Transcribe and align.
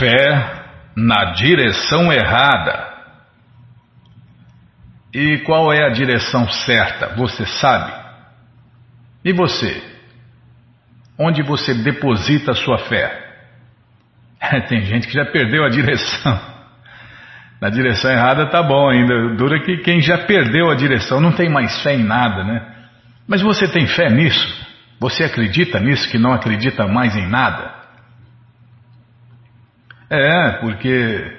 fé 0.00 0.64
na 0.96 1.32
direção 1.32 2.12
errada. 2.12 2.88
E 5.12 5.38
qual 5.38 5.72
é 5.72 5.84
a 5.84 5.90
direção 5.90 6.48
certa? 6.48 7.14
Você 7.16 7.44
sabe? 7.46 7.92
E 9.24 9.32
você? 9.32 9.82
Onde 11.18 11.42
você 11.42 11.74
deposita 11.74 12.52
a 12.52 12.54
sua 12.54 12.78
fé? 12.78 13.28
Tem 14.68 14.80
gente 14.82 15.06
que 15.06 15.14
já 15.14 15.26
perdeu 15.26 15.64
a 15.64 15.68
direção. 15.68 16.50
Na 17.60 17.68
direção 17.68 18.10
errada 18.10 18.46
tá 18.46 18.62
bom 18.62 18.88
ainda. 18.88 19.34
Dura 19.36 19.60
que 19.62 19.78
quem 19.78 20.00
já 20.00 20.16
perdeu 20.18 20.70
a 20.70 20.74
direção 20.74 21.20
não 21.20 21.32
tem 21.32 21.50
mais 21.50 21.82
fé 21.82 21.94
em 21.94 22.02
nada, 22.02 22.42
né? 22.42 22.74
Mas 23.28 23.42
você 23.42 23.68
tem 23.68 23.86
fé 23.86 24.08
nisso? 24.08 24.66
Você 24.98 25.24
acredita 25.24 25.78
nisso 25.78 26.08
que 26.08 26.18
não 26.18 26.32
acredita 26.32 26.86
mais 26.86 27.14
em 27.14 27.28
nada? 27.28 27.79
É, 30.10 30.58
porque 30.60 31.36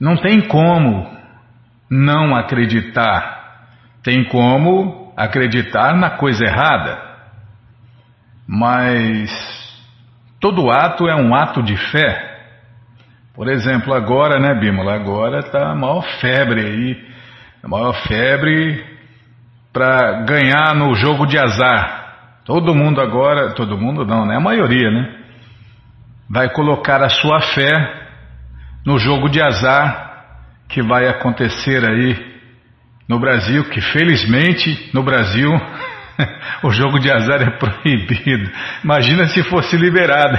não 0.00 0.16
tem 0.16 0.40
como 0.46 1.10
não 1.90 2.36
acreditar. 2.36 3.66
Tem 4.02 4.24
como 4.24 5.12
acreditar 5.16 5.96
na 5.96 6.10
coisa 6.10 6.44
errada. 6.44 7.02
Mas 8.46 9.30
todo 10.40 10.70
ato 10.70 11.08
é 11.08 11.16
um 11.16 11.34
ato 11.34 11.62
de 11.62 11.76
fé. 11.90 12.28
Por 13.34 13.48
exemplo, 13.48 13.92
agora, 13.92 14.38
né, 14.38 14.54
Bímola? 14.54 14.94
Agora 14.94 15.40
está 15.40 15.70
a 15.70 15.74
maior 15.74 16.02
febre 16.20 16.60
aí. 16.60 17.10
A 17.62 17.68
maior 17.68 17.92
febre 18.06 18.84
para 19.72 20.22
ganhar 20.22 20.74
no 20.74 20.94
jogo 20.94 21.26
de 21.26 21.38
azar. 21.38 22.40
Todo 22.44 22.74
mundo 22.74 23.00
agora, 23.00 23.52
todo 23.54 23.78
mundo 23.78 24.04
não, 24.04 24.26
né? 24.26 24.36
A 24.36 24.40
maioria, 24.40 24.90
né? 24.90 25.19
Vai 26.30 26.48
colocar 26.50 27.02
a 27.02 27.08
sua 27.08 27.40
fé 27.40 27.72
no 28.86 28.98
jogo 28.98 29.28
de 29.28 29.42
azar 29.42 30.10
que 30.68 30.80
vai 30.80 31.08
acontecer 31.08 31.84
aí 31.84 32.30
no 33.08 33.18
Brasil, 33.18 33.64
que 33.64 33.80
felizmente 33.80 34.90
no 34.94 35.02
Brasil 35.02 35.50
o 36.62 36.70
jogo 36.70 37.00
de 37.00 37.10
azar 37.10 37.42
é 37.42 37.50
proibido. 37.50 38.48
Imagina 38.84 39.26
se 39.26 39.42
fosse 39.42 39.76
liberado. 39.76 40.38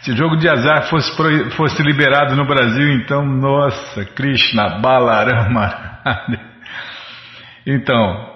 Se 0.00 0.12
o 0.12 0.16
jogo 0.16 0.36
de 0.36 0.48
azar 0.48 0.88
fosse, 0.88 1.12
fosse 1.52 1.82
liberado 1.82 2.34
no 2.34 2.46
Brasil, 2.46 2.92
então, 2.94 3.24
nossa, 3.24 4.04
Krishna, 4.06 4.80
Balarama. 4.80 6.00
Então, 7.64 8.31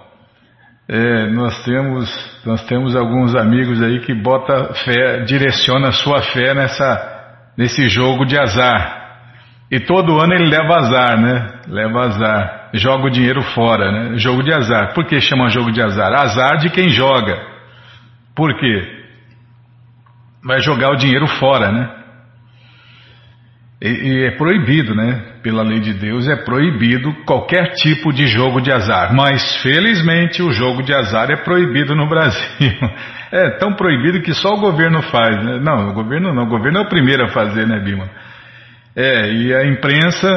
é, 0.89 1.27
nós 1.31 1.65
temos 1.65 2.37
nós 2.45 2.65
temos 2.67 2.95
alguns 2.95 3.35
amigos 3.35 3.83
aí 3.83 3.99
que 4.01 4.15
bota 4.15 4.73
fé, 4.85 5.25
direciona 5.25 5.91
sua 5.91 6.23
fé 6.23 6.55
nessa 6.55 7.15
nesse 7.57 7.89
jogo 7.89 8.25
de 8.25 8.39
azar. 8.39 9.05
E 9.69 9.81
todo 9.81 10.21
ano 10.21 10.33
ele 10.35 10.47
leva 10.49 10.77
azar, 10.77 11.21
né? 11.21 11.61
Leva 11.67 12.07
azar. 12.07 12.71
Joga 12.73 13.07
o 13.07 13.11
dinheiro 13.11 13.43
fora, 13.43 13.91
né? 13.91 14.19
Jogo 14.19 14.45
de 14.45 14.53
azar. 14.53 14.95
Por 14.95 15.07
que 15.07 15.21
chama 15.21 15.49
jogo 15.49 15.73
de 15.73 15.83
azar? 15.83 16.13
Azar 16.13 16.59
de 16.59 16.71
quem 16.71 16.89
joga. 16.89 17.37
Por 18.35 18.57
quê? 18.57 19.03
Vai 20.45 20.61
jogar 20.61 20.91
o 20.91 20.97
dinheiro 20.97 21.27
fora, 21.27 21.73
né? 21.73 21.91
E, 23.81 23.89
e 23.89 24.25
é 24.25 24.31
proibido, 24.33 24.95
né? 24.95 25.23
Pela 25.43 25.63
lei 25.63 25.81
de 25.81 25.93
Deus 25.93 26.27
é 26.27 26.37
proibido 26.37 27.13
qualquer 27.27 27.73
tipo 27.75 28.13
de 28.13 28.27
jogo 28.27 28.61
de 28.61 28.73
azar. 28.73 29.15
Mas 29.15 29.63
felizmente 29.63 30.43
o 30.43 30.51
jogo 30.51 30.83
de 30.83 30.95
azar 30.95 31.31
é 31.31 31.37
proibido 31.37 31.95
no 31.95 32.09
Brasil. 32.09 32.73
É 33.31 33.51
tão 33.59 33.75
proibido 33.75 34.23
que 34.23 34.33
só 34.33 34.55
o 34.55 34.61
governo 34.61 35.03
faz, 35.03 35.45
né? 35.45 35.59
Não, 35.61 35.91
o 35.91 35.93
governo 35.93 36.33
não. 36.33 36.45
O 36.45 36.49
governo 36.49 36.79
é 36.79 36.83
o 36.83 36.89
primeiro 36.89 37.25
a 37.25 37.29
fazer, 37.29 37.67
né, 37.67 37.79
Bima? 37.81 38.09
É, 38.95 39.31
e 39.31 39.55
a 39.55 39.67
imprensa, 39.67 40.29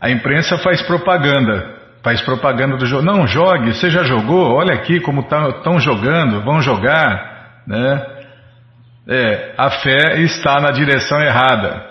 a 0.00 0.10
imprensa 0.10 0.56
faz 0.56 0.80
propaganda, 0.80 1.74
faz 2.02 2.22
propaganda 2.22 2.78
do 2.78 2.86
jogo. 2.86 3.02
Não, 3.02 3.26
jogue, 3.26 3.74
você 3.74 3.90
já 3.90 4.04
jogou, 4.04 4.54
olha 4.54 4.72
aqui 4.72 5.00
como 5.00 5.20
estão 5.20 5.52
tá, 5.60 5.78
jogando, 5.78 6.40
vão 6.42 6.62
jogar, 6.62 7.62
né? 7.66 8.06
É, 9.06 9.54
a 9.58 9.70
fé 9.70 10.20
está 10.20 10.60
na 10.60 10.70
direção 10.70 11.20
errada. 11.20 11.89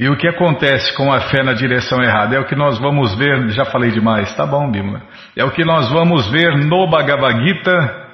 E 0.00 0.08
o 0.08 0.16
que 0.16 0.28
acontece 0.28 0.94
com 0.94 1.12
a 1.12 1.22
fé 1.22 1.42
na 1.42 1.54
direção 1.54 2.00
errada? 2.00 2.36
É 2.36 2.38
o 2.38 2.46
que 2.46 2.54
nós 2.54 2.78
vamos 2.78 3.18
ver, 3.18 3.48
já 3.48 3.64
falei 3.64 3.90
demais, 3.90 4.32
tá 4.36 4.46
bom, 4.46 4.70
Bíblia? 4.70 5.02
É 5.34 5.44
o 5.44 5.50
que 5.50 5.64
nós 5.64 5.90
vamos 5.90 6.30
ver 6.30 6.56
no 6.56 6.88
Bhagavad 6.88 7.36
Gita, 7.44 8.06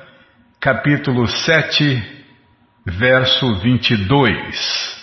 capítulo 0.58 1.26
7, 1.26 2.02
verso 2.86 3.56
22. 3.56 4.94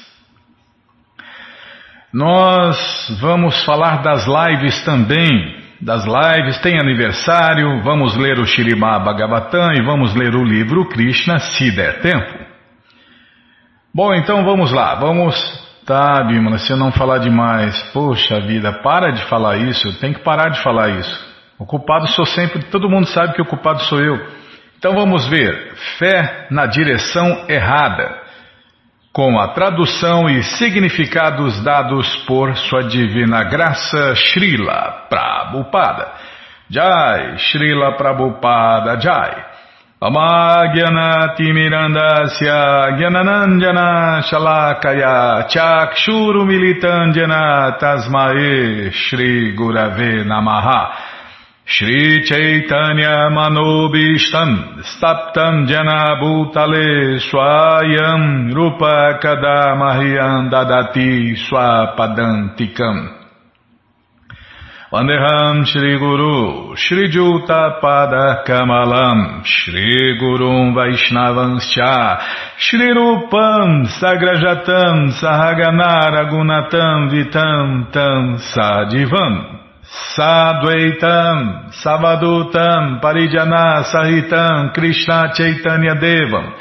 Nós 2.11 3.15
vamos 3.21 3.63
falar 3.63 4.01
das 4.01 4.25
lives 4.25 4.83
também. 4.83 5.61
Das 5.79 6.03
lives, 6.03 6.57
tem 6.61 6.79
aniversário, 6.79 7.83
vamos 7.83 8.15
ler 8.15 8.39
o 8.39 8.45
Shirimá 8.45 8.97
Bhagavatam 8.97 9.71
e 9.73 9.83
vamos 9.83 10.15
ler 10.15 10.35
o 10.35 10.43
livro 10.43 10.89
Krishna, 10.89 11.37
se 11.37 11.69
der 11.75 12.01
tempo. 12.01 12.39
Bom, 13.93 14.15
então 14.15 14.43
vamos 14.43 14.71
lá, 14.71 14.95
vamos. 14.95 15.60
Tá, 15.85 16.23
Bimala, 16.23 16.59
se 16.59 16.71
eu 16.71 16.77
não 16.77 16.91
falar 16.91 17.17
demais, 17.17 17.81
poxa 17.91 18.39
vida, 18.41 18.71
para 18.83 19.11
de 19.11 19.23
falar 19.25 19.57
isso, 19.57 19.99
tem 19.99 20.13
que 20.13 20.23
parar 20.23 20.49
de 20.49 20.61
falar 20.61 20.89
isso. 20.89 21.31
O 21.57 21.65
culpado 21.65 22.07
sou 22.07 22.25
sempre, 22.25 22.63
todo 22.65 22.89
mundo 22.89 23.07
sabe 23.07 23.33
que 23.33 23.41
o 23.41 23.45
culpado 23.45 23.81
sou 23.83 23.99
eu. 23.99 24.15
Então 24.77 24.93
vamos 24.93 25.27
ver, 25.27 25.73
fé 25.97 26.47
na 26.49 26.65
direção 26.65 27.45
errada 27.47 28.21
com 29.13 29.39
a 29.39 29.49
tradução 29.49 30.29
e 30.29 30.41
significados 30.41 31.61
dados 31.63 32.15
por 32.25 32.55
Sua 32.55 32.83
Divina 32.83 33.43
Graça 33.43 34.15
Srila 34.15 35.07
Prabhupada. 35.09 36.13
Jai, 36.69 37.37
Srila 37.37 37.97
Prabhupada 37.97 38.99
Jai. 38.99 39.50
Chakshuru 45.53 46.41
Militandjana 46.49 47.77
Tasmae 47.79 48.91
Shri 48.91 49.55
Gurave 49.55 50.25
Namaha 50.25 50.89
Shri 51.65 52.23
Chaitanya 52.25 53.29
Manobishtam 53.29 54.81
Staptam 54.81 55.67
Jana 55.67 56.17
Bhutale 56.19 57.19
Swayam 57.21 58.51
Rupa 58.55 59.19
Kadamahyam 59.21 60.49
Dadati 60.49 61.35
Swapadantikam 61.45 63.20
Vandeham 64.91 65.63
Shri 65.63 65.97
Guru 65.97 66.75
Shri 66.75 67.07
Juta 67.09 67.79
Pada 67.81 68.43
Kamalam 68.45 69.41
Shri 69.45 70.19
Gurum 70.19 70.75
Vaishnavanscha 70.75 72.19
Shri 72.57 72.91
Rupam 72.91 73.87
Sagrajatam 73.87 75.15
Sahagana 75.15 76.11
Gunatam 76.29 77.09
Vitam 77.09 77.89
Tam 77.93 78.37
Sadivam 78.51 79.61
Sadvaitam, 80.15 81.71
Savadutam, 81.83 83.01
Parijana 83.01 83.83
Sahitam, 83.91 84.73
Krishna 84.73 85.33
Chaitanya 85.35 85.95
Devam, 85.95 86.53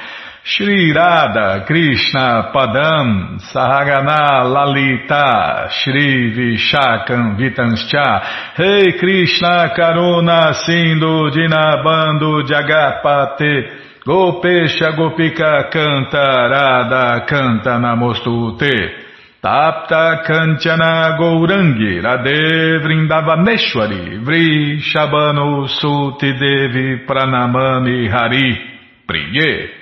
Shri 0.43 0.91
Radha, 0.93 1.67
Krishna 1.67 2.51
Padam, 2.55 3.39
Sahagana 3.53 4.43
Lalita, 4.49 5.69
Shri 5.71 6.33
Vishakam 6.33 7.37
Vitanscha, 7.37 8.57
Rei 8.59 8.85
hey 8.85 8.99
Krishna 8.99 9.71
Karuna 9.77 10.55
Sindhu 10.65 11.31
Dinabando 11.31 12.43
Jagapate, 12.49 14.01
Gopesha 14.07 14.97
Gopika 14.97 15.71
Canta, 15.71 16.49
Radha 16.49 17.27
Canta 17.29 17.79
Namostute. 17.79 19.09
Tapta 19.43 20.23
Kanchana 20.27 21.17
Gourangi 21.19 21.99
Radhe 22.03 22.79
Vrindavaneshwari 22.83 24.23
Vri 24.23 24.79
Shabano 24.81 25.67
Suti 25.67 26.33
Devi 26.39 27.07
Pranamami 27.07 28.07
Hari 28.11 28.59
Priye 29.07 29.80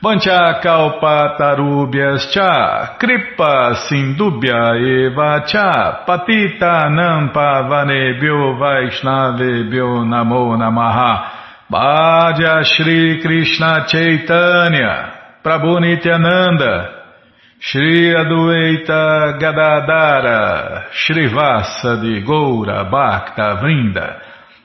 Vancha 0.00 0.60
Kalpatarubhyas 0.62 2.30
Cha 2.32 2.96
Kripa 3.00 3.74
Sindubhya 3.88 4.78
Eva 4.78 5.44
Cha 5.44 6.04
Patita 6.06 6.86
Nampa 6.88 7.66
Vanebhyo 7.68 8.54
Vaishnavebhyo 8.60 10.06
Namo 10.06 10.56
Namaha. 10.56 11.32
Bhaja 11.68 12.62
Shri 12.62 13.20
Krishna 13.20 13.86
Chaitanya 13.88 15.40
Prabhu 15.42 15.80
Nityananda 15.80 16.94
Shri 17.58 18.14
Adueita 18.14 19.36
Gadadara 19.40 20.86
Vasa 21.34 21.96
de 21.96 22.22
Goura 22.22 22.88
Bhakta 22.88 23.60
Vrinda. 23.60 24.20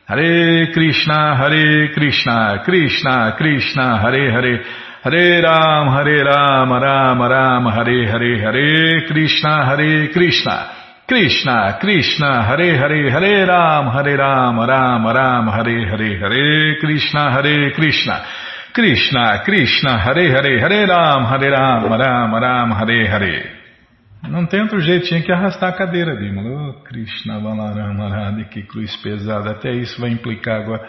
Hare 0.06 0.72
Krishna 0.72 1.36
Hare 1.38 1.92
Krishna 1.92 2.62
Krishna 2.64 3.34
Krishna 3.36 3.98
Hare 4.00 4.32
Hare 4.32 4.83
Hare 5.06 5.42
Ram, 5.42 5.90
Hare 5.90 6.24
Ram, 6.24 6.72
Ram 6.72 7.22
Ram, 7.22 7.68
Hare 7.68 8.08
Hare, 8.08 8.40
Hare 8.40 9.06
Krishna, 9.06 9.66
Hare 9.66 10.08
Krishna, 10.14 10.70
Krishna, 11.06 11.78
Krishna, 11.78 12.44
Hare 12.48 12.78
Hare, 12.78 13.12
Hare 13.12 13.46
Ram, 13.46 13.92
Hare 13.92 14.16
Ram, 14.16 14.66
Ram 14.66 15.06
Ram, 15.06 15.48
Hare 15.50 15.90
Hare, 15.90 16.20
Hare 16.22 16.78
Krishna, 16.80 17.32
Hare 17.34 17.74
Krishna, 17.74 18.24
Krishna, 18.72 19.42
Krishna, 19.44 20.00
Hare 20.00 20.32
Hare, 20.32 20.62
Hare 20.62 20.86
Ram, 20.88 21.26
Hare 21.26 21.50
Ram, 21.50 21.84
Ram 21.84 22.34
Ram, 22.34 22.72
Hare 22.72 23.06
Hare. 23.06 23.64
Não 24.30 24.46
tem 24.46 24.62
outro 24.62 24.80
jeito, 24.80 25.06
tinha 25.06 25.22
que 25.22 25.34
arrastar 25.34 25.72
a 25.72 25.74
cadeira, 25.74 26.16
Bimala. 26.16 26.50
Oh, 26.50 26.74
Krishna, 26.86 27.42
Balaram, 27.42 28.02
Arada, 28.02 28.42
que 28.46 28.64
cruz 28.64 28.96
pesada. 29.04 29.52
Até 29.52 29.74
isso 29.74 30.00
vai 30.00 30.12
implicar 30.12 30.62
agora. 30.62 30.88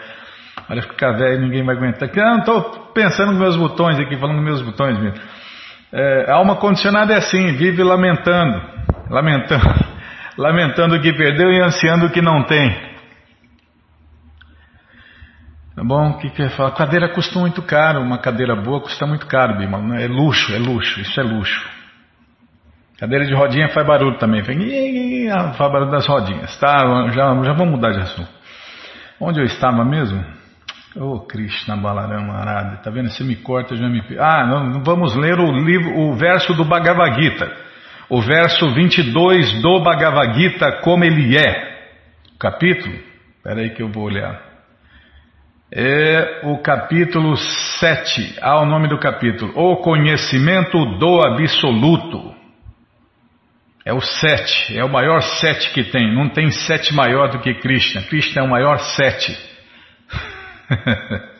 Olha, 0.69 0.81
ficar 0.81 1.11
velho 1.11 1.41
ninguém 1.41 1.63
vai 1.63 1.75
aguentar. 1.75 2.09
Ah, 2.09 2.31
não, 2.31 2.39
estou 2.39 2.61
pensando 2.93 3.31
nos 3.31 3.39
meus 3.39 3.55
botões 3.55 3.99
aqui, 3.99 4.17
falando 4.17 4.37
nos 4.37 4.45
meus 4.45 4.61
botões 4.61 4.99
mesmo. 4.99 5.19
É, 5.91 6.31
alma 6.31 6.55
condicionada 6.55 7.13
é 7.13 7.17
assim, 7.17 7.53
vive 7.53 7.83
lamentando, 7.83 8.61
lamentando, 9.09 9.85
lamentando 10.37 10.95
o 10.95 11.01
que 11.01 11.13
perdeu 11.13 11.51
e 11.51 11.61
ansiando 11.61 12.07
o 12.07 12.09
que 12.09 12.21
não 12.21 12.43
tem. 12.43 12.95
Tá 15.75 15.83
bom? 15.83 16.11
O 16.11 16.17
que 16.17 16.29
quer 16.29 16.49
falar? 16.51 16.71
Cadeira 16.71 17.09
custa 17.09 17.37
muito 17.37 17.61
caro, 17.61 18.01
uma 18.01 18.17
cadeira 18.17 18.55
boa 18.55 18.81
custa 18.81 19.05
muito 19.05 19.27
caro, 19.27 19.57
Bima. 19.57 20.01
É 20.01 20.07
luxo, 20.07 20.53
é 20.53 20.57
luxo, 20.57 20.99
isso 21.01 21.19
é 21.19 21.23
luxo. 21.23 21.69
Cadeira 22.97 23.25
de 23.25 23.33
rodinha 23.33 23.67
faz 23.69 23.85
barulho 23.85 24.17
também, 24.17 24.41
faz 24.43 24.57
barulho 25.71 25.91
das 25.91 26.07
rodinhas. 26.07 26.57
Tá, 26.57 26.77
já, 27.09 27.43
já 27.43 27.53
vamos 27.53 27.71
mudar 27.75 27.91
de 27.91 27.99
assunto. 27.99 28.29
Onde 29.19 29.39
eu 29.39 29.45
estava 29.45 29.83
mesmo? 29.83 30.23
Oh, 30.97 31.19
Krishna 31.19 31.75
Balarama 31.75 32.35
Arada, 32.35 32.77
tá 32.77 32.89
vendo? 32.89 33.09
Se 33.09 33.21
me 33.21 33.35
corta, 33.35 33.75
já 33.75 33.89
me. 33.89 34.01
Ah, 34.17 34.45
não, 34.47 34.81
vamos 34.81 35.13
ler 35.13 35.37
o 35.37 35.51
livro, 35.51 35.93
o 35.99 36.15
verso 36.15 36.53
do 36.53 36.63
Bhagavad 36.63 37.21
Gita. 37.21 37.51
O 38.09 38.21
verso 38.21 38.73
22 38.73 39.61
do 39.61 39.81
Bhagavad 39.81 40.39
Gita, 40.39 40.79
como 40.83 41.03
ele 41.03 41.35
é. 41.37 41.75
Capítulo? 42.39 42.95
Espera 43.35 43.59
aí 43.59 43.71
que 43.71 43.83
eu 43.83 43.89
vou 43.89 44.03
olhar. 44.03 44.41
É 45.69 46.41
o 46.43 46.59
capítulo 46.59 47.35
7. 47.35 48.37
Ah, 48.41 48.61
o 48.61 48.65
nome 48.65 48.87
do 48.87 48.97
capítulo. 48.97 49.51
O 49.53 49.77
conhecimento 49.77 50.77
do 50.97 51.21
absoluto. 51.27 52.33
É 53.83 53.93
o 53.93 54.01
sete, 54.01 54.75
é 54.75 54.83
o 54.83 54.89
maior 54.89 55.21
sete 55.21 55.71
que 55.71 55.83
tem. 55.83 56.11
Não 56.15 56.29
tem 56.29 56.49
sete 56.49 56.91
maior 56.93 57.29
do 57.29 57.39
que 57.39 57.53
Krishna. 57.53 58.01
Krishna 58.03 58.41
é 58.41 58.45
o 58.45 58.49
maior 58.49 58.79
sete. 58.79 59.54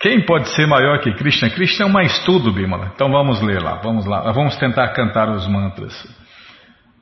Quem 0.00 0.24
pode 0.26 0.48
ser 0.50 0.66
maior 0.66 0.98
que 0.98 1.12
Krishna? 1.12 1.48
Krishna 1.50 1.84
é 1.84 1.88
um 1.88 1.92
mais 1.92 2.18
tudo, 2.24 2.52
Bimala. 2.52 2.90
Então 2.94 3.10
vamos 3.10 3.40
ler 3.40 3.62
lá, 3.62 3.76
vamos 3.76 4.04
lá. 4.04 4.32
Vamos 4.32 4.56
tentar 4.56 4.88
cantar 4.88 5.30
os 5.30 5.46
mantras. 5.46 5.94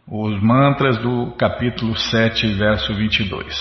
Os 0.06 0.42
mantras 0.42 0.98
do 0.98 1.32
capítulo 1.38 1.96
7, 1.96 2.54
verso 2.54 2.92
22. 2.94 3.56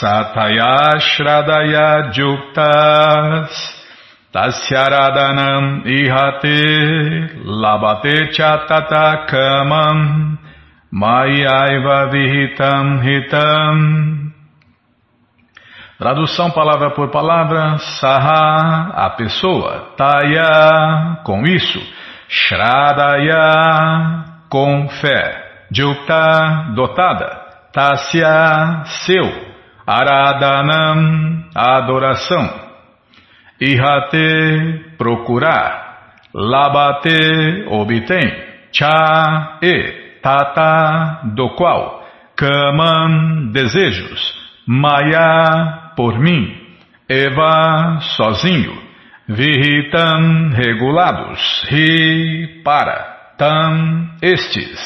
Sataya 0.00 0.98
Shradaya 0.98 2.10
Juktas 2.12 3.86
Tasyaradhanam 4.36 5.86
ihate 5.86 6.60
labate 7.46 8.32
chatata 8.36 9.24
kamam 9.26 10.36
mayaiva 10.92 12.10
vihitam 12.12 13.00
hitam. 13.00 14.35
Tradução 15.98 16.50
palavra 16.50 16.90
por 16.90 17.10
palavra, 17.10 17.78
saha, 17.78 18.90
a 18.94 19.10
pessoa, 19.16 19.94
taya, 19.96 21.20
com 21.24 21.42
isso, 21.44 21.80
shradaya, 22.28 24.24
com 24.50 24.88
fé, 24.88 25.66
jukta, 25.72 26.72
dotada, 26.74 27.40
tasya, 27.72 28.82
seu, 29.06 29.24
aradhanam, 29.86 31.44
adoração. 31.54 32.66
Ihate, 33.58 34.96
procurar. 34.98 35.86
Labate, 36.34 37.64
obtém. 37.68 38.44
Cha, 38.70 39.58
e. 39.62 40.20
Tata, 40.20 41.20
do 41.34 41.54
qual. 41.54 42.04
Kaman, 42.36 43.50
desejos. 43.52 44.34
Maya, 44.66 45.85
por 45.96 46.18
mim. 46.18 46.54
Eva, 47.08 47.98
sozinho. 48.16 48.80
Vihitam, 49.28 50.50
regulados. 50.50 51.66
Ri, 51.68 52.62
para. 52.62 53.34
Tam, 53.38 54.10
estes. 54.22 54.78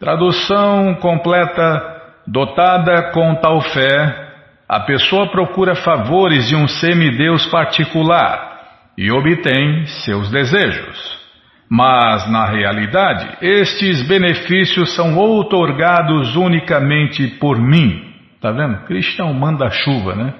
Tradução 0.00 0.94
completa. 0.96 1.92
Dotada 2.26 3.10
com 3.12 3.34
tal 3.34 3.60
fé 3.60 4.24
a 4.68 4.80
pessoa 4.80 5.30
procura 5.30 5.74
favores 5.74 6.48
de 6.48 6.56
um 6.56 6.66
semideus 6.66 7.46
particular 7.46 8.60
e 8.96 9.12
obtém 9.12 9.84
seus 9.86 10.30
desejos. 10.30 11.22
Mas, 11.68 12.30
na 12.30 12.46
realidade, 12.46 13.36
estes 13.42 14.06
benefícios 14.08 14.94
são 14.94 15.16
outorgados 15.16 16.34
unicamente 16.34 17.28
por 17.38 17.60
mim. 17.60 18.13
Está 18.44 18.52
vendo? 18.52 18.84
Cristo 18.84 19.22
é 19.22 19.24
um 19.24 19.32
manda-chuva, 19.32 20.14
né? 20.14 20.34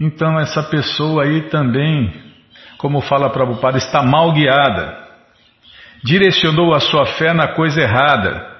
Então, 0.00 0.36
essa 0.40 0.60
pessoa 0.60 1.22
aí 1.22 1.42
também, 1.42 2.12
como 2.76 3.00
fala 3.00 3.30
Prabhupada, 3.30 3.78
está 3.78 4.02
mal 4.02 4.32
guiada. 4.32 4.98
Direcionou 6.02 6.74
a 6.74 6.80
sua 6.80 7.06
fé 7.06 7.32
na 7.32 7.54
coisa 7.54 7.80
errada 7.80 8.50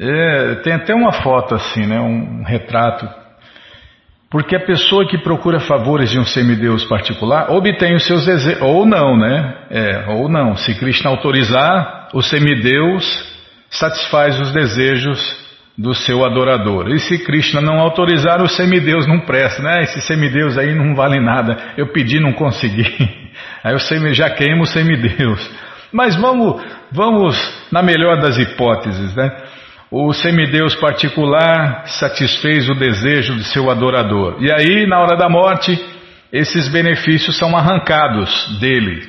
é, 0.00 0.56
tem 0.56 0.72
até 0.72 0.92
uma 0.92 1.12
foto 1.12 1.54
assim, 1.54 1.86
né, 1.86 2.00
um 2.00 2.42
retrato. 2.42 3.08
Porque 4.28 4.56
a 4.56 4.66
pessoa 4.66 5.06
que 5.06 5.18
procura 5.18 5.60
favores 5.60 6.10
de 6.10 6.18
um 6.18 6.24
semideus 6.24 6.84
particular 6.84 7.52
obtém 7.52 7.94
os 7.94 8.04
seus 8.04 8.26
desejos, 8.26 8.60
ou 8.62 8.84
não, 8.84 9.16
né? 9.16 9.54
É, 9.70 10.06
ou 10.08 10.28
não. 10.28 10.56
Se 10.56 10.74
Krishna 10.74 11.08
autorizar, 11.08 12.08
o 12.12 12.20
semideus 12.20 13.32
satisfaz 13.70 14.40
os 14.40 14.52
desejos 14.52 15.45
do 15.76 15.94
seu 15.94 16.24
adorador. 16.24 16.88
E 16.88 16.98
se 16.98 17.18
Krishna 17.18 17.60
não 17.60 17.78
autorizar, 17.78 18.42
o 18.42 18.48
semideus 18.48 19.06
não 19.06 19.20
presta, 19.20 19.62
né? 19.62 19.82
Esse 19.82 20.00
semideus 20.00 20.56
aí 20.56 20.74
não 20.74 20.94
vale 20.94 21.20
nada. 21.20 21.74
Eu 21.76 21.92
pedi, 21.92 22.18
não 22.18 22.32
consegui. 22.32 22.86
Aí 23.62 23.74
eu 23.74 24.14
já 24.14 24.30
queimo 24.30 24.62
o 24.62 24.66
semideus. 24.66 25.50
Mas 25.92 26.16
vamos, 26.16 26.62
vamos 26.90 27.36
na 27.70 27.82
melhor 27.82 28.18
das 28.20 28.38
hipóteses, 28.38 29.14
né? 29.14 29.30
o 29.90 30.12
semideus 30.12 30.74
particular 30.76 31.86
satisfez 31.86 32.68
o 32.68 32.74
desejo 32.74 33.36
de 33.36 33.44
seu 33.44 33.70
adorador. 33.70 34.36
E 34.40 34.50
aí, 34.50 34.86
na 34.86 34.98
hora 35.00 35.16
da 35.16 35.28
morte, 35.28 35.78
esses 36.32 36.68
benefícios 36.68 37.38
são 37.38 37.56
arrancados 37.56 38.58
dele. 38.58 39.08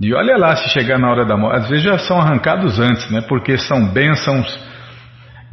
E 0.00 0.12
olha 0.12 0.36
lá 0.36 0.56
se 0.56 0.68
chegar 0.70 0.98
na 0.98 1.10
hora 1.10 1.24
da 1.24 1.36
morte. 1.36 1.62
Às 1.62 1.68
vezes 1.68 1.84
já 1.84 1.98
são 1.98 2.20
arrancados 2.20 2.78
antes, 2.78 3.10
né? 3.10 3.22
Porque 3.28 3.56
são 3.56 3.88
bênçãos 3.88 4.58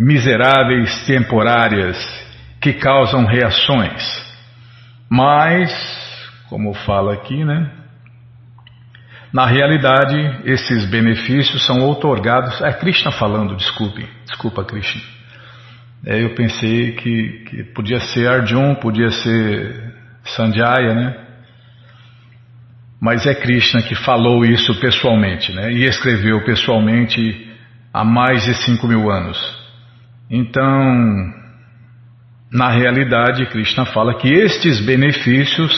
miseráveis 0.01 1.05
temporárias 1.05 1.96
que 2.60 2.74
causam 2.74 3.24
reações. 3.24 4.01
Mas, 5.08 5.72
como 6.50 6.74
fala 6.74 7.13
aqui, 7.13 7.46
né? 7.46 7.70
Na 9.31 9.46
realidade, 9.46 10.41
esses 10.43 10.86
benefícios 10.89 11.65
são 11.65 11.81
outorgados. 11.81 12.60
É 12.62 12.74
Krishna 12.74 13.12
falando, 13.12 13.55
desculpe, 13.55 14.08
desculpa 14.25 14.65
Krishna. 14.65 15.01
É, 16.03 16.24
eu 16.24 16.34
pensei 16.34 16.93
que, 16.93 17.46
que 17.48 17.63
podia 17.65 18.00
ser 18.00 18.27
Arjun, 18.27 18.75
podia 18.75 19.12
ser 19.12 19.93
Sanjaya, 20.25 20.96
né? 20.96 21.15
Mas 23.00 23.25
é 23.27 23.36
Krishna 23.36 23.84
que 23.84 23.96
falou 23.96 24.43
isso 24.43 24.79
pessoalmente, 24.79 25.51
né? 25.53 25.72
E 25.72 25.86
escreveu 25.86 26.43
pessoalmente 26.43 27.50
há 27.93 28.03
mais 28.03 28.43
de 28.43 28.55
cinco 28.55 28.88
mil 28.88 29.12
anos. 29.12 29.60
Então, 30.31 31.33
na 32.51 32.69
realidade, 32.69 33.45
Krishna 33.47 33.85
fala 33.85 34.15
que 34.15 34.29
estes 34.29 34.79
benefícios 34.79 35.71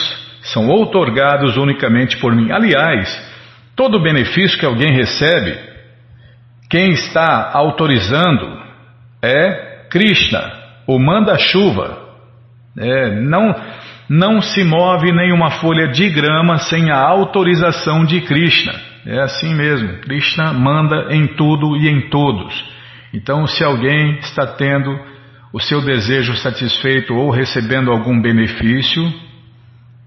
são 0.52 0.68
outorgados 0.68 1.56
unicamente 1.56 2.16
por 2.18 2.34
mim. 2.34 2.52
Aliás, 2.52 3.34
Todo 3.76 4.00
benefício 4.00 4.58
que 4.58 4.66
alguém 4.66 4.92
recebe, 4.92 5.58
quem 6.70 6.90
está 6.90 7.50
autorizando 7.52 8.46
é 9.22 9.86
Krishna, 9.90 10.52
o 10.86 10.98
manda-chuva. 10.98 12.04
É, 12.78 13.20
não, 13.20 13.54
não 14.08 14.40
se 14.40 14.62
move 14.62 15.12
nenhuma 15.12 15.50
folha 15.60 15.88
de 15.88 16.08
grama 16.08 16.58
sem 16.58 16.90
a 16.90 16.98
autorização 16.98 18.04
de 18.04 18.20
Krishna. 18.20 18.74
É 19.06 19.20
assim 19.20 19.54
mesmo, 19.54 20.00
Krishna 20.00 20.52
manda 20.52 21.08
em 21.10 21.26
tudo 21.26 21.76
e 21.76 21.88
em 21.88 22.08
todos. 22.08 22.73
Então, 23.14 23.46
se 23.46 23.62
alguém 23.62 24.18
está 24.18 24.44
tendo 24.44 24.90
o 25.52 25.60
seu 25.60 25.80
desejo 25.80 26.34
satisfeito 26.34 27.14
ou 27.14 27.30
recebendo 27.30 27.92
algum 27.92 28.20
benefício, 28.20 29.02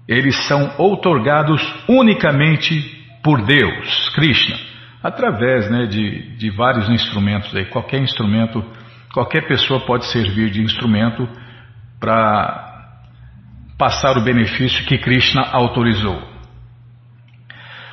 eles 0.06 0.36
são 0.46 0.74
outorgados 0.76 1.62
unicamente 1.88 2.98
por 3.24 3.40
Deus, 3.46 4.10
Krishna, 4.10 4.56
através 5.02 5.70
né, 5.70 5.86
de, 5.86 6.36
de 6.36 6.50
vários 6.50 6.86
instrumentos. 6.90 7.54
Aí. 7.56 7.64
Qualquer 7.64 8.02
instrumento, 8.02 8.62
qualquer 9.14 9.48
pessoa 9.48 9.80
pode 9.86 10.04
servir 10.12 10.50
de 10.50 10.62
instrumento 10.62 11.26
para 11.98 12.92
passar 13.78 14.18
o 14.18 14.24
benefício 14.24 14.84
que 14.84 14.98
Krishna 14.98 15.48
autorizou. 15.50 16.22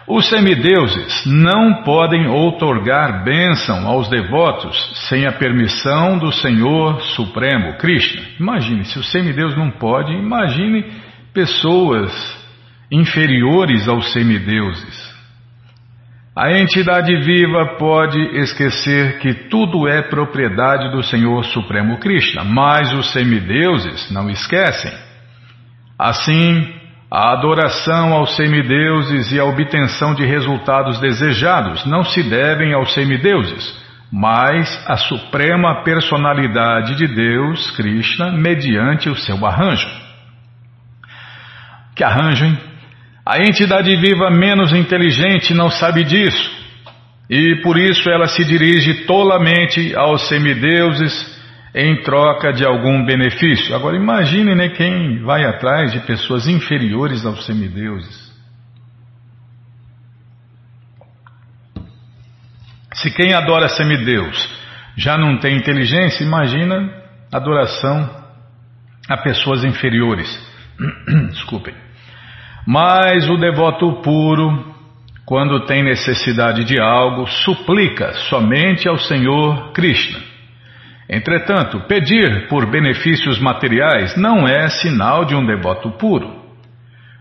Os 0.07 0.29
semideuses 0.29 1.25
não 1.25 1.81
podem 1.83 2.27
outorgar 2.27 3.23
bênção 3.23 3.87
aos 3.87 4.07
devotos 4.07 4.77
sem 5.09 5.25
a 5.25 5.31
permissão 5.31 6.19
do 6.19 6.31
Senhor 6.31 7.01
Supremo, 7.15 7.75
Krishna. 7.77 8.21
Imagine, 8.39 8.85
se 8.85 8.99
o 8.99 9.03
semideus 9.03 9.57
não 9.57 9.71
pode, 9.71 10.13
imagine 10.13 10.85
pessoas 11.33 12.11
inferiores 12.91 13.87
aos 13.87 14.13
semideuses. 14.13 15.15
A 16.37 16.51
entidade 16.51 17.15
viva 17.21 17.77
pode 17.79 18.19
esquecer 18.37 19.19
que 19.19 19.33
tudo 19.49 19.87
é 19.87 20.03
propriedade 20.03 20.91
do 20.91 21.01
Senhor 21.01 21.43
Supremo 21.45 21.97
Krishna, 21.97 22.43
mas 22.43 22.93
os 22.93 23.11
semideuses 23.11 24.11
não 24.11 24.29
esquecem. 24.29 24.91
Assim, 25.97 26.73
a 27.09 27.33
adoração 27.33 28.13
aos 28.13 28.35
semideuses 28.35 29.31
e 29.31 29.39
a 29.39 29.45
obtenção 29.45 30.15
de 30.15 30.25
resultados 30.25 30.99
desejados 30.99 31.85
não 31.85 32.03
se 32.03 32.23
devem 32.23 32.73
aos 32.73 32.93
semideuses, 32.93 33.77
mas 34.11 34.83
à 34.87 34.97
suprema 34.97 35.83
personalidade 35.83 36.95
de 36.95 37.07
Deus, 37.07 37.71
Krishna, 37.71 38.31
mediante 38.31 39.09
o 39.09 39.15
seu 39.15 39.45
arranjo. 39.45 39.87
Que 41.95 42.03
arranjo, 42.03 42.45
hein? 42.45 42.57
A 43.25 43.39
entidade 43.39 43.95
viva 43.95 44.29
menos 44.29 44.71
inteligente 44.71 45.53
não 45.53 45.69
sabe 45.69 46.03
disso, 46.03 46.51
e 47.29 47.61
por 47.63 47.77
isso 47.77 48.09
ela 48.09 48.27
se 48.27 48.43
dirige 48.45 49.05
tolamente 49.05 49.95
aos 49.95 50.27
semideuses 50.27 51.34
em 51.75 52.01
troca 52.03 52.53
de 52.53 52.65
algum 52.65 53.05
benefício. 53.05 53.75
Agora 53.75 53.97
imagine 53.97 54.55
né, 54.55 54.69
quem 54.69 55.21
vai 55.23 55.43
atrás 55.43 55.91
de 55.91 55.99
pessoas 55.99 56.47
inferiores 56.47 57.25
aos 57.25 57.45
semideuses. 57.45 58.33
Se 62.93 63.11
quem 63.11 63.33
adora 63.33 63.67
semideus 63.67 64.49
já 64.95 65.17
não 65.17 65.37
tem 65.37 65.57
inteligência, 65.57 66.23
imagina 66.23 66.89
adoração 67.29 68.09
a 69.09 69.17
pessoas 69.17 69.65
inferiores. 69.65 70.29
Desculpem. 71.31 71.75
Mas 72.65 73.29
o 73.29 73.35
devoto 73.35 74.01
puro, 74.01 74.73
quando 75.25 75.65
tem 75.65 75.83
necessidade 75.83 76.63
de 76.63 76.79
algo, 76.79 77.27
suplica 77.27 78.13
somente 78.29 78.87
ao 78.87 78.97
Senhor 78.97 79.73
Krishna. 79.73 80.24
Entretanto, 81.09 81.81
pedir 81.81 82.47
por 82.47 82.65
benefícios 82.65 83.39
materiais 83.39 84.15
não 84.17 84.47
é 84.47 84.67
sinal 84.69 85.25
de 85.25 85.35
um 85.35 85.45
devoto 85.45 85.91
puro. 85.91 86.43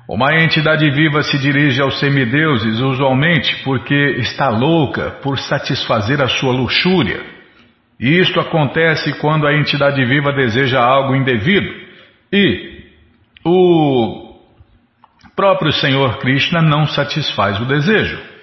Uma 0.08 0.34
entidade 0.36 0.90
viva 0.90 1.22
se 1.22 1.38
dirige 1.38 1.80
aos 1.80 1.98
semideuses 1.98 2.78
usualmente 2.80 3.62
porque 3.62 4.16
está 4.18 4.48
louca 4.48 5.10
por 5.22 5.38
satisfazer 5.38 6.22
a 6.22 6.28
sua 6.28 6.52
luxúria. 6.52 7.20
E 7.98 8.18
isto 8.18 8.38
acontece 8.40 9.14
quando 9.18 9.46
a 9.46 9.54
entidade 9.54 10.04
viva 10.04 10.32
deseja 10.32 10.80
algo 10.80 11.14
indevido 11.14 11.70
e 12.32 12.84
o 13.44 14.34
próprio 15.36 15.72
Senhor 15.72 16.18
Krishna 16.18 16.60
não 16.60 16.86
satisfaz 16.86 17.60
o 17.60 17.64
desejo. 17.64 18.33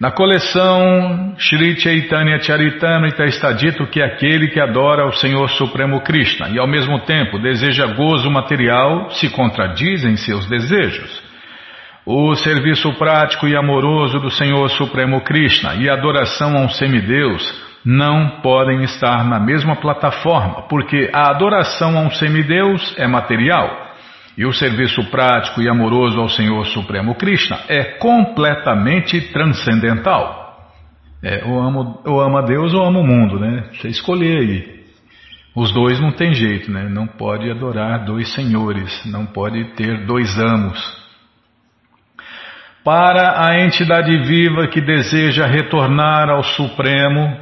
Na 0.00 0.10
coleção 0.10 1.36
Sri 1.38 1.78
Chaitanya 1.78 2.40
Charitamrita 2.40 3.24
está 3.26 3.52
dito 3.52 3.86
que 3.86 4.02
aquele 4.02 4.48
que 4.48 4.58
adora 4.58 5.06
o 5.06 5.12
Senhor 5.12 5.48
Supremo 5.50 6.00
Krishna 6.00 6.48
e 6.48 6.58
ao 6.58 6.66
mesmo 6.66 6.98
tempo 7.00 7.38
deseja 7.38 7.86
gozo 7.86 8.28
material 8.28 9.10
se 9.10 9.30
contradiz 9.30 10.04
em 10.04 10.16
seus 10.16 10.46
desejos. 10.46 11.22
O 12.04 12.34
serviço 12.34 12.92
prático 12.94 13.46
e 13.46 13.56
amoroso 13.56 14.18
do 14.18 14.30
Senhor 14.30 14.68
Supremo 14.70 15.20
Krishna 15.20 15.76
e 15.76 15.88
a 15.88 15.94
adoração 15.94 16.56
a 16.56 16.60
um 16.62 16.68
semideus 16.68 17.62
não 17.84 18.40
podem 18.42 18.82
estar 18.82 19.24
na 19.24 19.38
mesma 19.38 19.76
plataforma, 19.76 20.62
porque 20.68 21.08
a 21.12 21.30
adoração 21.30 21.96
a 21.96 22.00
um 22.00 22.10
semideus 22.10 22.94
é 22.98 23.06
material 23.06 23.83
e 24.36 24.44
o 24.44 24.52
serviço 24.52 25.04
prático 25.10 25.62
e 25.62 25.68
amoroso 25.68 26.18
ao 26.18 26.28
Senhor 26.28 26.64
Supremo 26.66 27.14
Krishna 27.14 27.60
é 27.68 27.84
completamente 27.98 29.20
transcendental. 29.32 30.44
É, 31.22 31.44
ou, 31.46 31.58
amo, 31.58 32.00
ou 32.04 32.20
ama 32.20 32.42
Deus 32.42 32.74
ou 32.74 32.84
ama 32.84 33.00
o 33.00 33.06
mundo, 33.06 33.38
né? 33.38 33.70
Você 33.72 33.88
escolher 33.88 34.38
aí. 34.38 34.74
Os 35.54 35.72
dois 35.72 36.00
não 36.00 36.10
tem 36.10 36.34
jeito, 36.34 36.70
né? 36.70 36.88
Não 36.88 37.06
pode 37.06 37.48
adorar 37.48 38.04
dois 38.04 38.34
senhores, 38.34 39.04
não 39.06 39.24
pode 39.24 39.64
ter 39.76 40.04
dois 40.04 40.36
amos. 40.38 41.04
Para 42.84 43.46
a 43.46 43.58
entidade 43.60 44.14
viva 44.24 44.66
que 44.66 44.80
deseja 44.80 45.46
retornar 45.46 46.28
ao 46.28 46.42
Supremo, 46.42 47.34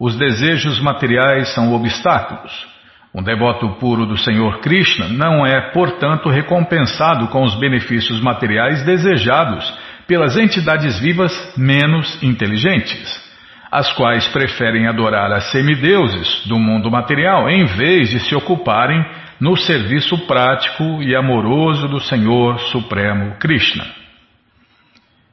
os 0.00 0.16
desejos 0.16 0.80
materiais 0.80 1.54
são 1.54 1.72
obstáculos. 1.72 2.73
Um 3.14 3.22
devoto 3.22 3.68
puro 3.78 4.04
do 4.06 4.16
Senhor 4.16 4.58
Krishna 4.58 5.08
não 5.08 5.46
é, 5.46 5.70
portanto, 5.70 6.28
recompensado 6.28 7.28
com 7.28 7.44
os 7.44 7.54
benefícios 7.54 8.20
materiais 8.20 8.84
desejados 8.84 9.72
pelas 10.04 10.36
entidades 10.36 10.98
vivas 10.98 11.32
menos 11.56 12.20
inteligentes, 12.24 13.22
as 13.70 13.92
quais 13.92 14.26
preferem 14.28 14.88
adorar 14.88 15.30
a 15.30 15.40
semideuses 15.40 16.44
do 16.46 16.58
mundo 16.58 16.90
material 16.90 17.48
em 17.48 17.64
vez 17.64 18.10
de 18.10 18.18
se 18.18 18.34
ocuparem 18.34 19.04
no 19.40 19.56
serviço 19.56 20.26
prático 20.26 21.00
e 21.00 21.14
amoroso 21.14 21.86
do 21.86 22.00
Senhor 22.00 22.58
Supremo 22.70 23.36
Krishna. 23.38 23.84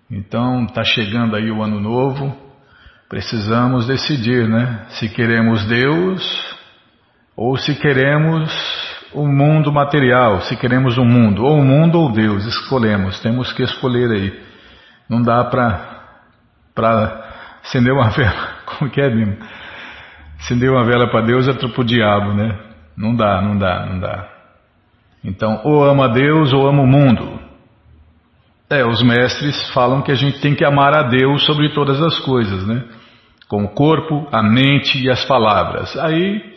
Então, 0.09 0.65
está 0.65 0.83
chegando 0.83 1.35
aí 1.35 1.49
o 1.49 1.63
ano 1.63 1.79
novo, 1.79 2.35
precisamos 3.09 3.87
decidir, 3.87 4.47
né? 4.47 4.85
Se 4.89 5.09
queremos 5.09 5.65
Deus 5.65 6.50
ou 7.41 7.57
se 7.57 7.73
queremos 7.73 8.53
o 9.15 9.25
mundo 9.25 9.73
material, 9.73 10.41
se 10.41 10.55
queremos 10.55 10.95
o 10.99 11.03
mundo, 11.03 11.43
ou 11.43 11.57
o 11.57 11.65
mundo 11.65 11.99
ou 11.99 12.11
Deus, 12.11 12.45
escolhemos, 12.45 13.19
temos 13.19 13.51
que 13.51 13.63
escolher 13.63 14.11
aí. 14.11 14.39
Não 15.09 15.23
dá 15.23 15.43
para 16.75 17.25
acender 17.63 17.91
uma 17.91 18.09
vela, 18.15 18.47
como 18.67 18.91
que 18.91 19.01
é, 19.01 19.09
Bima? 19.09 19.37
Acender 20.39 20.69
uma 20.69 20.83
vela 20.83 21.09
para 21.09 21.21
Deus 21.21 21.47
é 21.47 21.53
para 21.53 21.81
o 21.81 21.83
diabo, 21.83 22.31
né? 22.35 22.59
Não 22.95 23.15
dá, 23.15 23.41
não 23.41 23.57
dá, 23.57 23.87
não 23.87 23.99
dá. 23.99 24.29
Então, 25.23 25.61
ou 25.63 25.83
ama 25.83 26.09
Deus 26.09 26.53
ou 26.53 26.67
ama 26.67 26.83
o 26.83 26.87
mundo. 26.87 27.39
É, 28.69 28.85
os 28.85 29.01
mestres 29.01 29.67
falam 29.71 30.03
que 30.03 30.11
a 30.11 30.15
gente 30.15 30.39
tem 30.41 30.53
que 30.53 30.63
amar 30.63 30.93
a 30.93 31.03
Deus 31.09 31.43
sobre 31.43 31.69
todas 31.69 31.99
as 32.03 32.19
coisas, 32.19 32.67
né? 32.67 32.83
Com 33.47 33.63
o 33.63 33.69
corpo, 33.69 34.27
a 34.31 34.43
mente 34.43 35.03
e 35.03 35.09
as 35.09 35.25
palavras. 35.25 35.97
Aí 35.97 36.51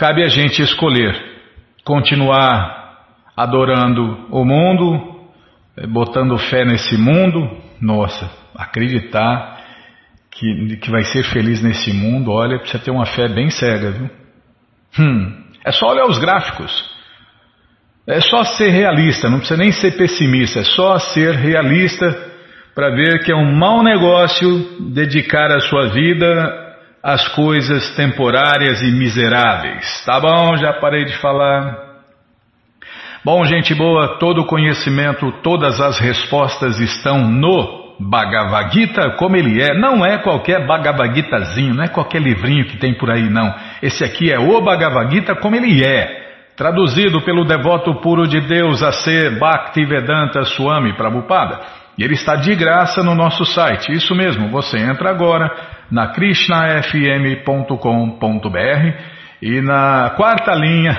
Cabe 0.00 0.24
a 0.24 0.28
gente 0.28 0.62
escolher 0.62 1.14
continuar 1.84 3.04
adorando 3.36 4.28
o 4.30 4.46
mundo, 4.46 5.28
eh, 5.76 5.86
botando 5.86 6.38
fé 6.38 6.64
nesse 6.64 6.96
mundo, 6.96 7.46
nossa, 7.78 8.30
acreditar 8.56 9.60
que, 10.30 10.78
que 10.78 10.90
vai 10.90 11.02
ser 11.02 11.22
feliz 11.24 11.62
nesse 11.62 11.92
mundo, 11.92 12.32
olha, 12.32 12.58
precisa 12.58 12.82
ter 12.82 12.90
uma 12.90 13.04
fé 13.04 13.28
bem 13.28 13.50
cega, 13.50 13.90
viu? 13.90 14.10
Hum, 14.98 15.44
é 15.66 15.70
só 15.70 15.88
olhar 15.88 16.06
os 16.06 16.16
gráficos. 16.16 16.72
É 18.06 18.22
só 18.22 18.42
ser 18.42 18.70
realista, 18.70 19.28
não 19.28 19.40
precisa 19.40 19.60
nem 19.60 19.70
ser 19.70 19.98
pessimista, 19.98 20.60
é 20.60 20.64
só 20.64 20.98
ser 20.98 21.34
realista 21.34 22.06
para 22.74 22.88
ver 22.88 23.22
que 23.22 23.30
é 23.30 23.36
um 23.36 23.54
mau 23.54 23.82
negócio 23.82 24.80
dedicar 24.94 25.52
a 25.52 25.60
sua 25.60 25.90
vida 25.90 26.69
as 27.02 27.28
coisas 27.28 27.94
temporárias 27.96 28.82
e 28.82 28.90
miseráveis. 28.90 30.04
Tá 30.04 30.20
bom, 30.20 30.56
já 30.56 30.74
parei 30.74 31.04
de 31.04 31.16
falar. 31.18 31.90
Bom, 33.24 33.44
gente 33.44 33.74
boa, 33.74 34.18
todo 34.18 34.42
o 34.42 34.46
conhecimento, 34.46 35.30
todas 35.42 35.80
as 35.80 35.98
respostas 35.98 36.78
estão 36.80 37.18
no 37.18 37.96
Bhagavad 38.00 38.72
Gita 38.72 39.10
como 39.18 39.36
ele 39.36 39.60
é. 39.60 39.74
Não 39.78 40.04
é 40.04 40.18
qualquer 40.18 40.66
Bhagavad 40.66 41.14
Gitazinho, 41.14 41.74
não 41.74 41.84
é 41.84 41.88
qualquer 41.88 42.22
livrinho 42.22 42.66
que 42.66 42.78
tem 42.78 42.94
por 42.94 43.10
aí, 43.10 43.28
não. 43.28 43.54
Esse 43.82 44.04
aqui 44.04 44.32
é 44.32 44.38
o 44.38 44.60
Bhagavad 44.62 45.14
Gita 45.14 45.34
como 45.34 45.56
ele 45.56 45.84
é. 45.84 46.18
Traduzido 46.56 47.22
pelo 47.22 47.44
devoto 47.44 47.94
puro 48.00 48.26
de 48.26 48.40
Deus 48.40 48.82
a 48.82 48.92
ser 48.92 49.38
Bhaktivedanta 49.38 50.44
Swami 50.44 50.94
Prabhupada. 50.94 51.60
E 51.98 52.04
ele 52.04 52.14
está 52.14 52.36
de 52.36 52.54
graça 52.54 53.02
no 53.02 53.14
nosso 53.14 53.44
site. 53.44 53.92
Isso 53.92 54.14
mesmo, 54.14 54.48
você 54.48 54.78
entra 54.78 55.10
agora 55.10 55.50
na 55.90 56.08
krishnafm.com.br 56.08 57.76
e 59.42 59.60
na 59.60 60.10
quarta 60.16 60.54
linha, 60.54 60.96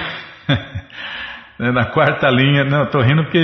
É, 1.61 1.71
na 1.71 1.85
quarta 1.85 2.27
linha, 2.27 2.63
não, 2.63 2.83
estou 2.85 3.01
rindo 3.01 3.23
porque. 3.23 3.39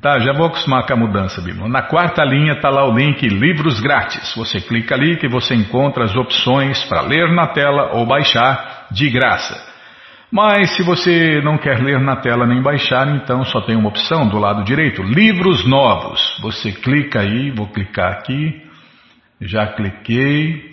Tá, 0.00 0.18
já 0.18 0.32
vou 0.32 0.46
acostumar 0.46 0.84
com 0.84 0.94
a 0.94 0.96
mudança, 0.96 1.40
Bíblia. 1.40 1.68
Na 1.68 1.82
quarta 1.82 2.24
linha 2.24 2.54
está 2.54 2.68
lá 2.68 2.84
o 2.84 2.96
link 2.96 3.24
Livros 3.28 3.78
Grátis. 3.78 4.34
Você 4.34 4.60
clica 4.60 4.96
ali 4.96 5.16
que 5.16 5.28
você 5.28 5.54
encontra 5.54 6.04
as 6.04 6.16
opções 6.16 6.82
para 6.84 7.02
ler 7.02 7.30
na 7.30 7.46
tela 7.46 7.92
ou 7.92 8.04
baixar 8.04 8.88
de 8.90 9.08
graça. 9.10 9.54
Mas 10.32 10.74
se 10.74 10.82
você 10.82 11.42
não 11.44 11.58
quer 11.58 11.78
ler 11.78 12.00
na 12.00 12.16
tela 12.16 12.46
nem 12.46 12.62
baixar, 12.62 13.06
então 13.16 13.44
só 13.44 13.60
tem 13.60 13.76
uma 13.76 13.90
opção 13.90 14.26
do 14.26 14.38
lado 14.38 14.64
direito: 14.64 15.02
Livros 15.02 15.68
Novos. 15.68 16.38
Você 16.40 16.72
clica 16.72 17.20
aí, 17.20 17.50
vou 17.50 17.66
clicar 17.68 18.12
aqui. 18.12 18.62
Já 19.38 19.66
cliquei. 19.66 20.72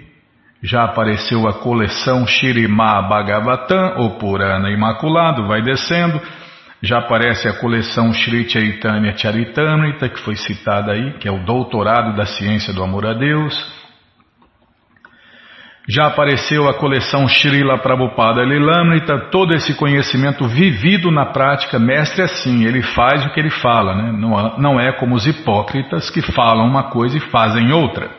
Já 0.63 0.83
apareceu 0.83 1.47
a 1.47 1.53
coleção 1.53 2.25
Shirimá 2.25 3.01
Bhagavatam, 3.01 3.97
ou 3.97 4.17
Purana 4.17 4.69
Imaculado, 4.69 5.47
vai 5.47 5.61
descendo. 5.61 6.21
Já 6.81 6.99
aparece 6.99 7.47
a 7.47 7.59
coleção 7.59 8.13
Sri 8.13 8.49
Chaitanya 8.49 9.17
Charitamrita, 9.17 10.07
que 10.07 10.19
foi 10.19 10.35
citada 10.35 10.93
aí, 10.93 11.13
que 11.13 11.27
é 11.27 11.31
o 11.31 11.43
doutorado 11.43 12.15
da 12.15 12.25
ciência 12.25 12.73
do 12.73 12.81
amor 12.81 13.05
a 13.05 13.13
Deus. 13.13 13.78
Já 15.91 16.05
apareceu 16.05 16.69
a 16.69 16.75
coleção 16.75 17.27
Srila 17.27 17.79
Prabhupada 17.79 18.43
Lilamrita, 18.43 19.29
todo 19.31 19.55
esse 19.55 19.73
conhecimento 19.75 20.47
vivido 20.47 21.09
na 21.09 21.25
prática, 21.25 21.79
mestre 21.79 22.21
assim, 22.21 22.63
ele 22.63 22.83
faz 22.83 23.25
o 23.25 23.31
que 23.31 23.39
ele 23.39 23.49
fala, 23.49 23.95
né? 23.95 24.11
não, 24.11 24.57
não 24.59 24.79
é 24.79 24.91
como 24.91 25.15
os 25.15 25.25
hipócritas 25.25 26.11
que 26.11 26.21
falam 26.21 26.67
uma 26.67 26.91
coisa 26.91 27.17
e 27.17 27.19
fazem 27.19 27.73
outra. 27.73 28.18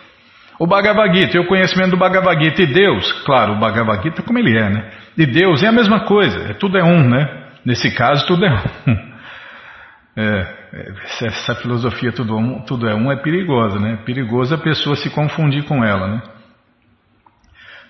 O 0.59 0.65
Bhagavad 0.65 1.15
Gita 1.15 1.39
o 1.39 1.45
conhecimento 1.45 1.91
do 1.91 1.97
Bhagavad 1.97 2.43
Gita 2.43 2.63
e 2.63 2.73
Deus, 2.73 3.11
claro, 3.23 3.53
o 3.53 3.59
Bhagavad 3.59 4.01
Gita 4.01 4.23
como 4.23 4.39
ele 4.39 4.57
é, 4.57 4.69
né? 4.69 4.89
E 5.15 5.25
Deus 5.25 5.61
é 5.61 5.67
a 5.67 5.71
mesma 5.71 6.01
coisa, 6.01 6.49
é, 6.49 6.53
tudo 6.53 6.77
é 6.77 6.83
um, 6.83 7.07
né? 7.07 7.45
Nesse 7.63 7.93
caso, 7.95 8.25
tudo 8.25 8.45
é 8.45 8.51
um. 8.51 9.07
É, 10.19 10.23
é 10.73 11.27
essa 11.27 11.53
filosofia 11.53 12.11
tudo, 12.11 12.35
um, 12.35 12.59
tudo 12.61 12.89
é 12.89 12.95
um 12.95 13.11
é 13.11 13.17
perigosa, 13.17 13.79
né? 13.79 13.99
É 14.01 14.03
perigoso 14.03 14.55
a 14.55 14.57
pessoa 14.57 14.95
se 14.95 15.11
confundir 15.11 15.63
com 15.65 15.85
ela, 15.85 16.07
né? 16.07 16.23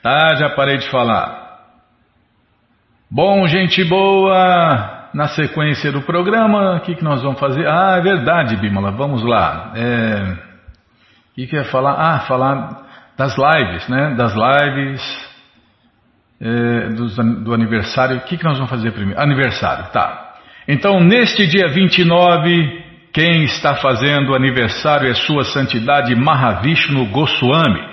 Tá, 0.04 0.36
já 0.36 0.50
parei 0.50 0.76
de 0.76 0.90
falar. 0.90 1.58
Bom, 3.10 3.48
gente 3.48 3.82
boa, 3.86 5.10
na 5.14 5.30
sequência 5.30 5.90
do 5.90 6.02
programa, 6.02 6.76
o 6.76 6.82
que, 6.82 6.96
que 6.96 7.04
nós 7.04 7.24
vamos 7.24 7.40
fazer? 7.40 7.66
Ah, 7.66 7.96
é 7.98 8.02
verdade, 8.02 8.58
Bímola, 8.58 8.92
vamos 8.92 9.24
lá. 9.24 9.72
É 9.74 10.47
que, 11.38 11.46
que 11.46 11.64
falar? 11.66 11.94
Ah, 11.94 12.20
falar 12.22 12.88
das 13.16 13.36
lives, 13.38 13.88
né? 13.88 14.16
Das 14.16 14.34
lives 14.34 15.30
é, 16.42 16.90
do, 16.90 17.44
do 17.44 17.54
aniversário. 17.54 18.18
O 18.18 18.22
que, 18.22 18.38
que 18.38 18.44
nós 18.44 18.58
vamos 18.58 18.72
fazer 18.72 18.92
primeiro? 18.92 19.22
Aniversário, 19.22 19.92
tá. 19.92 20.36
Então, 20.68 21.00
neste 21.00 21.46
dia 21.46 21.68
29, 21.68 22.84
quem 23.14 23.44
está 23.44 23.76
fazendo 23.76 24.36
aniversário 24.36 25.10
é 25.10 25.14
Sua 25.14 25.44
Santidade 25.44 26.16
Mahavishnu 26.16 27.06
Goswami, 27.08 27.88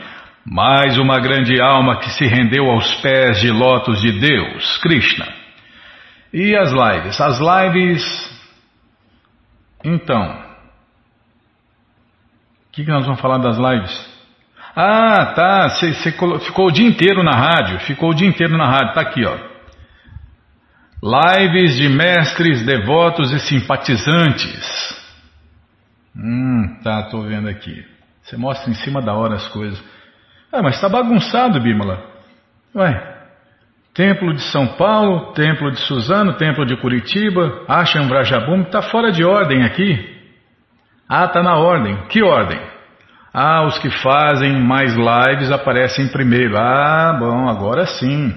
mais 0.45 0.99
uma 0.99 1.21
grande 1.21 1.61
alma 1.61 1.99
que 1.99 2.11
se 2.11 2.27
rendeu 2.27 2.71
aos 2.71 2.95
pés 2.97 3.41
de 3.41 3.51
lotos 3.51 4.01
de 4.01 4.13
Deus, 4.19 4.79
Krishna. 4.79 5.27
E 6.33 6.57
as 6.57 6.73
lives? 6.73 7.21
As 7.21 7.39
lives. 7.39 8.35
Então, 9.85 10.44
que, 12.75 12.85
que 12.85 12.91
nós 12.91 13.05
vamos 13.05 13.21
falar 13.21 13.39
das 13.39 13.57
lives? 13.57 14.15
Ah, 14.75 15.33
tá. 15.35 15.69
Você 15.69 15.93
ficou 15.93 16.67
o 16.67 16.73
dia 16.73 16.87
inteiro 16.87 17.23
na 17.23 17.33
rádio. 17.33 17.79
Ficou 17.81 18.11
o 18.11 18.15
dia 18.15 18.29
inteiro 18.29 18.57
na 18.57 18.67
rádio. 18.67 18.95
Tá 18.95 19.01
aqui, 19.01 19.25
ó. 19.25 19.37
Lives 21.03 21.77
de 21.77 21.89
mestres, 21.89 22.65
devotos 22.65 23.31
e 23.33 23.39
simpatizantes. 23.41 25.05
Hum, 26.17 26.81
tá, 26.83 27.05
tô 27.05 27.23
vendo 27.23 27.49
aqui. 27.49 27.85
Você 28.23 28.37
mostra 28.37 28.71
em 28.71 28.75
cima 28.75 29.01
da 29.03 29.15
hora 29.15 29.35
as 29.35 29.47
coisas. 29.49 29.83
Ah, 30.51 30.63
mas 30.63 30.81
tá 30.81 30.89
bagunçado, 30.89 31.61
Bímola. 31.61 32.03
Ué, 32.75 33.15
Templo 33.93 34.33
de 34.35 34.43
São 34.51 34.67
Paulo, 34.67 35.33
Templo 35.35 35.71
de 35.71 35.79
Suzano, 35.81 36.35
Templo 36.35 36.65
de 36.65 36.77
Curitiba, 36.77 37.65
Asham 37.69 38.09
Vrajabum, 38.09 38.65
tá 38.65 38.83
fora 38.83 39.13
de 39.13 39.25
ordem 39.25 39.63
aqui. 39.63 40.14
Ah, 41.09 41.25
está 41.27 41.43
na 41.43 41.57
ordem. 41.57 41.97
Que 42.09 42.23
ordem? 42.23 42.61
Ah, 43.33 43.65
os 43.67 43.79
que 43.79 43.91
fazem 43.91 44.61
mais 44.61 44.95
lives 44.95 45.51
aparecem 45.51 46.09
primeiro. 46.09 46.57
Ah, 46.57 47.17
bom, 47.19 47.49
agora 47.49 47.87
sim. 47.87 48.33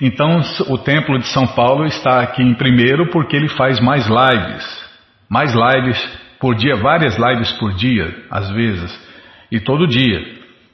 Então 0.00 0.40
o 0.68 0.78
Templo 0.78 1.18
de 1.18 1.26
São 1.26 1.46
Paulo 1.46 1.84
está 1.86 2.20
aqui 2.20 2.42
em 2.42 2.54
primeiro 2.54 3.10
porque 3.10 3.36
ele 3.36 3.48
faz 3.48 3.80
mais 3.80 4.06
lives. 4.06 4.88
Mais 5.28 5.52
lives 5.52 6.18
por 6.38 6.54
dia, 6.54 6.76
várias 6.76 7.16
lives 7.16 7.52
por 7.52 7.72
dia, 7.74 8.14
às 8.30 8.48
vezes, 8.50 9.08
e 9.50 9.58
todo 9.58 9.88
dia. 9.88 10.20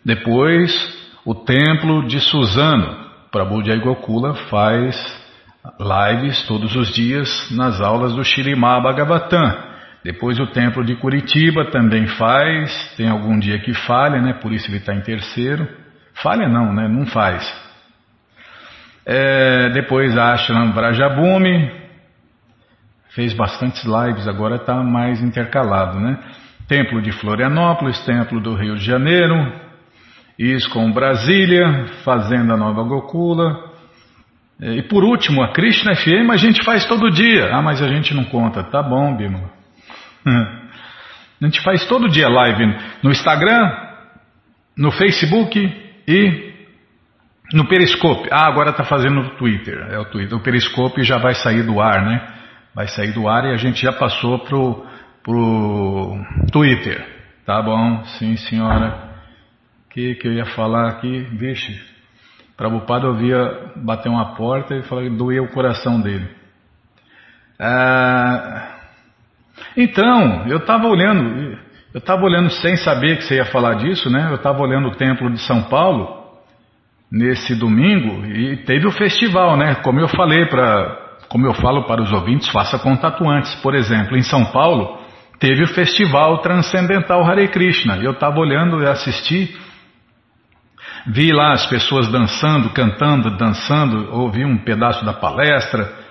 Depois, 0.04 0.70
o 1.24 1.35
Templo 1.35 2.07
de 2.07 2.20
Suzano, 2.20 3.04
Prabhu 3.33 3.62
de 3.62 3.74
Gokula 3.78 4.35
faz 4.50 4.94
lives 5.80 6.46
todos 6.46 6.76
os 6.76 6.92
dias 6.92 7.50
nas 7.50 7.80
aulas 7.80 8.14
do 8.14 8.22
Shirimá 8.22 8.78
Bhagavatam. 8.80 9.73
Depois 10.05 10.38
o 10.38 10.47
templo 10.49 10.85
de 10.85 10.95
Curitiba 10.97 11.71
também 11.71 12.07
faz, 12.07 12.95
tem 12.95 13.09
algum 13.09 13.38
dia 13.38 13.59
que 13.59 13.73
falha, 13.73 14.21
né? 14.21 14.35
Por 14.35 14.53
isso 14.53 14.69
ele 14.69 14.77
está 14.77 14.95
em 14.95 15.01
terceiro. 15.01 15.67
Falha 16.23 16.47
não, 16.47 16.75
né? 16.75 16.87
Não 16.87 17.07
faz. 17.07 17.43
É, 19.07 19.71
depois 19.71 20.17
a 20.17 20.35
Ashram 20.35 20.73
Vrajabhumi 20.73 21.71
fez 23.14 23.33
bastantes 23.33 23.83
lives, 23.85 24.29
agora 24.29 24.57
está 24.57 24.75
mais 24.83 25.23
intercalado, 25.23 25.99
né? 25.99 26.19
Templo 26.69 27.01
de 27.01 27.12
Florianópolis, 27.12 27.99
Templo 28.05 28.40
do 28.40 28.55
Rio 28.55 28.77
de 28.77 28.85
Janeiro, 28.85 29.35
ISCOM 30.38 30.93
Brasília, 30.93 31.87
Fazenda 32.05 32.59
Nova 32.59 32.83
Gokula. 32.83 33.73
E 34.61 34.83
por 34.83 35.03
último, 35.03 35.43
a 35.43 35.53
Krishna 35.53 35.95
FM 35.95 36.31
a 36.31 36.37
gente 36.37 36.62
faz 36.62 36.87
todo 36.87 37.11
dia. 37.11 37.55
Ah, 37.55 37.62
mas 37.62 37.83
a 37.83 37.88
gente 37.88 38.12
não 38.14 38.25
conta. 38.25 38.62
Tá 38.64 38.83
bom, 38.83 39.17
Bima. 39.17 39.54
A 40.26 41.44
gente 41.44 41.60
faz 41.62 41.87
todo 41.87 42.08
dia 42.08 42.28
live 42.28 42.66
no 43.02 43.10
Instagram, 43.10 43.70
no 44.76 44.90
Facebook 44.90 45.58
e 46.08 46.54
no 47.52 47.68
Periscope. 47.68 48.28
Ah, 48.30 48.46
agora 48.46 48.70
está 48.70 48.84
fazendo 48.84 49.22
no 49.22 49.30
Twitter. 49.37 49.87
É 49.90 49.98
o 49.98 50.06
Twitter. 50.06 50.37
O 50.37 50.42
Periscope 50.42 51.02
já 51.02 51.18
vai 51.18 51.34
sair 51.34 51.62
do 51.62 51.80
ar, 51.80 52.04
né? 52.04 52.26
Vai 52.74 52.88
sair 52.88 53.12
do 53.12 53.28
ar 53.28 53.44
e 53.44 53.52
a 53.52 53.56
gente 53.56 53.82
já 53.82 53.92
passou 53.92 54.38
pro 54.40 54.87
pro 55.22 56.18
Twitter. 56.52 57.04
Tá 57.46 57.60
bom? 57.62 58.04
Sim, 58.18 58.37
senhora. 58.37 59.14
Que 59.90 60.14
que 60.16 60.28
eu 60.28 60.32
ia 60.32 60.46
falar 60.46 60.88
aqui? 60.88 61.20
Vixe. 61.32 61.80
Prabhupada 62.56 63.08
ouvia 63.08 63.72
bater 63.76 64.08
uma 64.08 64.34
porta 64.34 64.74
e 64.74 64.82
falar 64.82 65.02
que 65.02 65.10
doía 65.10 65.42
o 65.42 65.48
coração 65.48 66.00
dele. 66.00 66.28
Ah, 67.58 68.73
então, 69.77 70.47
eu 70.47 70.59
estava 70.59 70.87
olhando, 70.87 71.59
eu 71.93 71.99
estava 71.99 72.23
olhando 72.25 72.51
sem 72.51 72.77
saber 72.77 73.17
que 73.17 73.25
você 73.25 73.37
ia 73.37 73.45
falar 73.45 73.75
disso, 73.75 74.11
né? 74.11 74.29
Eu 74.31 74.37
estava 74.37 74.61
olhando 74.62 74.88
o 74.88 74.97
templo 74.97 75.31
de 75.31 75.38
São 75.40 75.62
Paulo 75.62 76.25
nesse 77.11 77.55
domingo 77.55 78.27
e 78.27 78.57
teve 78.64 78.87
o 78.87 78.90
festival, 78.90 79.57
né? 79.57 79.77
Como 79.77 80.01
eu 80.01 80.09
falei 80.09 80.47
para, 80.47 80.99
como 81.29 81.47
eu 81.47 81.55
falo 81.55 81.85
para 81.85 82.03
os 82.03 82.12
ouvintes, 82.12 82.49
faça 82.49 82.79
contato 82.79 83.29
antes. 83.29 83.55
Por 83.57 83.75
exemplo, 83.75 84.17
em 84.17 84.23
São 84.23 84.45
Paulo 84.47 84.99
teve 85.38 85.62
o 85.62 85.69
Festival 85.69 86.38
Transcendental 86.38 87.25
Hare 87.25 87.49
Krishna. 87.49 87.99
Eu 87.99 88.12
estava 88.12 88.38
olhando 88.40 88.83
e 88.83 88.87
assisti, 88.87 89.57
vi 91.07 91.33
lá 91.33 91.53
as 91.53 91.67
pessoas 91.67 92.09
dançando, 92.09 92.71
cantando, 92.71 93.37
dançando, 93.37 94.12
ouvi 94.12 94.45
um 94.45 94.59
pedaço 94.59 95.05
da 95.05 95.12
palestra. 95.12 96.04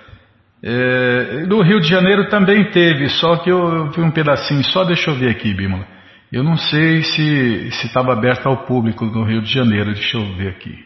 É, 0.66 1.44
no 1.46 1.60
Rio 1.60 1.78
de 1.78 1.86
Janeiro 1.86 2.30
também 2.30 2.70
teve, 2.70 3.10
só 3.10 3.36
que 3.36 3.50
eu 3.50 3.90
vi 3.90 4.00
um 4.00 4.10
pedacinho, 4.10 4.64
só 4.64 4.82
deixa 4.82 5.10
eu 5.10 5.14
ver 5.14 5.28
aqui, 5.28 5.52
Bímola. 5.52 5.86
Eu 6.32 6.42
não 6.42 6.56
sei 6.56 7.02
se 7.02 7.68
estava 7.86 8.14
aberto 8.14 8.46
ao 8.46 8.64
público 8.64 9.04
no 9.04 9.24
Rio 9.24 9.42
de 9.42 9.52
Janeiro, 9.52 9.92
deixa 9.92 10.16
eu 10.16 10.34
ver 10.36 10.48
aqui. 10.48 10.82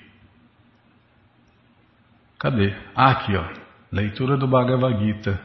Cadê? 2.40 2.74
Ah, 2.94 3.12
aqui, 3.12 3.36
ó. 3.36 3.44
Leitura 3.92 4.36
do 4.36 4.48
Bhagavad 4.48 4.98
Gita. 4.98 5.40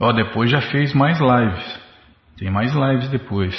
Ó, 0.00 0.10
depois 0.12 0.50
já 0.50 0.62
fez 0.62 0.94
mais 0.94 1.20
lives. 1.20 1.80
Tem 2.38 2.50
mais 2.50 2.74
lives 2.74 3.10
depois. 3.10 3.54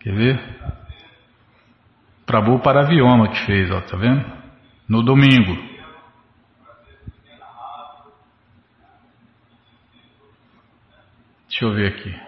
Quer 0.00 0.14
ver? 0.14 0.40
Prabhu 2.26 2.60
Paravioma 2.60 3.28
que 3.28 3.46
fez, 3.46 3.70
ó, 3.70 3.80
tá 3.80 3.96
vendo? 3.96 4.24
No 4.86 5.02
domingo. 5.02 5.69
Deixa 11.60 11.74
eu 11.74 11.76
ver 11.76 11.92
aqui. 11.92 12.18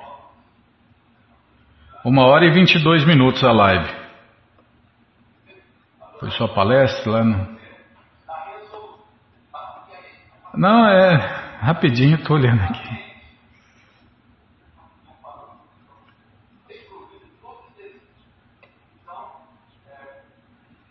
Uma 2.05 2.27
hora 2.27 2.45
e 2.45 2.51
vinte 2.51 2.75
e 2.75 2.85
dois 2.85 3.03
minutos 3.07 3.42
a 3.42 3.51
live. 3.51 3.90
Foi 6.21 6.31
sua 6.33 6.53
palestra 6.53 7.11
lá 7.11 7.25
no... 7.25 7.59
Não, 10.53 10.87
é 10.87 11.16
rapidinho, 11.62 12.16
estou 12.16 12.37
olhando 12.37 12.61
aqui. 12.61 13.14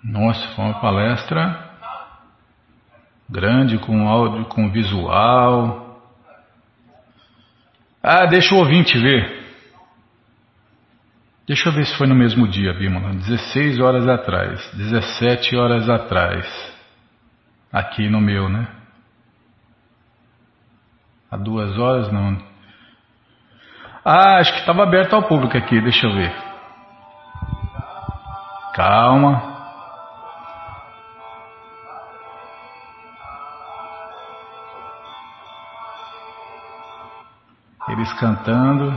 Nossa, 0.03 0.47
foi 0.55 0.65
uma 0.65 0.81
palestra 0.81 1.77
grande, 3.29 3.77
com 3.77 4.09
áudio, 4.09 4.45
com 4.45 4.71
visual. 4.71 5.80
Ah, 8.03 8.25
deixa 8.25 8.55
o 8.55 8.57
ouvinte 8.57 8.97
ver. 8.97 9.41
Deixa 11.47 11.69
eu 11.69 11.73
ver 11.73 11.85
se 11.85 11.97
foi 11.97 12.07
no 12.07 12.15
mesmo 12.15 12.47
dia, 12.47 12.73
Bímola. 12.73 13.13
16 13.13 13.79
horas 13.79 14.07
atrás, 14.07 14.71
17 14.73 15.55
horas 15.55 15.89
atrás. 15.89 16.45
Aqui 17.71 18.09
no 18.09 18.19
meu, 18.21 18.49
né? 18.49 18.67
Há 21.29 21.37
duas 21.37 21.77
horas 21.77 22.11
não. 22.11 22.37
Ah, 24.03 24.37
acho 24.39 24.51
que 24.53 24.59
estava 24.59 24.83
aberto 24.83 25.13
ao 25.13 25.23
público 25.23 25.57
aqui, 25.57 25.79
deixa 25.79 26.07
eu 26.07 26.13
ver. 26.13 26.33
Calma. 28.73 29.50
Eles 37.91 38.13
cantando. 38.13 38.93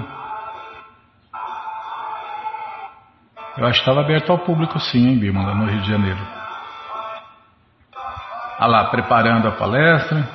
Eu 3.56 3.66
acho 3.66 3.74
que 3.74 3.80
estava 3.80 4.00
aberto 4.00 4.30
ao 4.30 4.38
público 4.38 4.78
sim, 4.78 5.08
em 5.08 5.18
Bímola, 5.18 5.54
no 5.54 5.66
Rio 5.66 5.80
de 5.80 5.90
Janeiro. 5.90 6.18
Ah 8.58 8.66
lá, 8.66 8.84
preparando 8.86 9.48
a 9.48 9.52
palestra. 9.52 10.28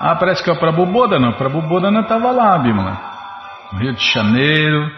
Ah, 0.00 0.14
parece 0.16 0.42
que 0.42 0.50
é 0.50 0.52
Bodhana. 0.86 1.30
O 1.30 1.36
Prabhu 1.36 1.62
Bodhana 1.62 2.00
estava 2.00 2.30
lá, 2.30 2.58
Bímola. 2.58 2.98
No 3.72 3.78
Rio 3.78 3.94
de 3.94 4.12
Janeiro, 4.12 4.90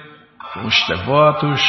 os 0.64 0.86
devotos 0.86 1.60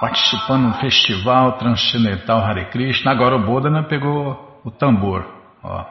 participando 0.00 0.72
do 0.72 0.78
festival 0.78 1.52
transcendental 1.58 2.40
Hare 2.40 2.66
Krishna. 2.66 3.10
Agora 3.10 3.36
o 3.36 3.44
Bodhana 3.44 3.82
pegou 3.84 4.60
o 4.64 4.70
tambor. 4.70 5.26
Ó. 5.62 5.84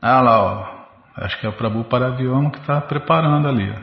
Ah 0.00 0.20
lá, 0.20 0.42
ó. 0.42 0.75
Acho 1.16 1.38
que 1.40 1.46
é 1.46 1.48
o 1.48 1.52
Prabhu 1.52 1.84
Paravioma 1.84 2.50
que 2.50 2.58
está 2.58 2.80
preparando 2.80 3.48
ali. 3.48 3.74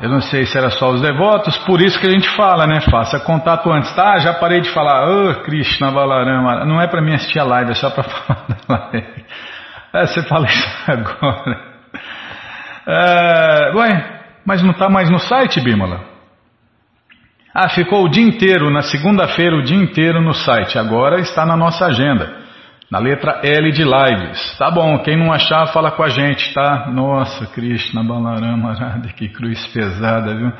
Eu 0.00 0.08
não 0.08 0.22
sei 0.22 0.46
se 0.46 0.56
era 0.56 0.70
só 0.70 0.88
os 0.90 1.02
devotos, 1.02 1.58
por 1.58 1.82
isso 1.82 2.00
que 2.00 2.06
a 2.06 2.10
gente 2.10 2.30
fala, 2.34 2.66
né? 2.66 2.80
Faça 2.90 3.20
contato 3.20 3.70
antes. 3.70 3.94
Tá, 3.94 4.18
já 4.18 4.32
parei 4.32 4.62
de 4.62 4.72
falar, 4.72 5.06
oh, 5.06 5.42
Krishna 5.42 5.90
Balarama. 5.90 6.64
Não 6.64 6.80
é 6.80 6.86
para 6.86 7.02
mim 7.02 7.12
assistir 7.12 7.38
a 7.38 7.44
live, 7.44 7.72
é 7.72 7.74
só 7.74 7.90
para 7.90 8.04
falar 8.08 8.46
da 8.48 8.90
live. 8.92 9.24
É, 9.92 10.06
você 10.06 10.22
fala 10.22 10.46
isso 10.46 10.66
agora. 10.90 11.60
É, 12.86 13.72
ué, 13.74 14.20
mas 14.46 14.62
não 14.62 14.70
está 14.70 14.88
mais 14.88 15.10
no 15.10 15.18
site, 15.18 15.60
Bímola? 15.60 16.09
Ah, 17.54 17.68
ficou 17.68 18.04
o 18.04 18.08
dia 18.08 18.24
inteiro, 18.24 18.70
na 18.70 18.82
segunda-feira, 18.82 19.56
o 19.56 19.62
dia 19.62 19.76
inteiro 19.76 20.20
no 20.20 20.32
site. 20.32 20.78
Agora 20.78 21.20
está 21.20 21.44
na 21.44 21.56
nossa 21.56 21.86
agenda 21.86 22.40
na 22.90 22.98
letra 22.98 23.40
L 23.44 23.70
de 23.70 23.84
lives. 23.84 24.58
Tá 24.58 24.70
bom, 24.70 24.98
quem 24.98 25.16
não 25.16 25.32
achar, 25.32 25.66
fala 25.68 25.92
com 25.92 26.02
a 26.02 26.08
gente, 26.08 26.52
tá? 26.52 26.88
Nossa, 26.92 27.46
Krishna, 27.46 28.02
Balarama, 28.02 28.74
que 29.16 29.28
cruz 29.28 29.64
pesada, 29.68 30.34
viu? 30.34 30.52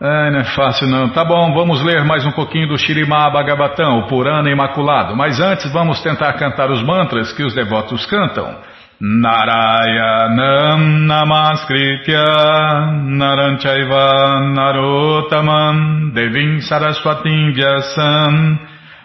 Ai, 0.00 0.30
não 0.30 0.40
é 0.40 0.44
fácil 0.44 0.88
não. 0.88 1.10
Tá 1.10 1.24
bom, 1.24 1.52
vamos 1.54 1.82
ler 1.84 2.02
mais 2.04 2.26
um 2.26 2.32
pouquinho 2.32 2.66
do 2.66 2.78
Shirimá 2.78 3.30
Bhagavatam, 3.30 4.00
o 4.00 4.06
Purana 4.08 4.50
Imaculado. 4.50 5.14
Mas 5.14 5.38
antes 5.38 5.70
vamos 5.72 6.00
tentar 6.00 6.32
cantar 6.32 6.70
os 6.70 6.82
mantras 6.82 7.32
que 7.32 7.44
os 7.44 7.54
devotos 7.54 8.04
cantam. 8.06 8.56
Narayanam 9.04 11.04
Namaskritya 11.04 12.24
Naranchaiva 13.04 14.40
Narotamam 14.56 16.08
Devim 16.14 16.64
Saraswatim 16.64 17.52
Vyasam 17.52 18.56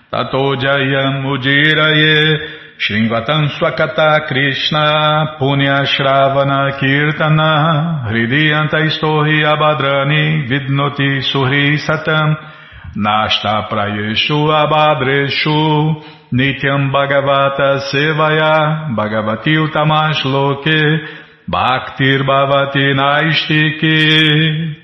Tato 0.09 0.55
Jayam 0.55 1.27
Ujiraye 1.27 2.47
Shrinvatam 2.79 3.51
Swakata 3.59 4.25
Krishna 4.29 5.35
Punya 5.37 5.83
Shravana 5.83 6.79
Kirtana 6.79 8.07
Hridiyanta 8.07 8.79
Istohi 8.87 9.43
Abadrani 9.43 10.47
Vidnoti 10.47 11.19
Suhri 11.29 11.77
Satam 11.77 12.37
Nashta 12.95 13.67
Prayeshu 13.67 14.47
Abadreshu 14.47 16.18
Nityam 16.31 16.91
Bhagavata 16.91 17.79
Sevaya 17.91 18.89
Bhagavati 18.95 19.57
Utamash 19.57 20.23
Loke 20.25 20.69
Bhaktir 21.47 22.23
Bhavati 22.23 22.93
Naistiki 22.93 24.79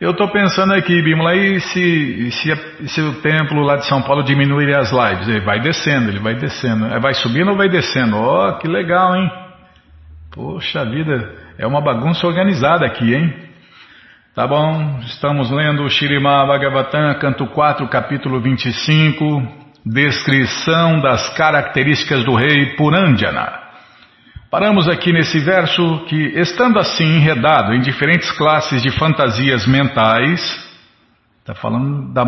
eu 0.00 0.12
estou 0.12 0.28
pensando 0.28 0.72
aqui, 0.72 1.02
Bimala, 1.02 1.36
e 1.36 1.60
se, 1.60 2.30
se, 2.30 2.88
se, 2.88 3.02
o 3.02 3.20
templo 3.20 3.60
lá 3.60 3.76
de 3.76 3.86
São 3.86 4.00
Paulo 4.00 4.22
diminuir 4.22 4.74
as 4.74 4.90
lives? 4.90 5.28
Ele 5.28 5.40
vai 5.40 5.60
descendo, 5.60 6.08
ele 6.08 6.18
vai 6.18 6.34
descendo. 6.34 6.86
É, 6.86 6.98
vai 6.98 7.12
subindo 7.12 7.50
ou 7.50 7.56
vai 7.56 7.68
descendo? 7.68 8.16
Ó, 8.16 8.48
oh, 8.48 8.56
que 8.56 8.66
legal, 8.66 9.14
hein? 9.14 9.30
Poxa 10.32 10.86
vida, 10.86 11.34
é 11.58 11.66
uma 11.66 11.82
bagunça 11.82 12.26
organizada 12.26 12.86
aqui, 12.86 13.14
hein? 13.14 13.30
Tá 14.34 14.46
bom, 14.46 15.00
estamos 15.00 15.50
lendo 15.50 15.82
o 15.82 15.90
Shirimá 15.90 16.46
Bhagavatam, 16.46 17.18
canto 17.18 17.46
4, 17.48 17.86
capítulo 17.88 18.40
25, 18.40 19.59
descrição 19.84 21.00
das 21.00 21.28
características 21.30 22.24
do 22.24 22.34
rei 22.34 22.76
Purandjana. 22.76 23.60
Paramos 24.50 24.88
aqui 24.88 25.12
nesse 25.12 25.38
verso 25.38 26.04
que, 26.08 26.16
estando 26.40 26.78
assim 26.78 27.04
enredado 27.04 27.72
em 27.72 27.80
diferentes 27.80 28.30
classes 28.32 28.82
de 28.82 28.90
fantasias 28.90 29.66
mentais, 29.66 30.40
está 31.38 31.54
falando 31.54 32.12
da 32.12 32.24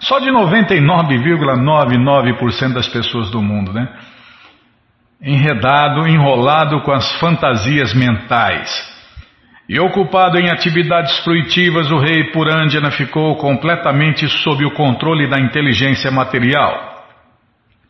só 0.00 0.18
de 0.18 0.30
99,99% 0.30 2.74
das 2.74 2.88
pessoas 2.88 3.30
do 3.30 3.40
mundo, 3.40 3.72
né? 3.72 3.88
Enredado, 5.22 6.06
enrolado 6.06 6.82
com 6.82 6.92
as 6.92 7.10
fantasias 7.18 7.94
mentais. 7.94 8.93
E 9.68 9.80
ocupado 9.80 10.38
em 10.38 10.50
atividades 10.50 11.18
fruitivas, 11.20 11.90
o 11.90 11.98
rei 11.98 12.30
Purandjana 12.32 12.90
ficou 12.90 13.34
completamente 13.36 14.28
sob 14.28 14.64
o 14.64 14.72
controle 14.72 15.26
da 15.28 15.38
inteligência 15.38 16.10
material. 16.10 17.06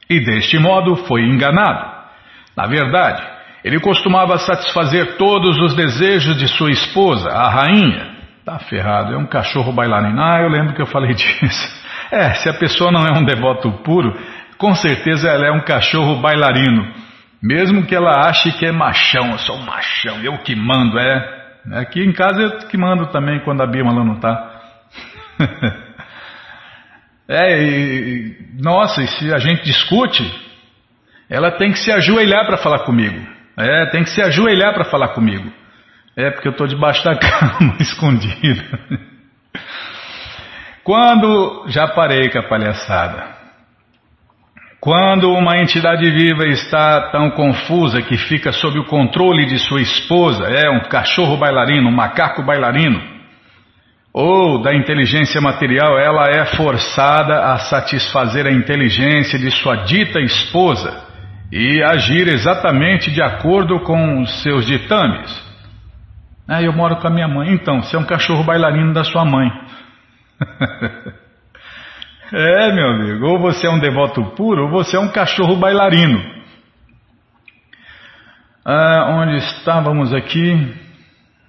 E 0.09 0.21
deste 0.21 0.59
modo 0.59 0.95
foi 0.95 1.23
enganado. 1.23 1.93
Na 2.57 2.67
verdade, 2.67 3.23
ele 3.65 3.81
costumava 3.81 4.39
satisfazer 4.39 5.17
todos 5.17 5.59
os 5.59 5.75
desejos 5.75 6.39
de 6.39 6.47
sua 6.47 6.71
esposa, 6.71 7.29
a 7.31 7.49
rainha. 7.49 8.15
Tá 8.45 8.59
ferrado, 8.59 9.15
é 9.15 9.17
um 9.17 9.27
cachorro 9.27 9.73
bailarino. 9.73 10.21
Ah, 10.21 10.41
eu 10.43 10.49
lembro 10.49 10.75
que 10.75 10.83
eu 10.83 10.87
falei 10.87 11.13
disso. 11.15 11.85
É, 12.13 12.35
se 12.35 12.49
a 12.49 12.55
pessoa 12.55 12.93
não 12.93 13.05
é 13.07 13.19
um 13.19 13.25
devoto 13.25 13.73
puro, 13.83 14.17
com 14.59 14.75
certeza 14.75 15.29
ela 15.29 15.47
é 15.47 15.51
um 15.51 15.65
cachorro 15.65 16.21
bailarino. 16.21 16.93
Mesmo 17.43 17.85
que 17.85 17.95
ela 17.95 18.29
ache 18.29 18.53
que 18.53 18.65
é 18.65 18.71
machão, 18.71 19.33
eu 19.33 19.39
sou 19.39 19.59
machão, 19.59 20.23
eu 20.23 20.39
que 20.39 20.55
mando, 20.55 20.99
é. 20.99 21.34
Aqui 21.73 22.03
em 22.03 22.13
casa 22.13 22.41
eu 22.41 22.59
que 22.69 22.77
mando 22.77 23.07
também 23.07 23.41
quando 23.41 23.63
a 23.63 23.67
Bima 23.67 23.93
não 23.93 24.15
está. 24.15 24.61
É, 27.27 27.59
e, 27.59 28.37
nossa, 28.61 29.03
e 29.03 29.07
se 29.07 29.33
a 29.33 29.39
gente 29.39 29.65
discute, 29.65 30.23
ela 31.29 31.51
tem 31.53 31.73
que 31.73 31.79
se 31.79 31.91
ajoelhar 31.91 32.45
para 32.45 32.59
falar 32.59 32.81
comigo. 32.81 33.27
É, 33.57 33.87
tem 33.87 34.03
que 34.03 34.11
se 34.11 34.21
ajoelhar 34.21 34.75
para 34.75 34.85
falar 34.85 35.09
comigo. 35.09 35.51
É, 36.17 36.31
porque 36.31 36.49
eu 36.49 36.53
estou 36.53 36.67
debaixo 36.67 37.03
da 37.05 37.17
cama, 37.19 37.77
escondido. 37.81 38.63
Quando. 40.85 41.65
Já 41.69 41.89
parei 41.89 42.29
com 42.29 42.39
a 42.39 42.43
palhaçada. 42.43 43.34
Quando 44.85 45.33
uma 45.33 45.57
entidade 45.57 46.11
viva 46.11 46.47
está 46.47 47.09
tão 47.11 47.31
confusa 47.31 48.03
que 48.03 48.19
fica 48.19 48.53
sob 48.53 48.79
o 48.79 48.85
controle 48.85 49.47
de 49.47 49.59
sua 49.59 49.81
esposa, 49.81 50.45
é 50.45 50.69
um 50.69 50.81
cachorro 50.81 51.39
bailarino, 51.39 51.89
um 51.89 51.91
macaco 51.91 52.43
bailarino, 52.43 53.01
ou 54.13 54.61
da 54.61 54.75
inteligência 54.75 55.41
material, 55.41 55.99
ela 55.99 56.29
é 56.29 56.45
forçada 56.55 57.47
a 57.47 57.61
satisfazer 57.61 58.47
a 58.47 58.53
inteligência 58.53 59.39
de 59.39 59.51
sua 59.53 59.75
dita 59.85 60.21
esposa 60.21 61.03
e 61.51 61.83
agir 61.83 62.29
exatamente 62.29 63.11
de 63.11 63.23
acordo 63.23 63.81
com 63.81 64.21
os 64.21 64.43
seus 64.43 64.67
ditames. 64.67 65.33
Ah, 66.47 66.63
eu 66.63 66.75
moro 66.75 66.97
com 66.97 67.09
a 67.09 67.11
minha 67.11 67.27
mãe. 67.27 67.55
Então, 67.55 67.83
você 67.83 67.97
é 67.97 67.99
um 67.99 68.05
cachorro 68.05 68.45
bailarino 68.45 68.93
da 68.93 69.03
sua 69.03 69.25
mãe. 69.25 69.51
é, 72.35 72.73
meu 72.73 72.89
amigo, 72.89 73.27
ou 73.27 73.39
você 73.39 73.67
é 73.67 73.71
um 73.71 73.79
devoto 73.79 74.25
puro, 74.37 74.65
ou 74.65 74.71
você 74.71 74.97
é 74.97 75.01
um 75.01 75.13
cachorro 75.13 75.57
bailarino. 75.57 76.21
Ah, 78.65 79.07
onde 79.11 79.37
estávamos 79.37 80.13
aqui? 80.13 80.75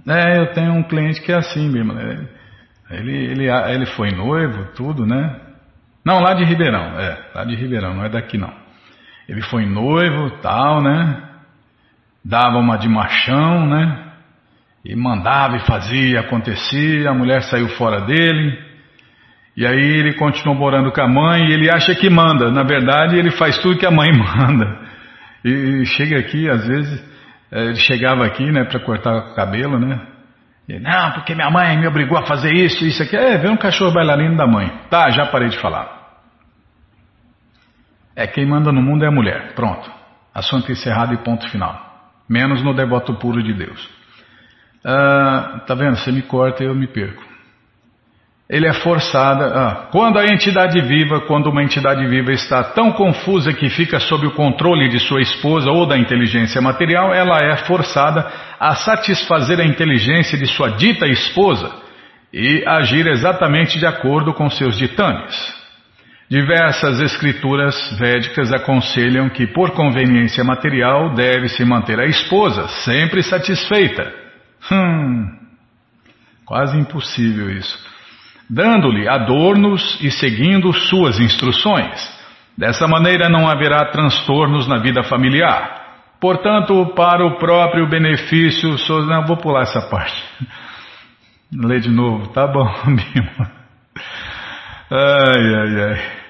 É, 0.08 0.38
eu 0.40 0.54
tenho 0.54 0.74
um 0.74 0.84
cliente 0.84 1.22
que 1.22 1.32
é 1.32 1.36
assim 1.36 1.70
mesmo. 1.70 1.94
Ele, 2.92 3.12
ele, 3.12 3.50
ele 3.50 3.86
foi 3.88 4.12
noivo, 4.12 4.66
tudo, 4.76 5.06
né? 5.06 5.42
Não, 6.06 6.20
lá 6.20 6.36
de 6.36 6.44
Ribeirão, 6.44 7.00
é, 7.00 7.18
lá 7.34 7.44
de 7.46 7.56
Ribeirão, 7.56 7.96
não 7.96 8.06
é 8.06 8.10
daqui 8.10 8.38
não. 8.38 8.54
Ele 9.28 9.42
foi 9.42 9.66
noivo, 9.66 10.30
tal, 10.42 10.84
né? 10.84 11.24
Dava 12.24 12.58
uma 12.58 12.78
de 12.78 12.88
machão, 12.88 13.66
né? 13.66 14.04
E 14.84 14.96
mandava 14.96 15.56
e 15.56 15.66
fazia, 15.66 16.20
acontecia, 16.20 17.10
a 17.10 17.14
mulher 17.14 17.42
saiu 17.42 17.70
fora 17.70 18.02
dele. 18.02 18.65
E 19.56 19.66
aí 19.66 20.00
ele 20.00 20.14
continuou 20.16 20.58
morando 20.58 20.92
com 20.92 21.02
a 21.02 21.08
mãe 21.08 21.46
e 21.46 21.54
ele 21.54 21.70
acha 21.70 21.96
que 21.96 22.10
manda. 22.10 22.52
Na 22.52 22.64
verdade, 22.64 23.18
ele 23.18 23.32
faz 23.32 23.58
tudo 23.60 23.80
que 23.80 23.86
a 23.86 23.92
mãe 23.92 24.10
manda. 24.12 24.80
E 25.44 25.86
chega 25.86 26.20
aqui, 26.20 26.50
às 26.50 26.68
vezes, 26.68 27.04
é, 27.52 27.66
ele 27.66 27.76
chegava 27.76 28.26
aqui, 28.26 28.52
né, 28.52 28.66
para 28.66 28.80
cortar 28.80 29.16
o 29.16 29.36
cabelo, 29.36 29.80
né? 29.80 30.02
E, 30.68 30.80
não, 30.80 31.12
porque 31.12 31.36
minha 31.36 31.50
mãe 31.50 31.78
me 31.78 31.88
obrigou 31.88 32.18
a 32.18 32.26
fazer 32.26 32.52
isso, 32.52 32.84
isso 32.84 33.02
aqui. 33.02 33.16
É, 33.16 33.38
vê 33.38 33.50
um 33.50 33.58
cachorro 33.58 33.94
bailarino 33.94 34.36
da 34.36 34.48
mãe. 34.48 34.68
Tá, 34.90 35.10
já 35.12 35.28
parei 35.28 35.50
de 35.50 35.60
falar. 35.60 35.96
É 38.16 38.26
quem 38.26 38.46
manda 38.46 38.72
no 38.72 38.82
mundo 38.82 39.06
é 39.06 39.08
a 39.08 39.12
mulher. 39.12 39.54
Pronto. 39.54 39.90
Assunto 40.34 40.72
encerrado 40.72 41.14
e 41.14 41.18
ponto 41.18 41.48
final. 41.50 41.80
Menos 42.28 42.64
no 42.64 42.74
devoto 42.74 43.14
puro 43.16 43.44
de 43.44 43.54
Deus. 43.54 43.90
Ah, 44.84 45.62
tá 45.68 45.76
vendo? 45.76 45.98
Você 45.98 46.12
me 46.12 46.24
corta 46.24 46.64
e 46.64 46.68
eu 46.68 46.76
me 46.76 46.88
perco. 46.88 47.35
Ele 48.48 48.68
é 48.68 48.74
forçada. 48.74 49.46
Ah, 49.48 49.76
quando 49.92 50.20
a 50.20 50.26
entidade 50.26 50.80
viva, 50.82 51.22
quando 51.22 51.48
uma 51.48 51.64
entidade 51.64 52.06
viva 52.08 52.32
está 52.32 52.64
tão 52.64 52.92
confusa 52.92 53.52
que 53.52 53.70
fica 53.70 54.00
sob 54.00 54.28
o 54.28 54.32
controle 54.32 54.88
de 54.88 55.00
sua 55.00 55.20
esposa 55.20 55.72
ou 55.72 55.88
da 55.88 55.98
inteligência 55.98 56.62
material, 56.62 57.12
ela 57.12 57.40
é 57.40 57.58
forçada 57.66 58.32
a 58.60 58.76
satisfazer 58.76 59.60
a 59.60 59.66
inteligência 59.66 60.38
de 60.38 60.46
sua 60.46 60.70
dita 60.70 61.08
esposa 61.08 61.72
e 62.32 62.64
agir 62.68 63.08
exatamente 63.08 63.80
de 63.80 63.86
acordo 63.88 64.34
com 64.34 64.48
seus 64.50 64.78
ditames. 64.78 65.36
Diversas 66.30 67.00
escrituras 67.00 67.76
védicas 67.98 68.52
aconselham 68.52 69.30
que, 69.30 69.48
por 69.48 69.72
conveniência 69.72 70.44
material, 70.44 71.14
deve-se 71.16 71.64
manter 71.64 72.00
a 72.00 72.06
esposa 72.06 72.68
sempre 72.84 73.24
satisfeita. 73.24 74.12
Hum, 74.72 75.30
quase 76.46 76.78
impossível 76.78 77.50
isso. 77.52 77.95
Dando-lhe 78.50 79.08
adornos 79.08 80.00
e 80.02 80.12
seguindo 80.12 80.72
suas 80.72 81.20
instruções. 81.20 82.14
Dessa 82.58 82.88
maneira 82.88 83.28
não 83.28 83.50
haverá 83.50 83.86
transtornos 83.92 84.68
na 84.68 84.78
vida 84.78 85.04
familiar. 85.04 85.84
Portanto, 86.20 86.94
para 86.96 87.26
o 87.26 87.38
próprio 87.38 87.88
benefício. 87.90 88.76
Não, 89.06 89.26
vou 89.26 89.38
pular 89.38 89.64
essa 89.64 89.82
parte. 89.82 90.24
Lê 91.54 91.80
de 91.80 91.90
novo, 91.90 92.28
tá 92.30 92.48
bom, 92.48 92.72
Bima. 92.86 93.52
Ai, 94.92 95.56
ai, 95.56 95.84
ai. 95.84 96.26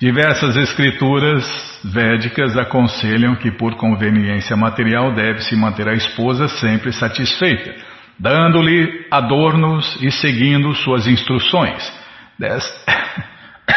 Diversas 0.00 0.56
escrituras 0.56 1.44
védicas 1.84 2.56
aconselham 2.56 3.36
que, 3.36 3.50
por 3.50 3.76
conveniência 3.76 4.56
material, 4.56 5.14
deve-se 5.14 5.54
manter 5.54 5.86
a 5.88 5.92
esposa 5.92 6.48
sempre 6.48 6.90
satisfeita, 6.90 7.74
dando-lhe 8.20 9.06
adornos 9.10 9.96
e 10.02 10.10
seguindo 10.10 10.74
suas 10.74 11.06
instruções. 11.06 11.90
Des... 12.38 12.84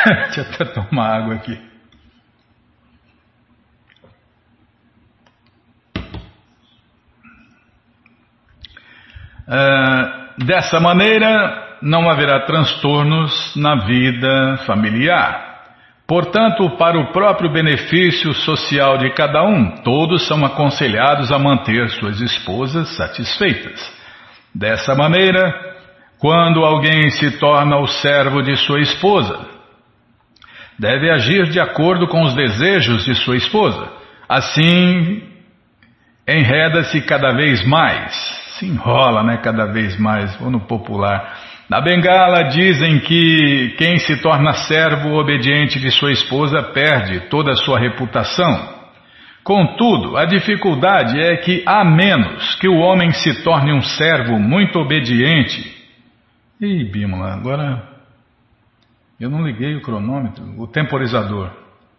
Deixa 0.06 0.41
eu 0.41 0.45
até 0.45 0.65
tomar 0.65 1.15
água 1.15 1.36
aqui. 1.36 1.58
Uh, 9.47 10.45
dessa 10.45 10.79
maneira, 10.79 11.77
não 11.82 12.10
haverá 12.10 12.41
transtornos 12.45 13.56
na 13.56 13.86
vida 13.86 14.58
familiar. 14.65 15.53
Portanto, 16.06 16.69
para 16.71 16.99
o 16.99 17.13
próprio 17.13 17.51
benefício 17.51 18.34
social 18.34 18.97
de 18.97 19.10
cada 19.12 19.43
um, 19.43 19.82
todos 19.84 20.27
são 20.27 20.45
aconselhados 20.45 21.32
a 21.32 21.39
manter 21.39 21.89
suas 21.91 22.19
esposas 22.19 22.89
satisfeitas. 22.97 24.02
Dessa 24.53 24.95
maneira, 24.95 25.53
quando 26.19 26.63
alguém 26.63 27.09
se 27.11 27.39
torna 27.39 27.77
o 27.77 27.87
servo 27.87 28.41
de 28.41 28.55
sua 28.55 28.79
esposa, 28.79 29.45
deve 30.77 31.09
agir 31.09 31.49
de 31.49 31.59
acordo 31.59 32.07
com 32.07 32.21
os 32.23 32.35
desejos 32.35 33.05
de 33.05 33.15
sua 33.15 33.35
esposa. 33.35 33.91
Assim, 34.29 35.23
enreda-se 36.27 37.01
cada 37.01 37.33
vez 37.33 37.65
mais, 37.65 38.13
se 38.57 38.65
enrola 38.65 39.23
né, 39.23 39.37
cada 39.37 39.65
vez 39.65 39.99
mais, 39.99 40.39
ou 40.41 40.49
no 40.49 40.61
popular 40.61 41.53
na 41.69 41.81
Bengala 41.81 42.49
dizem 42.49 42.99
que 42.99 43.73
quem 43.77 43.97
se 43.97 44.21
torna 44.21 44.53
servo 44.53 45.15
obediente 45.15 45.79
de 45.79 45.89
sua 45.91 46.11
esposa 46.11 46.61
perde 46.61 47.21
toda 47.29 47.51
a 47.51 47.55
sua 47.55 47.79
reputação. 47.79 48.82
Contudo, 49.43 50.15
a 50.15 50.25
dificuldade 50.25 51.19
é 51.19 51.36
que, 51.38 51.63
a 51.65 51.84
menos 51.84 52.56
que 52.56 52.67
o 52.67 52.77
homem 52.77 53.12
se 53.12 53.43
torne 53.43 53.73
um 53.73 53.82
servo 53.82 54.39
muito 54.39 54.79
obediente. 54.79 55.84
Ih, 56.62 56.86
Bimala, 56.86 57.34
agora 57.34 57.84
eu 59.19 59.29
não 59.29 59.45
liguei 59.45 59.75
o 59.75 59.82
cronômetro, 59.82 60.43
o 60.58 60.65
temporizador. 60.65 61.51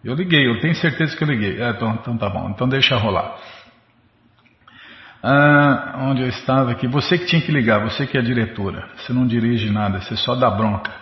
Eu 0.02 0.14
liguei, 0.14 0.46
eu 0.46 0.58
tenho 0.60 0.74
certeza 0.74 1.14
que 1.16 1.22
eu 1.22 1.28
liguei. 1.28 1.60
É, 1.62 1.70
então, 1.70 1.98
então 2.00 2.16
tá 2.16 2.30
bom, 2.30 2.48
então 2.50 2.66
deixa 2.66 2.96
rolar. 2.96 3.36
Ah, 5.22 5.98
onde 6.02 6.22
eu 6.22 6.28
estava 6.28 6.70
aqui. 6.70 6.86
Você 6.86 7.18
que 7.18 7.26
tinha 7.26 7.42
que 7.42 7.52
ligar, 7.52 7.82
você 7.82 8.06
que 8.06 8.16
é 8.16 8.22
diretora. 8.22 8.88
Você 8.96 9.12
não 9.12 9.26
dirige 9.26 9.70
nada, 9.70 10.00
você 10.00 10.16
só 10.16 10.34
dá 10.34 10.50
bronca. 10.50 10.92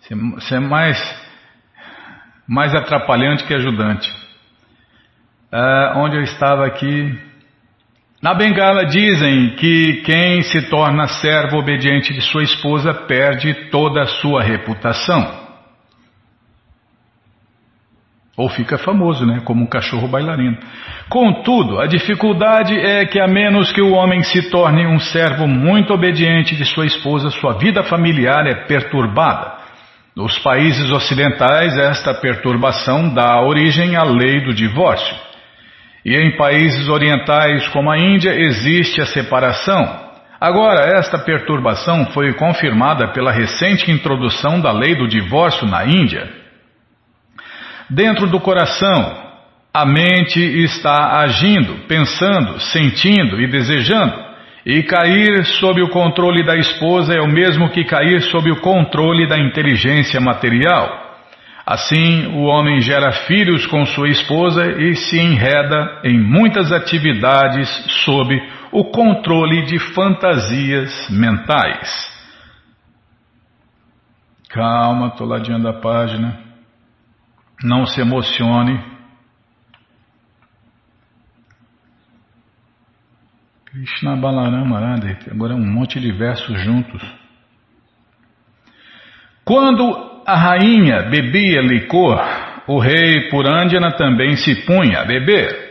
Você, 0.00 0.14
você 0.14 0.56
é 0.56 0.60
mais, 0.60 0.98
mais 2.46 2.74
atrapalhante 2.74 3.44
que 3.44 3.54
ajudante. 3.54 4.25
Ah, 5.58 5.94
onde 5.96 6.14
eu 6.18 6.22
estava 6.22 6.66
aqui. 6.66 7.18
Na 8.20 8.34
Bengala 8.34 8.84
dizem 8.84 9.56
que 9.56 10.02
quem 10.04 10.42
se 10.42 10.68
torna 10.68 11.06
servo 11.06 11.56
obediente 11.56 12.12
de 12.12 12.20
sua 12.20 12.42
esposa 12.42 12.92
perde 12.92 13.54
toda 13.70 14.02
a 14.02 14.06
sua 14.06 14.42
reputação. 14.42 15.46
Ou 18.36 18.50
fica 18.50 18.76
famoso, 18.76 19.24
né? 19.24 19.40
Como 19.46 19.64
um 19.64 19.66
cachorro 19.66 20.06
bailarino. 20.06 20.58
Contudo, 21.08 21.80
a 21.80 21.86
dificuldade 21.86 22.78
é 22.78 23.06
que, 23.06 23.18
a 23.18 23.26
menos 23.26 23.72
que 23.72 23.80
o 23.80 23.92
homem 23.92 24.22
se 24.24 24.50
torne 24.50 24.86
um 24.86 24.98
servo 24.98 25.48
muito 25.48 25.94
obediente 25.94 26.54
de 26.54 26.66
sua 26.66 26.84
esposa, 26.84 27.30
sua 27.30 27.54
vida 27.54 27.82
familiar 27.82 28.46
é 28.46 28.66
perturbada. 28.66 29.54
Nos 30.14 30.38
países 30.38 30.90
ocidentais, 30.90 31.78
esta 31.78 32.12
perturbação 32.12 33.08
dá 33.14 33.40
origem 33.40 33.96
à 33.96 34.02
lei 34.02 34.44
do 34.44 34.52
divórcio. 34.52 35.24
E 36.06 36.14
em 36.14 36.36
países 36.36 36.88
orientais, 36.88 37.66
como 37.70 37.90
a 37.90 37.98
Índia, 37.98 38.30
existe 38.32 39.00
a 39.00 39.06
separação. 39.06 40.06
Agora, 40.40 40.96
esta 40.96 41.18
perturbação 41.18 42.06
foi 42.12 42.32
confirmada 42.34 43.08
pela 43.08 43.32
recente 43.32 43.90
introdução 43.90 44.60
da 44.60 44.70
lei 44.70 44.94
do 44.94 45.08
divórcio 45.08 45.66
na 45.66 45.84
Índia. 45.84 46.30
Dentro 47.90 48.28
do 48.28 48.38
coração, 48.38 49.16
a 49.74 49.84
mente 49.84 50.38
está 50.38 51.22
agindo, 51.22 51.88
pensando, 51.88 52.60
sentindo 52.60 53.40
e 53.40 53.48
desejando. 53.48 54.26
E 54.64 54.84
cair 54.84 55.44
sob 55.44 55.82
o 55.82 55.88
controle 55.88 56.44
da 56.44 56.56
esposa 56.56 57.14
é 57.14 57.20
o 57.20 57.26
mesmo 57.26 57.70
que 57.70 57.82
cair 57.82 58.22
sob 58.22 58.48
o 58.48 58.60
controle 58.60 59.26
da 59.26 59.36
inteligência 59.36 60.20
material. 60.20 61.05
Assim, 61.66 62.26
o 62.28 62.44
homem 62.44 62.80
gera 62.80 63.10
filhos 63.26 63.66
com 63.66 63.84
sua 63.86 64.08
esposa 64.08 64.64
e 64.80 64.94
se 64.94 65.18
enreda 65.18 66.00
em 66.04 66.16
muitas 66.16 66.70
atividades 66.70 67.68
sob 68.04 68.40
o 68.70 68.84
controle 68.84 69.64
de 69.64 69.76
fantasias 69.92 71.10
mentais. 71.10 72.14
Calma, 74.48 75.08
estou 75.08 75.26
ladeando 75.26 75.68
a 75.68 75.80
página. 75.80 76.40
Não 77.64 77.84
se 77.84 78.00
emocione. 78.00 78.80
Krishna 83.64 84.16
Balarama 84.16 84.78
agora 85.30 85.52
é 85.52 85.56
um 85.56 85.66
monte 85.66 85.98
de 85.98 86.12
versos 86.12 86.62
juntos. 86.62 87.02
Quando 89.44 90.15
a 90.26 90.34
rainha 90.34 91.02
bebia 91.02 91.62
licor, 91.62 92.20
o 92.66 92.80
rei 92.80 93.28
Purandjana 93.30 93.92
também 93.92 94.36
se 94.36 94.66
punha 94.66 95.00
a 95.00 95.04
beber. 95.04 95.64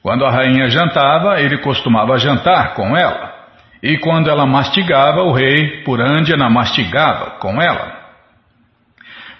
Quando 0.00 0.24
a 0.24 0.30
rainha 0.30 0.68
jantava, 0.68 1.40
ele 1.40 1.58
costumava 1.58 2.16
jantar 2.16 2.74
com 2.74 2.96
ela. 2.96 3.34
E 3.82 3.98
quando 3.98 4.30
ela 4.30 4.46
mastigava, 4.46 5.22
o 5.22 5.32
rei 5.32 5.82
Purandjana 5.82 6.48
mastigava 6.48 7.32
com 7.40 7.60
ela. 7.60 7.96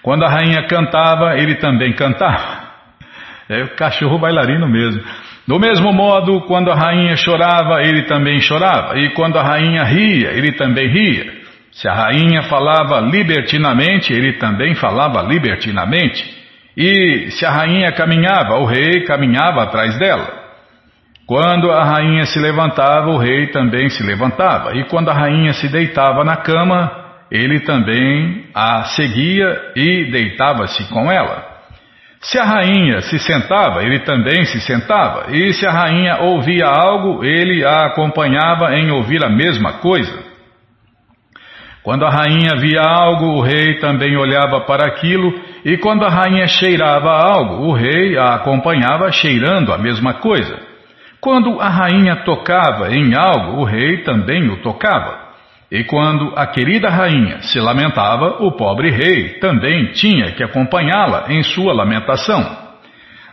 Quando 0.01 0.25
a 0.25 0.29
rainha 0.29 0.67
cantava, 0.67 1.37
ele 1.37 1.55
também 1.55 1.93
cantava. 1.93 2.67
É 3.49 3.63
o 3.63 3.75
cachorro 3.75 4.19
bailarino 4.19 4.67
mesmo. 4.67 5.01
Do 5.47 5.57
mesmo 5.57 5.93
modo, 5.93 6.41
quando 6.41 6.69
a 6.69 6.75
rainha 6.75 7.15
chorava, 7.15 7.81
ele 7.81 8.03
também 8.03 8.41
chorava. 8.41 8.99
E 8.99 9.11
quando 9.11 9.39
a 9.39 9.43
rainha 9.43 9.83
ria, 9.85 10.31
ele 10.31 10.51
também 10.51 10.89
ria. 10.89 11.36
Se 11.77 11.87
a 11.87 11.93
rainha 11.93 12.41
falava 12.43 12.99
libertinamente, 12.99 14.11
ele 14.11 14.33
também 14.33 14.73
falava 14.73 15.21
libertinamente. 15.21 16.25
E 16.75 17.29
se 17.31 17.45
a 17.45 17.51
rainha 17.51 17.91
caminhava, 17.91 18.57
o 18.57 18.65
rei 18.65 19.03
caminhava 19.03 19.61
atrás 19.61 19.95
dela. 19.99 20.27
Quando 21.27 21.71
a 21.71 21.83
rainha 21.83 22.25
se 22.25 22.39
levantava, 22.39 23.09
o 23.11 23.17
rei 23.17 23.47
também 23.47 23.89
se 23.89 24.01
levantava. 24.01 24.75
E 24.75 24.85
quando 24.85 25.09
a 25.09 25.13
rainha 25.13 25.53
se 25.53 25.67
deitava 25.69 26.23
na 26.23 26.37
cama, 26.37 26.91
ele 27.29 27.59
também 27.59 28.45
a 28.55 28.85
seguia 28.85 29.71
e 29.75 30.05
deitava-se 30.09 30.83
com 30.89 31.11
ela. 31.11 31.45
Se 32.21 32.39
a 32.39 32.43
rainha 32.43 33.01
se 33.01 33.19
sentava, 33.19 33.83
ele 33.83 33.99
também 33.99 34.45
se 34.45 34.59
sentava. 34.61 35.31
E 35.31 35.53
se 35.53 35.67
a 35.67 35.71
rainha 35.71 36.17
ouvia 36.21 36.65
algo, 36.65 37.23
ele 37.23 37.63
a 37.63 37.85
acompanhava 37.85 38.73
em 38.75 38.89
ouvir 38.89 39.23
a 39.23 39.29
mesma 39.29 39.73
coisa. 39.73 40.26
Quando 41.87 42.05
a 42.05 42.09
rainha 42.09 42.57
via 42.59 42.81
algo, 42.81 43.37
o 43.37 43.41
rei 43.41 43.75
também 43.75 44.17
olhava 44.17 44.59
para 44.65 44.85
aquilo, 44.85 45.33
e 45.63 45.77
quando 45.77 46.03
a 46.03 46.09
rainha 46.09 46.45
cheirava 46.45 47.09
algo, 47.09 47.65
o 47.65 47.71
rei 47.71 48.17
a 48.17 48.35
acompanhava 48.35 49.09
cheirando 49.09 49.71
a 49.71 49.77
mesma 49.77 50.15
coisa. 50.15 50.59
Quando 51.21 51.61
a 51.61 51.69
rainha 51.69 52.25
tocava 52.25 52.93
em 52.93 53.15
algo, 53.15 53.61
o 53.61 53.63
rei 53.63 53.99
também 53.99 54.49
o 54.49 54.57
tocava. 54.57 55.17
E 55.71 55.85
quando 55.85 56.33
a 56.35 56.45
querida 56.47 56.89
rainha 56.89 57.41
se 57.43 57.57
lamentava, 57.57 58.43
o 58.43 58.51
pobre 58.51 58.91
rei 58.91 59.39
também 59.39 59.93
tinha 59.93 60.33
que 60.33 60.43
acompanhá-la 60.43 61.27
em 61.29 61.41
sua 61.41 61.71
lamentação. 61.71 62.67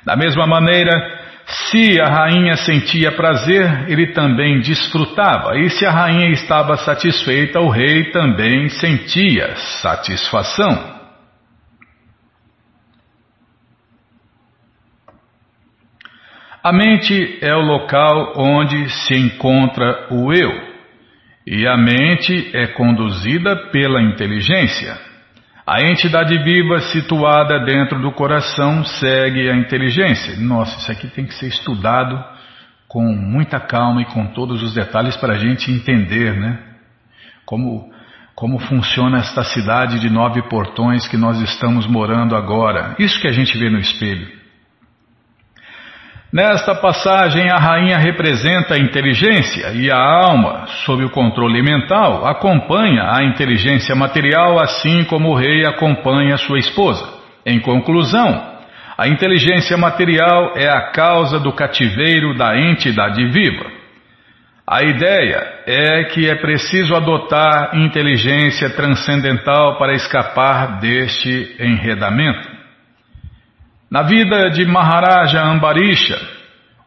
Da 0.07 0.15
mesma 0.15 0.47
maneira, 0.47 1.24
se 1.47 2.01
a 2.01 2.09
rainha 2.09 2.57
sentia 2.57 3.13
prazer, 3.13 3.89
ele 3.89 4.13
também 4.13 4.61
desfrutava, 4.61 5.59
e 5.59 5.69
se 5.71 5.85
a 5.85 5.91
rainha 5.91 6.31
estava 6.31 6.77
satisfeita, 6.77 7.61
o 7.61 7.69
rei 7.69 8.11
também 8.11 8.69
sentia 8.69 9.55
satisfação. 9.57 10.95
A 16.63 16.73
mente 16.73 17.39
é 17.43 17.55
o 17.55 17.61
local 17.61 18.33
onde 18.37 18.89
se 18.89 19.15
encontra 19.15 20.09
o 20.11 20.33
eu, 20.33 20.51
e 21.47 21.67
a 21.67 21.77
mente 21.77 22.51
é 22.55 22.69
conduzida 22.69 23.55
pela 23.71 24.01
inteligência. 24.01 25.14
A 25.67 25.83
entidade 25.83 26.37
viva 26.43 26.79
situada 26.81 27.65
dentro 27.65 27.99
do 27.99 28.13
coração 28.13 28.85
segue 28.85 29.49
a 29.49 29.57
inteligência. 29.57 30.37
Nossa, 30.37 30.79
isso 30.79 30.93
aqui 30.93 31.09
tem 31.09 31.25
que 31.25 31.33
ser 31.35 31.47
estudado 31.47 32.23
com 32.87 33.03
muita 33.03 33.59
calma 33.59 34.03
e 34.03 34.05
com 34.05 34.27
todos 34.27 34.63
os 34.63 34.75
detalhes 34.75 35.17
para 35.17 35.35
a 35.35 35.39
gente 35.39 35.71
entender, 35.71 36.39
né? 36.39 36.59
Como, 37.47 37.91
como 38.35 38.59
funciona 38.59 39.19
esta 39.19 39.43
cidade 39.43 40.01
de 40.01 40.11
nove 40.11 40.43
portões 40.51 41.09
que 41.09 41.17
nós 41.17 41.41
estamos 41.41 41.87
morando 41.87 42.37
agora. 42.37 42.95
Isso 42.99 43.19
que 43.19 43.27
a 43.27 43.33
gente 43.33 43.57
vê 43.57 43.71
no 43.71 43.79
espelho. 43.79 44.44
Nesta 46.35 46.75
passagem, 46.75 47.49
a 47.49 47.59
rainha 47.59 47.97
representa 47.97 48.75
a 48.75 48.79
inteligência 48.79 49.71
e 49.73 49.89
a 49.89 49.97
alma, 49.97 50.67
sob 50.85 51.05
o 51.05 51.11
controle 51.11 51.63
mental, 51.63 52.27
acompanha 52.27 53.05
a 53.09 53.23
inteligência 53.23 53.95
material, 53.95 54.59
assim 54.59 55.05
como 55.05 55.29
o 55.29 55.37
rei 55.37 55.65
acompanha 55.65 56.37
sua 56.37 56.59
esposa. 56.59 57.09
Em 57.47 57.61
conclusão, 57.61 58.53
a 58.99 59.07
inteligência 59.07 59.77
material 59.77 60.55
é 60.57 60.69
a 60.69 60.91
causa 60.91 61.39
do 61.39 61.53
cativeiro 61.53 62.37
da 62.37 62.59
entidade 62.59 63.25
viva. 63.29 63.67
A 64.67 64.83
ideia 64.83 65.63
é 65.69 66.03
que 66.07 66.29
é 66.29 66.35
preciso 66.35 66.97
adotar 66.97 67.77
inteligência 67.77 68.71
transcendental 68.71 69.79
para 69.79 69.95
escapar 69.95 70.81
deste 70.81 71.55
enredamento. 71.61 72.54
Na 73.91 74.03
vida 74.03 74.51
de 74.51 74.65
Maharaja 74.65 75.43
Ambarisha, 75.43 76.19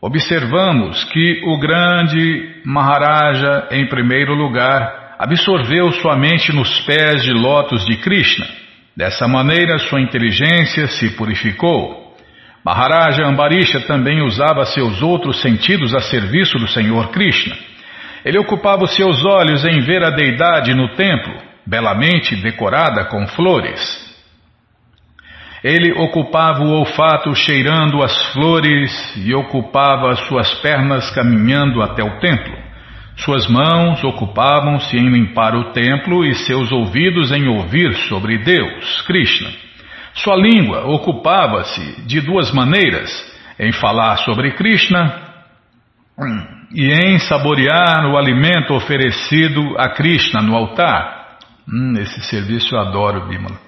observamos 0.02 1.04
que 1.06 1.42
o 1.46 1.60
grande 1.60 2.62
Maharaja, 2.66 3.68
em 3.72 3.88
primeiro 3.88 4.34
lugar, 4.34 5.16
absorveu 5.20 5.92
sua 5.92 6.18
mente 6.18 6.52
nos 6.52 6.80
pés 6.82 7.24
de 7.24 7.32
lótus 7.32 7.86
de 7.86 7.98
Krishna. 7.98 8.48
Dessa 8.96 9.28
maneira, 9.28 9.78
sua 9.78 10.02
inteligência 10.02 10.88
se 10.88 11.16
purificou. 11.16 12.16
Maharaja 12.66 13.24
Ambarisha 13.26 13.80
também 13.82 14.22
usava 14.24 14.66
seus 14.66 15.02
outros 15.02 15.40
sentidos 15.40 15.94
a 15.94 16.00
serviço 16.00 16.58
do 16.58 16.68
Senhor 16.68 17.10
Krishna. 17.12 17.56
Ele 18.26 18.40
ocupava 18.40 18.84
os 18.84 18.96
seus 18.96 19.24
olhos 19.24 19.64
em 19.64 19.80
ver 19.82 20.04
a 20.04 20.10
deidade 20.10 20.74
no 20.74 20.90
templo, 20.96 21.34
belamente 21.66 22.36
decorada 22.36 23.06
com 23.06 23.26
flores. 23.28 24.07
Ele 25.63 25.91
ocupava 25.93 26.63
o 26.63 26.72
olfato 26.72 27.34
cheirando 27.36 28.04
as 28.04 28.34
flores 28.34 29.15
e 29.17 29.34
ocupava 29.34 30.15
suas 30.15 30.54
pernas 30.62 31.10
caminhando 31.12 31.82
até 31.82 32.04
o 32.04 32.20
templo. 32.20 32.56
Suas 33.17 33.48
mãos 33.48 34.04
ocupavam-se 34.04 34.96
em 34.96 35.10
limpar 35.10 35.56
o 35.56 35.72
templo 35.72 36.24
e 36.24 36.36
seus 36.36 36.72
ouvidos 36.72 37.32
em 37.32 37.48
ouvir 37.48 37.96
sobre 38.08 38.38
Deus, 38.38 39.02
Krishna. 39.02 39.50
Sua 40.13 40.36
língua 40.36 40.86
ocupava-se 40.86 42.06
de 42.06 42.22
duas 42.22 42.52
maneiras: 42.52 43.10
em 43.60 43.72
falar 43.72 44.17
sobre 44.17 44.52
Krishna 44.52 45.28
e 46.74 46.91
em 46.91 47.17
saborear 47.20 48.06
o 48.06 48.17
alimento 48.17 48.74
oferecido 48.74 49.76
a 49.78 49.89
Krishna 49.89 50.41
no 50.41 50.56
altar. 50.56 51.38
Hum, 51.67 51.93
esse 52.00 52.22
serviço 52.22 52.76
eu 52.76 52.80
adoro, 52.80 53.28
Bimala. 53.28 53.66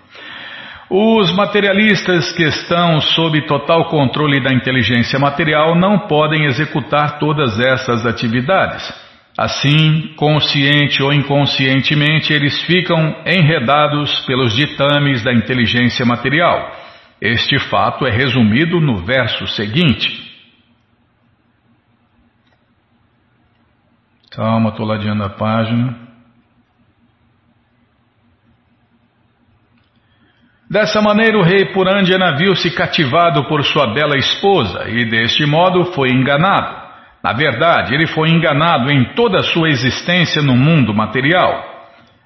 Os 0.90 1.32
materialistas 1.32 2.32
que 2.32 2.44
estão 2.44 3.00
sob 3.00 3.46
total 3.46 3.86
controle 3.90 4.42
da 4.42 4.52
inteligência 4.52 5.20
material 5.20 5.76
não 5.76 6.08
podem 6.08 6.46
executar 6.46 7.20
todas 7.20 7.60
essas 7.60 8.08
atividades. 8.08 8.92
Assim, 9.38 10.16
consciente 10.18 11.04
ou 11.04 11.14
inconscientemente, 11.14 12.34
eles 12.34 12.64
ficam 12.64 13.16
enredados 13.24 14.26
pelos 14.26 14.56
ditames 14.56 15.24
da 15.24 15.32
inteligência 15.32 16.04
material. 16.04 16.76
Este 17.22 17.60
fato 17.60 18.08
é 18.08 18.10
resumido 18.10 18.80
no 18.80 19.06
verso 19.06 19.46
seguinte. 19.46 20.28
Calma, 24.32 24.70
estou 24.70 24.88
ladeando 24.88 25.24
a 25.24 25.30
página. 25.30 26.09
Dessa 30.70 31.02
maneira 31.02 31.36
o 31.36 31.42
rei 31.42 31.66
Purandjana 31.74 32.38
viu-se 32.38 32.70
cativado 32.70 33.46
por 33.46 33.64
sua 33.66 33.92
bela 33.92 34.16
esposa 34.16 34.88
e 34.88 35.04
deste 35.06 35.44
modo 35.44 35.86
foi 35.94 36.10
enganado. 36.10 36.78
Na 37.24 37.34
verdade, 37.34 37.96
ele 37.96 38.06
foi 38.06 38.30
enganado 38.30 38.92
em 38.92 39.16
toda 39.16 39.40
a 39.40 39.44
sua 39.44 39.68
existência 39.68 40.44
no 40.44 40.56
mundo 40.56 40.94
material. 40.94 41.66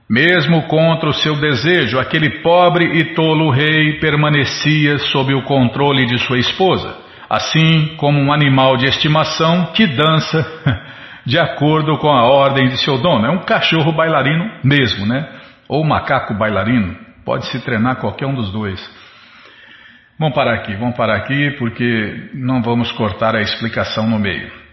Mesmo 0.10 0.64
contra 0.64 1.08
o 1.08 1.14
seu 1.14 1.40
desejo, 1.40 1.98
aquele 1.98 2.42
pobre 2.42 2.98
e 2.98 3.16
tolo 3.16 3.50
rei 3.50 3.98
permanecia 4.00 4.98
sob 4.98 5.34
o 5.34 5.44
controle 5.44 6.06
de 6.06 6.18
sua 6.18 6.38
esposa, 6.38 6.98
assim 7.30 7.96
como 7.96 8.20
um 8.20 8.34
animal 8.34 8.76
de 8.76 8.88
estimação 8.88 9.68
que 9.68 9.88
dança 9.88 10.46
de 11.26 11.40
acordo 11.40 11.98
com 11.98 12.10
a 12.10 12.26
ordem 12.26 12.68
de 12.68 12.78
seu 12.84 13.02
dono. 13.02 13.26
É 13.26 13.32
um 13.32 13.46
cachorro 13.46 13.94
bailarino 13.94 14.52
mesmo, 14.62 15.06
né? 15.06 15.30
Ou 15.70 15.86
macaco 15.86 16.38
bailarino. 16.38 17.13
Pode 17.26 17.46
se 17.48 17.60
treinar 17.60 17.98
qualquer 17.98 18.26
um 18.26 18.36
dos 18.36 18.52
dois. 18.52 18.80
Vamos 20.20 20.36
parar 20.36 20.56
aqui, 20.56 20.76
vamos 20.76 20.96
parar 20.96 21.16
aqui 21.16 21.52
porque 21.58 22.30
não 22.34 22.62
vamos 22.62 22.92
cortar 22.92 23.36
a 23.36 23.42
explicação 23.42 24.08
no 24.08 24.20
meio. 24.20 24.64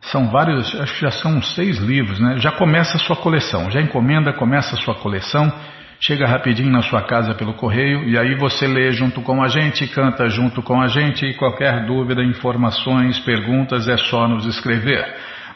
São 0.02 0.32
vários, 0.32 0.74
acho 0.82 0.96
que 0.96 1.02
já 1.02 1.12
são 1.12 1.44
seis 1.44 1.78
livros, 1.78 2.20
né? 2.20 2.40
Já 2.40 2.54
começa 2.54 2.98
a 2.98 3.00
sua 3.00 3.18
coleção, 3.18 3.70
já 3.70 3.80
encomenda, 3.80 4.34
começa 4.34 4.76
a 4.76 4.80
sua 4.80 4.96
coleção, 4.96 5.54
chega 6.00 6.26
rapidinho 6.26 6.72
na 6.72 6.82
sua 6.82 7.04
casa 7.04 7.36
pelo 7.36 7.54
correio 7.54 8.10
e 8.10 8.18
aí 8.18 8.34
você 8.34 8.66
lê 8.66 8.92
junto 8.94 9.22
com 9.22 9.44
a 9.44 9.48
gente, 9.48 9.86
canta 9.90 10.28
junto 10.28 10.64
com 10.64 10.82
a 10.82 10.88
gente 10.88 11.24
e 11.24 11.36
qualquer 11.36 11.86
dúvida, 11.86 12.24
informações, 12.24 13.20
perguntas 13.20 13.88
é 13.88 13.96
só 13.96 14.28
nos 14.28 14.48
escrever. 14.48 15.06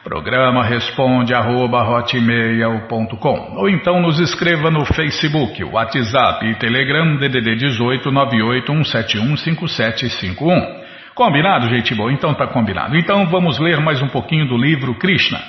Programa 0.03 0.65
responde 0.65 1.33
arroba, 1.33 1.81
ou 3.55 3.69
então 3.69 4.01
nos 4.01 4.19
escreva 4.19 4.69
no 4.69 4.83
Facebook, 4.83 5.63
WhatsApp 5.63 6.45
e 6.45 6.55
Telegram 6.55 7.15
DDD 7.15 7.55
18 7.55 8.11
98 8.11 8.67
171 8.83 9.37
5751. 9.37 10.83
Combinado, 11.15 11.69
gente 11.69 11.95
boa? 11.95 12.11
Então 12.11 12.33
tá 12.33 12.47
combinado. 12.47 12.97
Então 12.97 13.27
vamos 13.27 13.57
ler 13.59 13.79
mais 13.79 14.01
um 14.01 14.09
pouquinho 14.09 14.45
do 14.45 14.57
livro 14.57 14.93
Krishna, 14.95 15.39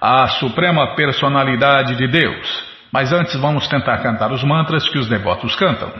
a 0.00 0.28
Suprema 0.28 0.94
Personalidade 0.94 1.96
de 1.96 2.06
Deus. 2.06 2.64
Mas 2.92 3.12
antes 3.12 3.34
vamos 3.40 3.66
tentar 3.66 3.98
cantar 3.98 4.30
os 4.30 4.44
mantras 4.44 4.88
que 4.88 4.98
os 4.98 5.08
devotos 5.08 5.56
cantam. 5.56 5.92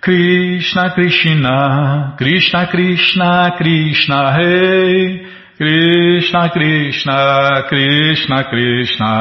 Krishna 0.00 0.90
Krishna, 0.90 2.14
Krishna 2.18 2.66
Krishna, 2.66 3.52
Krishna 3.52 4.30
Rei. 4.32 5.35
Krishna 5.56 6.50
Krishna, 6.52 7.62
Krishna 7.68 8.44
Krishna, 8.50 9.12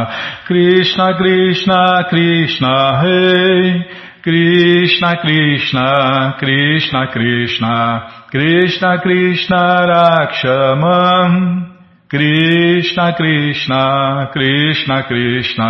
Krishna 0.48 1.18
Krishna, 1.18 2.04
Krishna 2.10 3.02
Rei. 3.04 4.06
Krishna 4.26 5.22
Krishna 5.22 6.34
Krishna 6.40 7.08
Krishna 7.14 8.10
Krishna 8.32 8.98
Krishna 8.98 10.02
Krishna 12.10 13.16
Krishna 13.20 14.30
Krishna 14.34 15.04
Krishna 15.04 15.70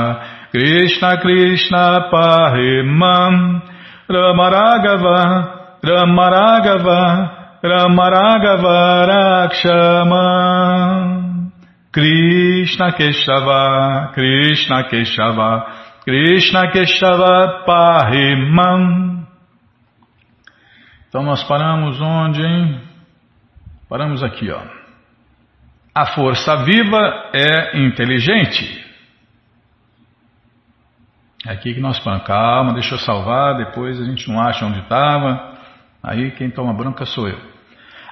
Krishna 0.54 1.18
Krishna 1.22 2.10
Pahimam 2.14 3.62
Ramaragava 4.10 5.20
Ramaragava 5.84 7.45
Ramaragava 7.64 9.06
Rakshamam 9.48 11.16
Krishna 11.92 12.92
Keshava 12.94 14.12
Krishna 14.14 14.84
Keshava 14.90 15.66
Krishna 16.04 16.72
Keshava 16.72 17.64
Pahimam. 17.66 19.26
Então 21.08 21.24
nós 21.24 21.44
paramos 21.46 22.00
onde, 22.02 22.42
hein? 22.42 22.82
Paramos 23.88 24.22
aqui, 24.22 24.52
ó. 24.52 24.62
A 25.94 26.08
força 26.08 26.58
viva 26.66 27.32
é 27.34 27.80
inteligente. 27.80 28.84
É 31.48 31.54
aqui 31.54 31.74
que 31.74 31.80
nós 31.80 31.98
paramos. 32.00 32.28
Calma, 32.28 32.74
deixa 32.74 32.96
eu 32.96 33.00
salvar, 33.00 33.56
depois 33.56 34.02
a 34.02 34.04
gente 34.04 34.28
não 34.30 34.42
acha 34.42 34.66
onde 34.66 34.80
estava. 34.80 35.55
Aí 36.06 36.30
quem 36.32 36.52
toma 36.52 36.74
bronca 36.74 37.06
sou 37.06 37.28
eu. 37.28 37.40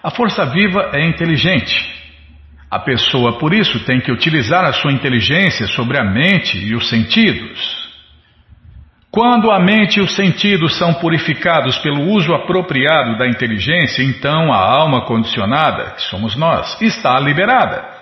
A 0.02 0.10
força 0.10 0.46
viva 0.48 0.90
é 0.94 1.06
inteligente. 1.06 1.94
A 2.70 2.80
pessoa, 2.80 3.38
por 3.38 3.54
isso, 3.54 3.86
tem 3.86 4.02
que 4.02 4.12
utilizar 4.12 4.66
a 4.66 4.74
sua 4.74 4.92
inteligência 4.92 5.68
sobre 5.68 6.00
a 6.00 6.04
mente 6.04 6.58
e 6.58 6.76
os 6.76 6.90
sentidos. 6.90 7.84
Quando 9.12 9.52
a 9.52 9.60
mente 9.60 10.00
e 10.00 10.02
os 10.02 10.16
sentidos 10.16 10.76
são 10.76 10.96
purificados 10.96 11.78
pelo 11.78 12.02
uso 12.10 12.34
apropriado 12.34 13.16
da 13.16 13.28
inteligência, 13.28 14.02
então 14.02 14.52
a 14.52 14.58
alma 14.58 15.06
condicionada, 15.06 15.92
que 15.92 16.02
somos 16.02 16.36
nós, 16.36 16.82
está 16.82 17.20
liberada. 17.20 17.94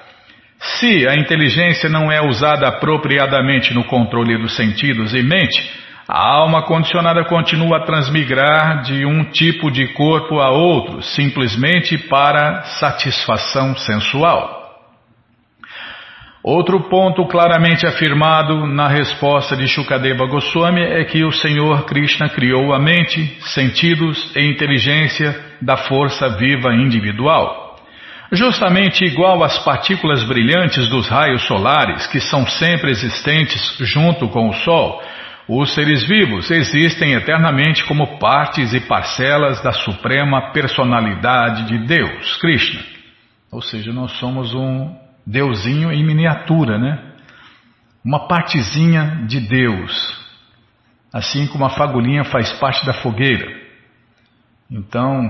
Se 0.58 1.06
a 1.06 1.16
inteligência 1.16 1.90
não 1.90 2.10
é 2.10 2.22
usada 2.26 2.66
apropriadamente 2.66 3.74
no 3.74 3.84
controle 3.84 4.38
dos 4.38 4.56
sentidos 4.56 5.14
e 5.14 5.22
mente, 5.22 5.81
a 6.14 6.28
alma 6.28 6.64
condicionada 6.64 7.24
continua 7.24 7.78
a 7.78 7.86
transmigrar 7.86 8.82
de 8.82 9.06
um 9.06 9.24
tipo 9.32 9.72
de 9.72 9.94
corpo 9.94 10.42
a 10.42 10.50
outro, 10.50 11.02
simplesmente 11.02 11.98
para 11.98 12.64
satisfação 12.64 13.74
sensual. 13.78 14.60
Outro 16.44 16.90
ponto 16.90 17.26
claramente 17.28 17.88
afirmado 17.88 18.68
na 18.68 18.90
resposta 18.90 19.56
de 19.56 19.70
Shukadeva 19.70 20.26
Goswami 20.26 20.82
é 20.82 21.06
que 21.06 21.24
o 21.24 21.32
Senhor 21.32 21.86
Krishna 21.86 22.28
criou 22.28 22.74
a 22.74 22.80
mente, 22.80 23.38
sentidos 23.44 24.36
e 24.36 24.42
inteligência 24.42 25.34
da 25.62 25.78
força 25.78 26.28
viva 26.28 26.74
individual. 26.74 27.78
Justamente 28.34 29.06
igual 29.06 29.42
às 29.46 29.60
partículas 29.60 30.26
brilhantes 30.26 30.90
dos 30.90 31.08
raios 31.08 31.44
solares, 31.44 32.06
que 32.08 32.20
são 32.20 32.46
sempre 32.46 32.92
existentes 32.92 33.78
junto 33.80 34.28
com 34.28 34.50
o 34.50 34.54
Sol, 34.54 35.02
os 35.48 35.74
seres 35.74 36.08
vivos 36.08 36.50
existem 36.52 37.14
eternamente 37.14 37.84
como 37.86 38.20
partes 38.20 38.74
e 38.74 38.80
parcelas 38.82 39.62
da 39.62 39.72
suprema 39.72 40.52
personalidade 40.52 41.66
de 41.68 41.86
Deus, 41.86 42.38
Krishna. 42.38 42.82
Ou 43.52 43.62
seja, 43.62 43.92
nós 43.92 44.12
somos 44.14 44.54
um 44.54 44.96
Deusinho 45.26 45.92
em 45.92 46.04
miniatura, 46.04 46.80
né? 46.80 47.00
Uma 48.04 48.28
partezinha 48.28 49.26
de 49.28 49.40
Deus. 49.40 50.20
Assim 51.14 51.46
como 51.48 51.66
a 51.66 51.70
fagulhinha 51.70 52.24
faz 52.24 52.52
parte 52.54 52.86
da 52.86 52.94
fogueira. 52.94 53.46
Então, 54.70 55.30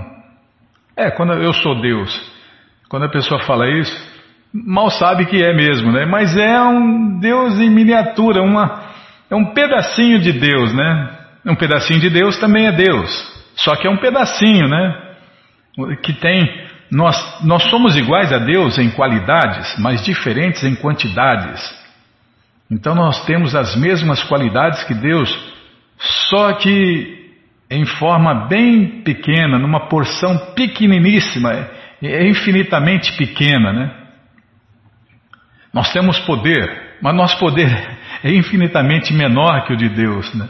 é, 0.95 1.09
quando 1.11 1.33
eu 1.33 1.51
sou 1.51 1.81
Deus, 1.81 2.31
quando 2.87 3.03
a 3.03 3.09
pessoa 3.09 3.41
fala 3.41 3.67
isso, 3.69 4.11
mal 4.53 4.89
sabe 4.89 5.25
que 5.25 5.43
é 5.43 5.53
mesmo, 5.53 5.91
né? 5.91 6.05
Mas 6.05 6.37
é 6.37 6.61
um 6.61 7.19
Deus 7.19 7.59
em 7.59 7.69
miniatura, 7.69 8.41
uma, 8.41 8.90
é 9.31 9.35
um 9.35 9.53
pedacinho 9.53 10.19
de 10.19 10.33
Deus, 10.33 10.73
né? 10.73 11.17
Um 11.45 11.55
pedacinho 11.55 12.01
de 12.01 12.09
Deus 12.09 12.37
também 12.37 12.67
é 12.67 12.71
Deus. 12.73 13.09
Só 13.55 13.77
que 13.77 13.87
é 13.87 13.89
um 13.89 13.97
pedacinho, 13.97 14.67
né? 14.67 15.15
Que 16.03 16.11
tem 16.11 16.67
nós, 16.91 17.41
nós 17.41 17.63
somos 17.69 17.95
iguais 17.95 18.33
a 18.33 18.37
Deus 18.37 18.77
em 18.77 18.91
qualidades, 18.91 19.73
mas 19.79 20.03
diferentes 20.03 20.61
em 20.65 20.75
quantidades. 20.75 21.73
Então 22.69 22.93
nós 22.93 23.25
temos 23.25 23.55
as 23.55 23.73
mesmas 23.77 24.21
qualidades 24.23 24.83
que 24.83 24.93
Deus, 24.93 25.33
só 25.97 26.51
que 26.53 27.31
em 27.69 27.85
forma 27.85 28.49
bem 28.49 29.01
pequena, 29.01 29.57
numa 29.57 29.87
porção 29.87 30.37
pequeniníssima, 30.53 31.69
é 32.03 32.27
infinitamente 32.27 33.15
pequena, 33.15 33.71
né? 33.71 33.97
Nós 35.73 35.93
temos 35.93 36.19
poder, 36.19 36.97
mas 37.01 37.15
nosso 37.15 37.39
poder 37.39 38.00
é 38.23 38.31
infinitamente 38.31 39.13
menor 39.13 39.65
que 39.65 39.73
o 39.73 39.77
de 39.77 39.89
Deus, 39.89 40.33
né? 40.33 40.47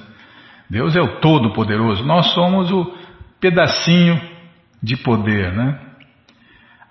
Deus 0.70 0.96
é 0.96 1.02
o 1.02 1.20
Todo-Poderoso, 1.20 2.04
nós 2.06 2.34
somos 2.34 2.72
o 2.72 2.94
pedacinho 3.40 4.20
de 4.82 4.96
poder, 4.98 5.52
né? 5.54 5.80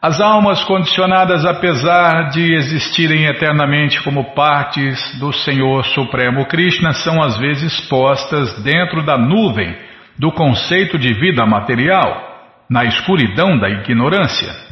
As 0.03 0.18
almas 0.18 0.64
condicionadas, 0.64 1.45
apesar 1.45 2.31
de 2.31 2.55
existirem 2.55 3.26
eternamente 3.26 4.03
como 4.03 4.35
partes 4.35 4.99
do 5.18 5.31
Senhor 5.31 5.85
Supremo 5.85 6.47
Krishna, 6.47 6.93
são 6.93 7.22
às 7.22 7.37
vezes 7.39 7.81
postas 7.87 8.62
dentro 8.62 9.03
da 9.03 9.18
nuvem 9.18 9.76
do 10.18 10.33
conceito 10.33 10.99
de 10.99 11.12
vida 11.12 11.45
material, 11.45 12.31
na 12.68 12.85
escuridão 12.85 13.59
da 13.59 13.68
ignorância. 13.68 14.70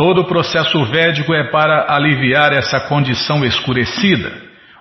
Todo 0.00 0.22
o 0.22 0.24
processo 0.24 0.82
védico 0.86 1.34
é 1.34 1.50
para 1.50 1.94
aliviar 1.94 2.54
essa 2.54 2.80
condição 2.88 3.44
escurecida. 3.44 4.32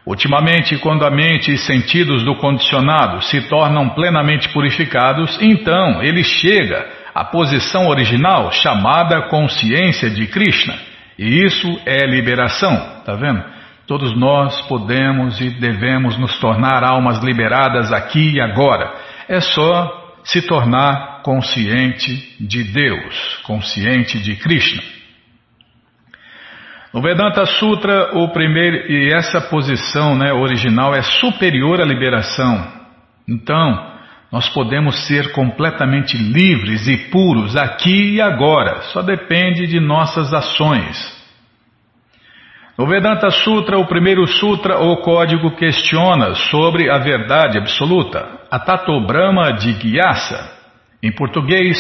Ultimamente, 0.05 0.77
quando 0.77 1.05
a 1.05 1.11
mente 1.11 1.51
e 1.51 1.57
sentidos 1.57 2.23
do 2.23 2.37
condicionado 2.37 3.21
se 3.23 3.41
tornam 3.49 3.89
plenamente 3.89 4.47
purificados, 4.47 5.37
então 5.41 6.01
ele 6.01 6.23
chega 6.23 6.87
a 7.13 7.25
posição 7.25 7.89
original 7.89 8.49
chamada 8.53 9.23
consciência 9.23 10.09
de 10.09 10.25
Krishna. 10.25 10.75
E 11.17 11.43
isso 11.43 11.67
é 11.85 12.05
liberação, 12.05 13.01
tá 13.05 13.13
vendo? 13.13 13.43
Todos 13.85 14.17
nós 14.17 14.61
podemos 14.69 15.41
e 15.41 15.49
devemos 15.49 16.17
nos 16.17 16.39
tornar 16.39 16.81
almas 16.81 17.21
liberadas 17.21 17.91
aqui 17.91 18.35
e 18.35 18.39
agora. 18.39 18.93
É 19.27 19.41
só 19.41 20.13
se 20.23 20.41
tornar 20.43 21.23
consciente 21.23 22.37
de 22.39 22.63
Deus, 22.63 23.41
consciente 23.43 24.17
de 24.17 24.37
Krishna. 24.37 24.98
No 26.91 27.03
Vedanta 27.03 27.45
Sutra, 27.45 28.17
o 28.17 28.29
primeiro 28.29 28.91
e 28.91 29.13
essa 29.13 29.39
posição, 29.39 30.15
né, 30.15 30.33
original 30.33 30.95
é 30.95 31.03
superior 31.03 31.79
à 31.79 31.85
liberação. 31.85 32.67
Então, 33.27 33.93
nós 34.31 34.49
podemos 34.49 35.05
ser 35.05 35.31
completamente 35.31 36.17
livres 36.17 36.87
e 36.87 36.97
puros 37.11 37.55
aqui 37.55 38.15
e 38.15 38.21
agora, 38.21 38.81
só 38.91 39.03
depende 39.03 39.67
de 39.67 39.79
nossas 39.79 40.33
ações. 40.33 41.19
No 42.75 42.87
Vedanta 42.87 43.29
Sutra, 43.29 43.77
o 43.77 43.85
primeiro 43.85 44.25
sutra 44.25 44.77
ou 44.79 44.97
código 44.97 45.55
questiona 45.57 46.33
sobre 46.33 46.89
a 46.89 46.97
verdade 46.97 47.59
absoluta, 47.59 48.25
a 48.49 48.57
Tato 48.57 48.99
Brahma 49.05 49.53
de 49.53 49.73
Gyasa. 49.73 50.57
Em 51.03 51.11
português, 51.11 51.77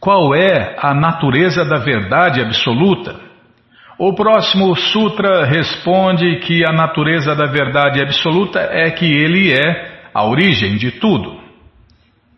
qual 0.00 0.34
é 0.34 0.74
a 0.80 0.94
natureza 0.94 1.66
da 1.66 1.78
verdade 1.78 2.40
absoluta? 2.40 3.27
O 3.98 4.14
próximo 4.14 4.76
sutra 4.76 5.44
responde 5.44 6.36
que 6.36 6.62
a 6.64 6.72
natureza 6.72 7.34
da 7.34 7.46
verdade 7.46 8.00
absoluta 8.00 8.60
é 8.60 8.92
que 8.92 9.04
ele 9.04 9.52
é 9.52 10.10
a 10.14 10.24
origem 10.24 10.76
de 10.76 10.92
tudo. 10.92 11.36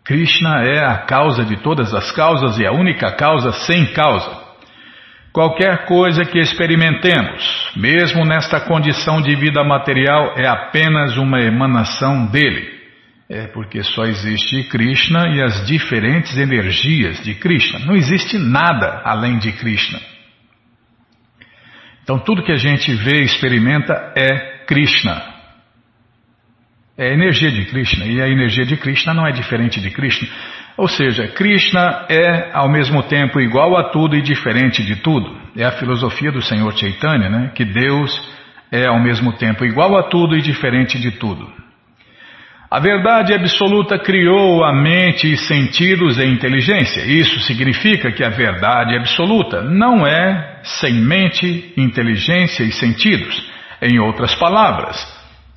Krishna 0.03 0.63
é 0.63 0.83
a 0.83 1.05
causa 1.05 1.45
de 1.45 1.57
todas 1.57 1.93
as 1.93 2.11
causas 2.13 2.57
e 2.57 2.65
a 2.65 2.71
única 2.71 3.11
causa 3.11 3.51
sem 3.51 3.93
causa. 3.93 4.41
Qualquer 5.31 5.85
coisa 5.85 6.25
que 6.25 6.39
experimentemos, 6.39 7.71
mesmo 7.75 8.25
nesta 8.25 8.59
condição 8.61 9.21
de 9.21 9.35
vida 9.35 9.63
material, 9.63 10.33
é 10.37 10.47
apenas 10.47 11.15
uma 11.15 11.39
emanação 11.39 12.25
dele. 12.25 12.81
É 13.29 13.45
porque 13.45 13.83
só 13.83 14.03
existe 14.05 14.63
Krishna 14.63 15.27
e 15.35 15.43
as 15.43 15.67
diferentes 15.67 16.35
energias 16.35 17.23
de 17.23 17.35
Krishna. 17.35 17.85
Não 17.85 17.93
existe 17.93 18.39
nada 18.39 19.03
além 19.05 19.37
de 19.37 19.51
Krishna. 19.51 19.99
Então 22.11 22.19
tudo 22.19 22.43
que 22.43 22.51
a 22.51 22.57
gente 22.57 22.93
vê 22.93 23.21
e 23.21 23.23
experimenta 23.23 24.11
é 24.17 24.65
Krishna 24.65 25.31
é 26.97 27.07
a 27.07 27.13
energia 27.13 27.49
de 27.49 27.65
Krishna, 27.65 28.05
e 28.05 28.21
a 28.21 28.27
energia 28.27 28.65
de 28.65 28.75
Krishna 28.75 29.13
não 29.13 29.25
é 29.25 29.31
diferente 29.31 29.79
de 29.79 29.89
Krishna. 29.89 30.27
Ou 30.77 30.87
seja, 30.87 31.27
Krishna 31.29 32.05
é 32.09 32.51
ao 32.53 32.69
mesmo 32.69 33.01
tempo 33.03 33.39
igual 33.39 33.77
a 33.77 33.85
tudo 33.85 34.15
e 34.15 34.21
diferente 34.21 34.83
de 34.83 34.97
tudo. 34.97 35.35
É 35.57 35.63
a 35.63 35.71
filosofia 35.71 36.31
do 36.31 36.41
Senhor 36.41 36.71
Chaitanya, 36.77 37.29
né? 37.29 37.51
que 37.55 37.63
Deus 37.63 38.11
é 38.71 38.87
ao 38.87 39.01
mesmo 39.01 39.33
tempo 39.33 39.65
igual 39.65 39.97
a 39.97 40.09
tudo 40.09 40.35
e 40.35 40.41
diferente 40.41 40.99
de 40.99 41.11
tudo. 41.11 41.49
A 42.69 42.79
verdade 42.79 43.33
absoluta 43.33 43.97
criou 43.97 44.63
a 44.63 44.73
mente 44.73 45.31
e 45.31 45.37
sentidos 45.37 46.19
e 46.19 46.25
inteligência. 46.25 47.01
Isso 47.05 47.39
significa 47.39 48.11
que 48.11 48.23
a 48.23 48.29
verdade 48.29 48.95
absoluta 48.97 49.63
não 49.63 50.05
é 50.05 50.50
sem 50.63 50.93
mente, 50.93 51.73
inteligência 51.77 52.63
e 52.63 52.71
sentidos. 52.71 53.49
Em 53.81 53.99
outras 53.99 54.35
palavras, 54.35 54.97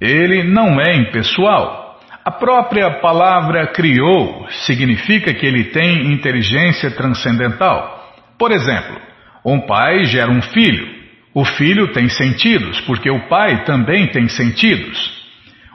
ele 0.00 0.42
não 0.44 0.80
é 0.80 0.96
impessoal. 0.96 2.00
A 2.24 2.30
própria 2.30 3.00
palavra 3.00 3.66
criou 3.66 4.46
significa 4.66 5.34
que 5.34 5.44
ele 5.44 5.64
tem 5.64 6.12
inteligência 6.12 6.90
transcendental. 6.90 8.14
Por 8.38 8.50
exemplo, 8.50 8.98
um 9.44 9.60
pai 9.60 10.04
gera 10.04 10.30
um 10.30 10.40
filho. 10.40 10.88
O 11.34 11.44
filho 11.44 11.92
tem 11.92 12.08
sentidos, 12.08 12.80
porque 12.82 13.10
o 13.10 13.28
pai 13.28 13.64
também 13.64 14.06
tem 14.06 14.28
sentidos. 14.28 15.22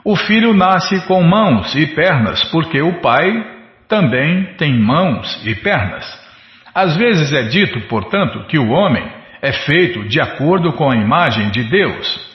O 0.04 0.16
filho 0.16 0.54
nasce 0.54 1.06
com 1.06 1.22
mãos 1.22 1.74
e 1.74 1.86
pernas, 1.86 2.42
porque 2.44 2.80
o 2.80 3.00
pai 3.00 3.30
também 3.86 4.54
tem 4.56 4.72
mãos 4.72 5.40
e 5.44 5.54
pernas. 5.54 6.06
Às 6.74 6.96
vezes 6.96 7.32
é 7.32 7.42
dito, 7.42 7.80
portanto, 7.82 8.46
que 8.46 8.58
o 8.58 8.70
homem 8.70 9.19
é 9.42 9.52
feito 9.52 10.08
de 10.08 10.20
acordo 10.20 10.72
com 10.72 10.90
a 10.90 10.96
imagem 10.96 11.50
de 11.50 11.64
Deus. 11.64 12.30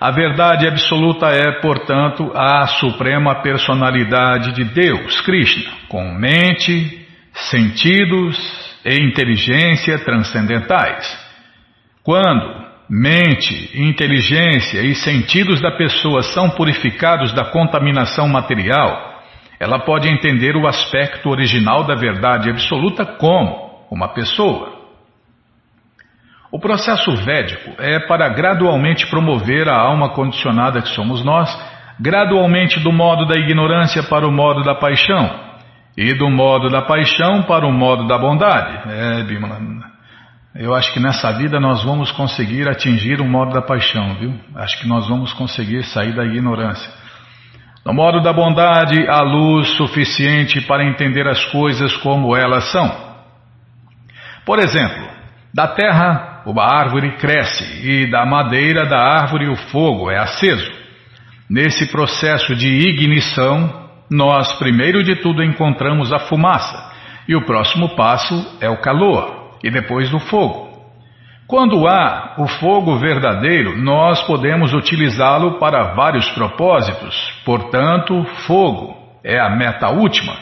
A 0.00 0.10
verdade 0.10 0.66
absoluta 0.66 1.26
é, 1.26 1.60
portanto, 1.60 2.32
a 2.34 2.66
suprema 2.66 3.42
personalidade 3.42 4.52
de 4.52 4.64
Deus, 4.64 5.20
Krishna, 5.20 5.70
com 5.88 6.14
mente, 6.14 7.06
sentidos 7.34 8.38
e 8.82 8.94
inteligência 8.96 9.98
transcendentais. 9.98 11.06
Quando 12.02 12.64
mente, 12.88 13.70
inteligência 13.74 14.80
e 14.80 14.94
sentidos 14.94 15.60
da 15.60 15.72
pessoa 15.72 16.22
são 16.22 16.48
purificados 16.48 17.34
da 17.34 17.44
contaminação 17.44 18.26
material, 18.26 19.20
ela 19.60 19.80
pode 19.80 20.08
entender 20.08 20.56
o 20.56 20.66
aspecto 20.66 21.28
original 21.28 21.84
da 21.84 21.94
verdade 21.94 22.48
absoluta 22.48 23.04
como 23.04 23.84
uma 23.90 24.08
pessoa. 24.08 24.79
O 26.52 26.58
processo 26.58 27.14
védico 27.16 27.70
é 27.78 28.00
para 28.00 28.28
gradualmente 28.28 29.06
promover 29.08 29.68
a 29.68 29.78
alma 29.80 30.10
condicionada 30.10 30.82
que 30.82 30.88
somos 30.88 31.24
nós, 31.24 31.48
gradualmente 32.00 32.80
do 32.80 32.92
modo 32.92 33.24
da 33.26 33.38
ignorância 33.38 34.02
para 34.02 34.26
o 34.26 34.32
modo 34.32 34.64
da 34.64 34.74
paixão, 34.74 35.30
e 35.96 36.12
do 36.14 36.28
modo 36.28 36.68
da 36.68 36.82
paixão 36.82 37.42
para 37.42 37.66
o 37.66 37.72
modo 37.72 38.06
da 38.06 38.18
bondade. 38.18 38.90
É, 38.90 39.22
Bimala, 39.22 39.60
eu 40.54 40.74
acho 40.74 40.92
que 40.92 40.98
nessa 40.98 41.30
vida 41.32 41.60
nós 41.60 41.84
vamos 41.84 42.10
conseguir 42.10 42.68
atingir 42.68 43.20
o 43.20 43.24
modo 43.24 43.52
da 43.52 43.62
paixão, 43.62 44.14
viu? 44.14 44.34
Acho 44.56 44.80
que 44.80 44.88
nós 44.88 45.08
vamos 45.08 45.32
conseguir 45.32 45.84
sair 45.84 46.12
da 46.14 46.24
ignorância. 46.24 46.90
No 47.86 47.94
modo 47.94 48.20
da 48.20 48.32
bondade, 48.32 49.08
há 49.08 49.20
luz 49.22 49.68
suficiente 49.76 50.60
para 50.62 50.84
entender 50.84 51.28
as 51.28 51.44
coisas 51.46 51.96
como 51.98 52.36
elas 52.36 52.64
são. 52.72 52.90
Por 54.44 54.58
exemplo, 54.58 55.08
da 55.54 55.68
terra 55.68 56.29
uma 56.46 56.64
árvore 56.64 57.12
cresce 57.16 57.64
e 57.86 58.10
da 58.10 58.24
madeira 58.24 58.86
da 58.86 58.98
árvore 58.98 59.48
o 59.48 59.56
fogo 59.56 60.10
é 60.10 60.18
aceso. 60.18 60.70
Nesse 61.48 61.90
processo 61.90 62.54
de 62.54 62.66
ignição, 62.66 63.88
nós 64.10 64.52
primeiro 64.58 65.02
de 65.02 65.16
tudo 65.16 65.42
encontramos 65.42 66.12
a 66.12 66.18
fumaça 66.18 66.92
e 67.28 67.34
o 67.34 67.44
próximo 67.44 67.90
passo 67.96 68.58
é 68.60 68.68
o 68.68 68.80
calor 68.80 69.58
e 69.62 69.70
depois 69.70 70.12
o 70.12 70.18
fogo. 70.18 70.70
Quando 71.46 71.88
há 71.88 72.36
o 72.38 72.46
fogo 72.46 72.96
verdadeiro, 72.98 73.76
nós 73.76 74.22
podemos 74.22 74.72
utilizá-lo 74.72 75.58
para 75.58 75.94
vários 75.94 76.30
propósitos, 76.30 77.16
portanto, 77.44 78.24
fogo 78.46 78.96
é 79.24 79.38
a 79.38 79.50
meta 79.50 79.88
última. 79.88 80.32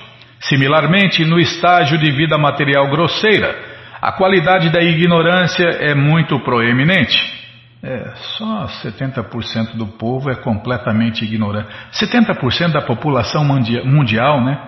Similarmente, 0.41 1.25
no 1.25 1.41
estágio 1.41 1.99
de 1.99 2.11
vida 2.13 2.37
material 2.37 2.89
grosseira, 2.91 3.68
a 4.01 4.13
qualidade 4.13 4.71
da 4.71 4.83
ignorância 4.83 5.65
é 5.65 5.95
muito 5.95 6.39
proeminente. 6.41 7.19
É, 7.83 8.13
só 8.37 8.67
70% 8.83 9.77
do 9.77 9.87
povo 9.87 10.31
é 10.31 10.35
completamente 10.35 11.25
ignorante. 11.25 11.69
70% 11.93 12.73
da 12.73 12.83
população 12.83 13.45
mundial 13.45 14.45
né, 14.45 14.61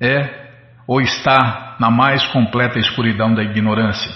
é 0.00 0.42
ou 0.86 1.00
está 1.00 1.76
na 1.80 1.90
mais 1.90 2.24
completa 2.26 2.78
escuridão 2.78 3.34
da 3.34 3.42
ignorância. 3.42 4.10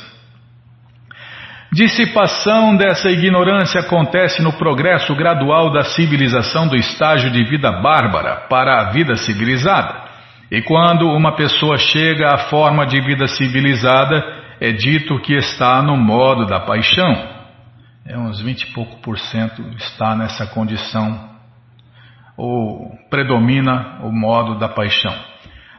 Dissipação 1.72 2.76
dessa 2.76 3.10
ignorância 3.10 3.80
acontece 3.80 4.40
no 4.40 4.52
progresso 4.52 5.14
gradual 5.14 5.72
da 5.72 5.82
civilização 5.82 6.68
do 6.68 6.76
estágio 6.76 7.30
de 7.30 7.44
vida 7.44 7.70
bárbara 7.82 8.46
para 8.48 8.80
a 8.80 8.90
vida 8.92 9.16
civilizada. 9.16 10.06
E 10.50 10.62
quando 10.62 11.08
uma 11.08 11.34
pessoa 11.34 11.76
chega 11.76 12.32
à 12.32 12.38
forma 12.48 12.86
de 12.86 13.00
vida 13.00 13.26
civilizada, 13.26 14.22
é 14.60 14.72
dito 14.72 15.18
que 15.20 15.34
está 15.34 15.82
no 15.82 15.96
modo 15.96 16.46
da 16.46 16.60
paixão. 16.60 17.36
É 18.06 18.16
uns 18.16 18.40
20 18.40 18.62
e 18.62 18.72
pouco 18.72 18.96
por 19.02 19.18
cento 19.18 19.62
está 19.76 20.14
nessa 20.14 20.46
condição, 20.46 21.28
ou 22.36 22.92
predomina 23.10 23.98
o 24.02 24.12
modo 24.12 24.58
da 24.58 24.68
paixão. 24.68 25.14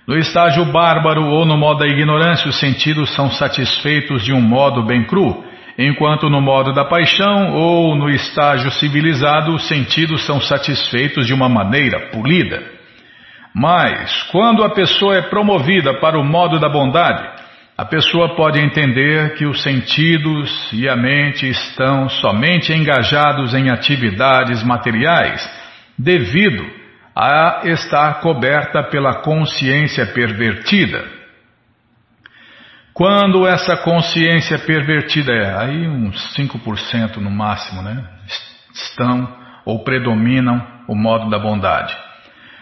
No 0.05 0.17
estágio 0.17 0.65
bárbaro 0.65 1.25
ou 1.25 1.45
no 1.45 1.57
modo 1.57 1.79
da 1.79 1.87
ignorância, 1.87 2.49
os 2.49 2.59
sentidos 2.59 3.13
são 3.13 3.29
satisfeitos 3.31 4.23
de 4.23 4.33
um 4.33 4.41
modo 4.41 4.83
bem 4.83 5.05
cru, 5.05 5.43
enquanto 5.77 6.29
no 6.29 6.41
modo 6.41 6.73
da 6.73 6.85
paixão 6.85 7.53
ou 7.53 7.95
no 7.95 8.09
estágio 8.09 8.71
civilizado, 8.71 9.53
os 9.53 9.67
sentidos 9.67 10.25
são 10.25 10.41
satisfeitos 10.41 11.27
de 11.27 11.33
uma 11.33 11.47
maneira 11.47 12.09
polida. 12.11 12.61
Mas, 13.53 14.23
quando 14.31 14.63
a 14.63 14.69
pessoa 14.69 15.17
é 15.17 15.21
promovida 15.21 15.93
para 15.99 16.19
o 16.19 16.23
modo 16.23 16.59
da 16.59 16.69
bondade, 16.69 17.36
a 17.77 17.85
pessoa 17.85 18.35
pode 18.35 18.59
entender 18.59 19.35
que 19.35 19.45
os 19.45 19.61
sentidos 19.61 20.73
e 20.73 20.89
a 20.89 20.95
mente 20.95 21.47
estão 21.47 22.09
somente 22.09 22.73
engajados 22.73 23.53
em 23.53 23.69
atividades 23.69 24.63
materiais, 24.63 25.47
devido 25.95 26.65
a 27.15 27.61
estar 27.65 28.19
coberta 28.21 28.81
pela 28.83 29.21
consciência 29.21 30.07
pervertida. 30.07 31.05
Quando 32.95 33.45
essa 33.45 33.77
consciência 33.77 34.57
pervertida 34.57 35.31
é, 35.31 35.55
aí 35.55 35.87
uns 35.87 36.35
5% 36.35 37.17
no 37.17 37.29
máximo, 37.29 37.83
né? 37.83 38.03
Estão 38.73 39.37
ou 39.63 39.83
predominam 39.83 40.65
o 40.87 40.95
modo 40.95 41.29
da 41.29 41.37
bondade. 41.37 41.95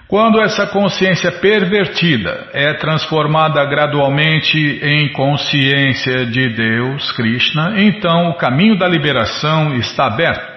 Quando 0.08 0.40
essa 0.40 0.68
consciência 0.68 1.32
pervertida 1.32 2.50
é 2.54 2.74
transformada 2.76 3.66
gradualmente 3.66 4.58
em 4.84 5.12
consciência 5.12 6.28
de 6.28 6.50
Deus, 6.50 7.12
Krishna, 7.14 7.82
então 7.82 8.30
o 8.30 8.36
caminho 8.36 8.78
da 8.78 8.88
liberação 8.88 9.74
está 9.76 10.06
aberto. 10.06 10.54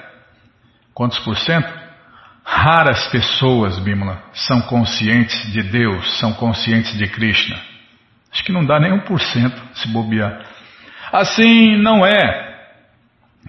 Quantos 0.92 1.18
por 1.20 1.36
cento? 1.38 1.72
Raras 2.44 3.06
pessoas, 3.06 3.78
Bimala, 3.78 4.22
são 4.32 4.60
conscientes 4.62 5.50
de 5.50 5.62
Deus, 5.62 6.18
são 6.18 6.34
conscientes 6.34 6.96
de 6.98 7.06
Krishna. 7.06 7.56
Acho 8.30 8.44
que 8.44 8.52
não 8.52 8.66
dá 8.66 8.78
nem 8.78 8.92
um 8.92 9.00
por 9.00 9.20
cento 9.20 9.60
se 9.74 9.88
bobear. 9.88 10.44
Assim, 11.10 11.76
não 11.76 12.04
é 12.04 12.48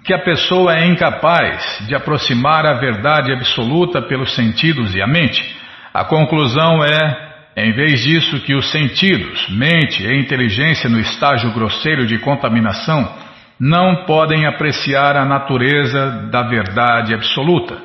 que 0.06 0.14
a 0.14 0.20
pessoa 0.20 0.78
é 0.78 0.88
incapaz 0.88 1.86
de 1.88 1.93
aproximar 1.93 2.66
a 2.66 2.76
verdade 2.76 3.34
absoluta 3.34 4.02
pelos 4.02 4.34
sentidos 4.34 4.95
e 4.95 5.02
a 5.02 5.08
mente. 5.08 5.59
A 5.93 6.05
conclusão 6.05 6.83
é, 6.83 7.29
em 7.57 7.73
vez 7.73 8.01
disso, 8.01 8.39
que 8.41 8.53
os 8.53 8.71
sentidos, 8.71 9.49
mente 9.49 10.03
e 10.03 10.19
inteligência 10.19 10.89
no 10.89 10.99
estágio 10.99 11.51
grosseiro 11.51 12.05
de 12.05 12.19
contaminação 12.19 13.11
não 13.59 14.05
podem 14.05 14.45
apreciar 14.45 15.17
a 15.17 15.25
natureza 15.25 16.29
da 16.31 16.43
verdade 16.43 17.13
absoluta. 17.13 17.77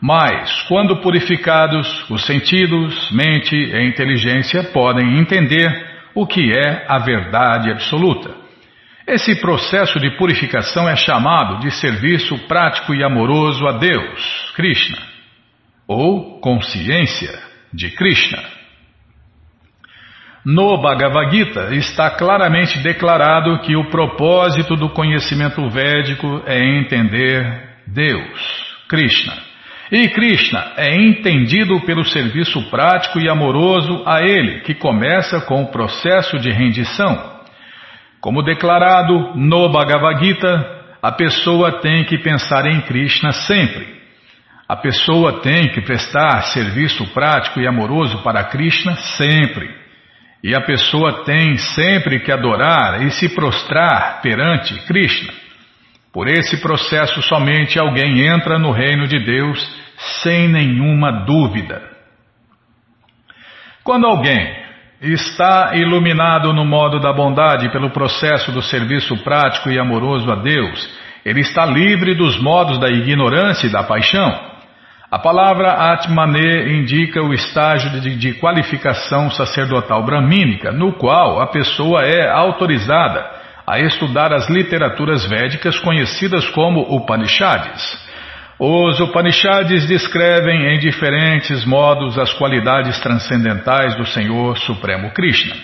Mas, 0.00 0.62
quando 0.62 1.00
purificados, 1.00 2.10
os 2.10 2.26
sentidos, 2.26 3.10
mente 3.12 3.54
e 3.54 3.86
inteligência 3.86 4.64
podem 4.64 5.18
entender 5.20 5.70
o 6.14 6.26
que 6.26 6.50
é 6.52 6.84
a 6.88 6.98
verdade 6.98 7.70
absoluta. 7.70 8.34
Esse 9.06 9.40
processo 9.40 10.00
de 10.00 10.10
purificação 10.16 10.88
é 10.88 10.96
chamado 10.96 11.60
de 11.60 11.70
serviço 11.70 12.36
prático 12.48 12.92
e 12.92 13.04
amoroso 13.04 13.66
a 13.66 13.78
Deus, 13.78 14.52
Krishna, 14.56 14.98
ou 15.86 16.40
consciência 16.40 17.51
de 17.72 17.90
Krishna. 17.90 18.42
No 20.44 20.80
Bhagavad 20.82 21.30
Gita 21.30 21.74
está 21.74 22.10
claramente 22.10 22.80
declarado 22.80 23.60
que 23.60 23.76
o 23.76 23.88
propósito 23.90 24.74
do 24.74 24.90
conhecimento 24.90 25.68
védico 25.70 26.42
é 26.46 26.58
entender 26.78 27.70
Deus, 27.86 28.76
Krishna. 28.88 29.34
E 29.92 30.08
Krishna 30.08 30.72
é 30.76 30.96
entendido 30.96 31.80
pelo 31.82 32.04
serviço 32.04 32.60
prático 32.70 33.20
e 33.20 33.28
amoroso 33.28 34.02
a 34.04 34.20
Ele, 34.20 34.62
que 34.62 34.74
começa 34.74 35.40
com 35.42 35.62
o 35.62 35.70
processo 35.70 36.38
de 36.38 36.50
rendição. 36.50 37.40
Como 38.20 38.42
declarado 38.42 39.36
no 39.36 39.68
Bhagavad 39.68 40.24
Gita, 40.24 40.82
a 41.00 41.12
pessoa 41.12 41.80
tem 41.80 42.04
que 42.04 42.18
pensar 42.18 42.66
em 42.66 42.80
Krishna 42.80 43.32
sempre. 43.32 44.01
A 44.72 44.76
pessoa 44.76 45.42
tem 45.42 45.68
que 45.68 45.82
prestar 45.82 46.44
serviço 46.44 47.06
prático 47.12 47.60
e 47.60 47.68
amoroso 47.68 48.22
para 48.22 48.44
Krishna 48.44 48.96
sempre. 49.18 49.68
E 50.42 50.54
a 50.54 50.62
pessoa 50.62 51.24
tem 51.24 51.58
sempre 51.58 52.20
que 52.20 52.32
adorar 52.32 53.02
e 53.02 53.10
se 53.10 53.28
prostrar 53.34 54.22
perante 54.22 54.74
Krishna. 54.86 55.30
Por 56.10 56.26
esse 56.26 56.56
processo 56.62 57.20
somente 57.20 57.78
alguém 57.78 58.26
entra 58.26 58.58
no 58.58 58.70
reino 58.70 59.06
de 59.06 59.18
Deus 59.18 59.60
sem 60.22 60.48
nenhuma 60.48 61.22
dúvida. 61.26 61.82
Quando 63.84 64.06
alguém 64.06 64.56
está 65.02 65.72
iluminado 65.74 66.50
no 66.54 66.64
modo 66.64 66.98
da 66.98 67.12
bondade 67.12 67.70
pelo 67.70 67.90
processo 67.90 68.50
do 68.50 68.62
serviço 68.62 69.22
prático 69.22 69.68
e 69.68 69.78
amoroso 69.78 70.32
a 70.32 70.36
Deus, 70.36 70.98
ele 71.26 71.40
está 71.40 71.66
livre 71.66 72.14
dos 72.14 72.40
modos 72.40 72.78
da 72.80 72.88
ignorância 72.88 73.66
e 73.66 73.70
da 73.70 73.82
paixão. 73.82 74.51
A 75.12 75.18
palavra 75.18 75.92
Atmane 75.92 76.72
indica 76.72 77.20
o 77.22 77.34
estágio 77.34 78.00
de, 78.00 78.16
de 78.16 78.32
qualificação 78.32 79.28
sacerdotal 79.28 80.02
bramínica, 80.02 80.72
no 80.72 80.94
qual 80.94 81.38
a 81.38 81.48
pessoa 81.48 82.00
é 82.00 82.30
autorizada 82.30 83.22
a 83.66 83.78
estudar 83.78 84.32
as 84.32 84.48
literaturas 84.48 85.28
védicas 85.28 85.78
conhecidas 85.80 86.48
como 86.48 86.96
Upanishads. 86.96 87.94
Os 88.58 89.00
Upanishads 89.00 89.86
descrevem 89.86 90.74
em 90.74 90.78
diferentes 90.78 91.62
modos 91.66 92.18
as 92.18 92.32
qualidades 92.32 92.98
transcendentais 93.00 93.94
do 93.96 94.06
Senhor 94.06 94.56
Supremo 94.60 95.10
Krishna. 95.10 95.54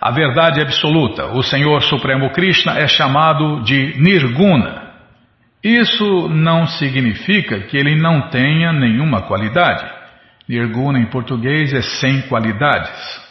A 0.00 0.10
verdade 0.10 0.60
absoluta, 0.60 1.26
o 1.26 1.44
Senhor 1.44 1.80
Supremo 1.84 2.30
Krishna 2.30 2.76
é 2.76 2.88
chamado 2.88 3.62
de 3.62 3.94
Nirguna. 4.00 4.83
Isso 5.64 6.28
não 6.28 6.66
significa 6.66 7.60
que 7.60 7.78
ele 7.78 7.96
não 7.96 8.28
tenha 8.28 8.70
nenhuma 8.70 9.22
qualidade. 9.22 9.90
Nirguna 10.46 10.98
em 10.98 11.06
português 11.06 11.72
é 11.72 11.80
sem 11.80 12.20
qualidades. 12.28 13.24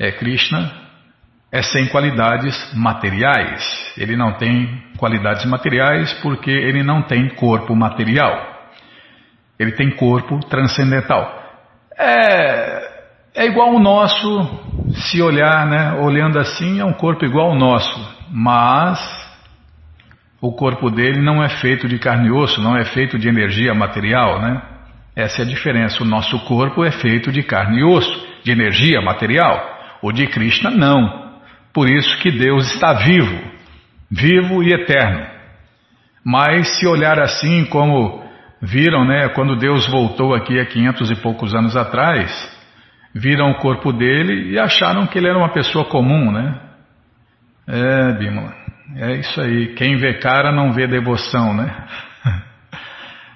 É 0.00 0.10
Krishna, 0.10 0.68
é 1.52 1.62
sem 1.62 1.86
qualidades 1.86 2.74
materiais. 2.74 3.94
Ele 3.96 4.16
não 4.16 4.32
tem 4.32 4.82
qualidades 4.98 5.44
materiais 5.44 6.12
porque 6.14 6.50
ele 6.50 6.82
não 6.82 7.02
tem 7.02 7.28
corpo 7.28 7.76
material. 7.76 8.72
Ele 9.56 9.70
tem 9.70 9.92
corpo 9.92 10.40
transcendental. 10.46 11.40
É, 11.96 12.90
é 13.36 13.46
igual 13.46 13.74
ao 13.74 13.78
nosso, 13.78 14.50
se 14.92 15.22
olhar, 15.22 15.66
né? 15.66 15.92
Olhando 16.00 16.40
assim, 16.40 16.80
é 16.80 16.84
um 16.84 16.94
corpo 16.94 17.24
igual 17.24 17.50
ao 17.50 17.54
nosso, 17.54 18.26
mas 18.28 19.21
o 20.42 20.50
corpo 20.50 20.90
dele 20.90 21.22
não 21.22 21.40
é 21.40 21.48
feito 21.48 21.86
de 21.86 22.00
carne 22.00 22.26
e 22.26 22.32
osso, 22.32 22.60
não 22.60 22.76
é 22.76 22.84
feito 22.84 23.16
de 23.16 23.28
energia 23.28 23.72
material, 23.72 24.42
né? 24.42 24.60
Essa 25.14 25.42
é 25.42 25.44
a 25.44 25.48
diferença. 25.48 26.02
O 26.02 26.06
nosso 26.06 26.36
corpo 26.46 26.84
é 26.84 26.90
feito 26.90 27.30
de 27.30 27.44
carne 27.44 27.78
e 27.78 27.84
osso, 27.84 28.26
de 28.42 28.50
energia 28.50 29.00
material. 29.00 29.78
O 30.02 30.10
de 30.10 30.26
Krishna 30.26 30.68
não. 30.68 31.38
Por 31.72 31.88
isso 31.88 32.18
que 32.18 32.32
Deus 32.32 32.74
está 32.74 32.92
vivo, 32.92 33.40
vivo 34.10 34.64
e 34.64 34.72
eterno. 34.72 35.24
Mas 36.24 36.76
se 36.76 36.88
olhar 36.88 37.20
assim 37.20 37.64
como 37.66 38.24
viram, 38.60 39.04
né, 39.04 39.28
quando 39.28 39.54
Deus 39.54 39.88
voltou 39.88 40.34
aqui 40.34 40.58
há 40.58 40.66
500 40.66 41.10
e 41.12 41.16
poucos 41.22 41.54
anos 41.54 41.76
atrás, 41.76 42.30
viram 43.14 43.52
o 43.52 43.58
corpo 43.58 43.92
dele 43.92 44.50
e 44.50 44.58
acharam 44.58 45.06
que 45.06 45.18
ele 45.18 45.28
era 45.28 45.38
uma 45.38 45.52
pessoa 45.52 45.84
comum, 45.84 46.32
né? 46.32 46.60
É, 47.68 48.12
Bímola. 48.14 48.61
É 48.96 49.16
isso 49.16 49.40
aí. 49.40 49.74
Quem 49.74 49.96
vê 49.96 50.14
cara 50.14 50.52
não 50.52 50.72
vê 50.72 50.86
devoção, 50.86 51.54
né? 51.54 51.86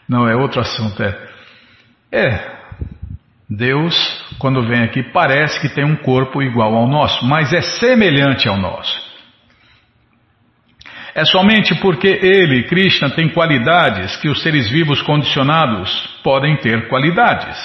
Não, 0.09 0.28
é 0.28 0.36
outro 0.36 0.61
assunto. 0.61 1.02
É. 1.02 1.28
é. 2.12 2.57
Deus, 3.48 3.94
quando 4.38 4.66
vem 4.66 4.82
aqui, 4.82 5.02
parece 5.02 5.61
que 5.61 5.68
tem 5.68 5.84
um 5.84 5.96
corpo 5.96 6.42
igual 6.42 6.74
ao 6.74 6.88
nosso, 6.88 7.24
mas 7.24 7.52
é 7.52 7.61
semelhante 7.61 8.48
ao 8.48 8.57
nosso. 8.57 9.07
É 11.14 11.24
somente 11.24 11.74
porque 11.76 12.09
ele, 12.09 12.64
Krishna, 12.64 13.09
tem 13.11 13.28
qualidades 13.28 14.16
que 14.16 14.28
os 14.28 14.42
seres 14.42 14.68
vivos 14.70 15.00
condicionados 15.00 15.90
podem 16.22 16.57
ter 16.59 16.88
qualidades. 16.88 17.57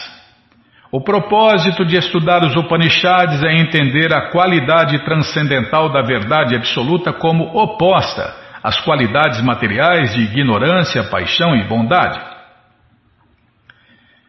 O 0.92 1.00
propósito 1.00 1.86
de 1.86 1.96
estudar 1.96 2.44
os 2.44 2.54
Upanishads 2.54 3.42
é 3.42 3.54
entender 3.54 4.14
a 4.14 4.30
qualidade 4.30 5.00
transcendental 5.06 5.90
da 5.90 6.02
verdade 6.02 6.54
absoluta 6.54 7.14
como 7.14 7.46
oposta 7.58 8.36
às 8.62 8.78
qualidades 8.82 9.42
materiais 9.42 10.14
de 10.14 10.22
ignorância, 10.22 11.06
paixão 11.06 11.56
e 11.56 11.64
bondade. 11.64 12.20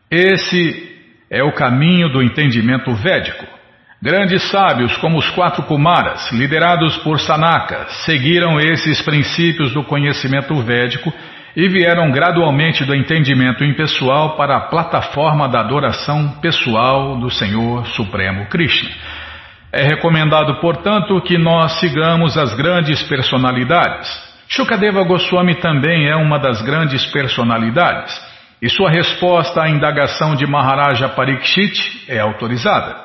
Esse 0.08 0.92
é 1.28 1.42
o 1.42 1.52
caminho 1.52 2.08
do 2.08 2.22
entendimento 2.22 2.94
védico. 2.94 3.44
Grandes 4.00 4.42
sábios 4.50 4.96
como 4.98 5.18
os 5.18 5.28
quatro 5.30 5.64
Kumaras, 5.64 6.30
liderados 6.30 6.96
por 6.98 7.18
Sanaka, 7.18 7.86
seguiram 8.04 8.60
esses 8.60 9.02
princípios 9.02 9.72
do 9.72 9.82
conhecimento 9.82 10.54
védico 10.62 11.12
e 11.54 11.68
vieram 11.68 12.10
gradualmente 12.10 12.84
do 12.84 12.94
entendimento 12.94 13.62
impessoal 13.62 14.36
para 14.36 14.56
a 14.56 14.68
plataforma 14.68 15.48
da 15.48 15.60
adoração 15.60 16.38
pessoal 16.40 17.18
do 17.18 17.30
Senhor 17.30 17.86
Supremo 17.88 18.46
Krishna. 18.46 18.90
É 19.70 19.82
recomendado, 19.82 20.60
portanto, 20.60 21.20
que 21.22 21.38
nós 21.38 21.78
sigamos 21.80 22.36
as 22.36 22.54
grandes 22.54 23.02
personalidades. 23.02 24.08
Shukadeva 24.48 25.02
Goswami 25.02 25.54
também 25.56 26.08
é 26.08 26.16
uma 26.16 26.38
das 26.38 26.60
grandes 26.62 27.06
personalidades, 27.06 28.14
e 28.60 28.68
sua 28.68 28.90
resposta 28.90 29.62
à 29.62 29.68
indagação 29.68 30.34
de 30.34 30.46
Maharaja 30.46 31.08
Parikshit 31.08 32.04
é 32.08 32.18
autorizada. 32.18 32.96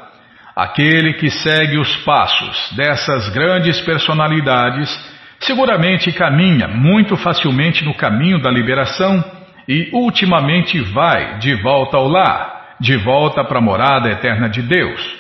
Aquele 0.55 1.13
que 1.13 1.29
segue 1.29 1.77
os 1.77 1.95
passos 1.97 2.73
dessas 2.75 3.29
grandes 3.29 3.79
personalidades 3.81 5.16
seguramente 5.39 6.11
caminha 6.11 6.67
muito 6.67 7.15
facilmente 7.17 7.83
no 7.83 7.93
caminho 7.93 8.41
da 8.41 8.49
liberação 8.49 9.23
e 9.67 9.89
ultimamente 9.93 10.79
vai 10.79 11.39
de 11.39 11.53
volta 11.55 11.97
ao 11.97 12.07
lar, 12.07 12.75
de 12.79 12.95
volta 12.97 13.43
para 13.43 13.59
a 13.59 13.61
morada 13.61 14.09
eterna 14.09 14.49
de 14.49 14.61
Deus. 14.61 15.17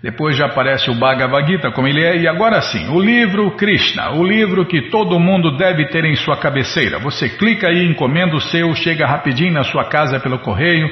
Depois 0.03 0.37
já 0.37 0.47
aparece 0.47 0.89
o 0.91 0.95
Bhagavad 0.95 1.51
Gita, 1.51 1.73
como 1.73 1.89
ele 1.89 2.05
é, 2.05 2.19
e 2.19 2.29
agora 2.29 2.61
sim, 2.61 2.89
o 2.89 3.01
livro 3.01 3.51
Krishna, 3.57 4.13
o 4.13 4.25
livro 4.25 4.65
que 4.65 4.91
todo 4.91 5.19
mundo 5.19 5.57
deve 5.57 5.87
ter 5.87 6.05
em 6.05 6.15
sua 6.15 6.37
cabeceira. 6.37 7.01
Você 7.01 7.29
clica 7.29 7.67
aí, 7.67 7.85
encomenda 7.85 8.37
o 8.37 8.41
seu, 8.41 8.73
chega 8.77 9.07
rapidinho 9.07 9.53
na 9.53 9.65
sua 9.65 9.87
casa 9.87 10.21
pelo 10.21 10.39
correio, 10.39 10.89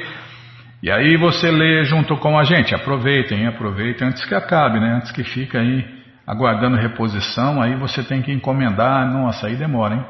e 0.83 0.91
aí 0.91 1.15
você 1.15 1.49
lê 1.49 1.85
junto 1.85 2.17
com 2.17 2.37
a 2.37 2.43
gente. 2.43 2.75
Aproveitem, 2.75 3.47
aproveitem 3.47 4.09
antes 4.09 4.25
que 4.25 4.35
acabe, 4.35 4.79
né? 4.79 4.95
Antes 4.97 5.11
que 5.11 5.23
fique 5.23 5.57
aí 5.57 5.85
aguardando 6.25 6.75
reposição, 6.75 7.61
aí 7.61 7.75
você 7.75 8.03
tem 8.03 8.21
que 8.21 8.31
encomendar. 8.31 9.09
Nossa, 9.09 9.47
aí 9.47 9.55
demora, 9.55 9.95
hein? 9.95 10.05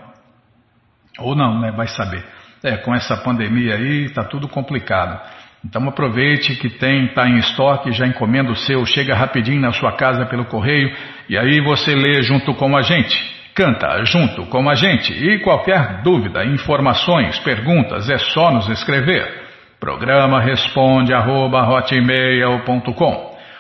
Ou 1.20 1.36
não, 1.36 1.62
né? 1.62 1.72
Vai 1.72 1.88
saber. 1.88 2.26
É, 2.64 2.78
com 2.78 2.94
essa 2.94 3.16
pandemia 3.16 3.76
aí, 3.76 4.06
está 4.06 4.24
tudo 4.24 4.48
complicado. 4.48 5.22
Então 5.68 5.88
aproveite 5.90 6.56
que 6.56 6.70
tem, 6.70 7.08
está 7.08 7.28
em 7.28 7.40
estoque, 7.40 7.92
já 7.92 8.08
encomenda 8.08 8.50
o 8.50 8.56
seu, 8.56 8.86
chega 8.86 9.14
rapidinho 9.14 9.60
na 9.60 9.74
sua 9.74 9.92
casa 9.92 10.26
pelo 10.26 10.46
correio 10.46 10.96
e 11.28 11.38
aí 11.38 11.60
você 11.60 11.94
lê 11.94 12.24
junto 12.24 12.54
com 12.54 12.78
a 12.78 12.82
gente. 12.82 13.36
Canta 13.54 14.06
junto 14.06 14.46
com 14.46 14.70
a 14.70 14.76
gente 14.76 15.12
e 15.12 15.40
qualquer 15.40 16.02
dúvida, 16.04 16.46
informações, 16.46 17.38
perguntas 17.40 18.10
é 18.10 18.18
só 18.18 18.50
nos 18.50 18.70
escrever. 18.70 19.46
Programa 19.78 20.40
responde 20.40 21.14
arroba, 21.14 21.68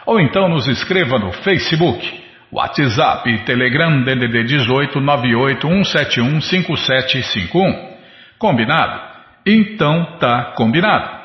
ou 0.05 0.21
então 0.21 0.47
nos 0.47 0.65
escreva 0.67 1.19
no 1.19 1.33
Facebook, 1.33 2.23
WhatsApp 2.53 3.29
e 3.29 3.39
Telegram 3.39 4.01
DDD 4.03 4.45
18 4.45 5.01
981715751. 5.01 7.97
Combinado? 8.39 9.01
Então 9.45 10.17
tá 10.19 10.53
combinado. 10.55 11.16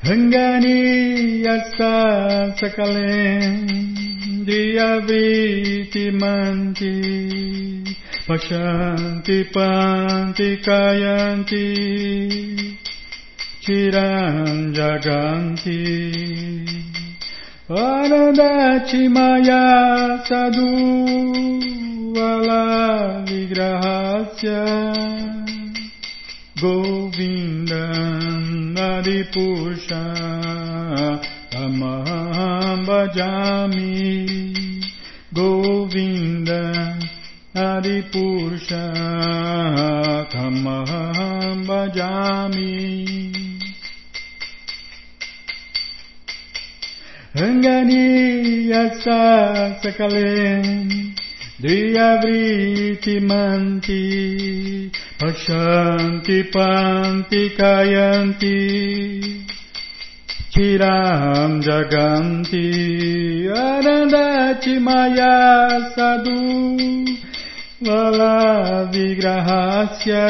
Hangani 0.02 1.46
Yasa 1.46 2.50
dia 2.58 3.62
Diyaviti 4.44 6.10
Manti 6.10 6.98
Pakshanti 8.26 9.52
Panti 9.52 10.56
Kayanti 10.64 11.68
Chiram 13.60 14.72
Jaganti. 14.72 15.84
Anandati 17.68 19.08
Maya 19.12 20.24
Sadhu 20.24 20.70
Vala 22.14 23.24
Vigrahasya. 23.28 24.64
Govindam 26.56 27.94
Adipusha 28.74 30.04
Amaham 31.52 32.88
Govindam 35.34 37.13
हरिपुरुषमहं 37.56 38.70
भजामि 41.68 42.72
रङ्गनीयस 47.40 49.04
सकले 49.84 50.32
द्वियवृतिमन्ति 51.62 52.82
पश्यन्ति 55.22 56.40
पान्ति 56.56 57.42
कयन्ति 57.60 58.58
चिरां 60.54 61.50
जगन्ति 61.68 62.66
अनदचि 63.62 64.74
मया 64.88 65.34
सदु 65.96 66.38
Vala 67.84 68.88
Vigrahasya 68.88 70.24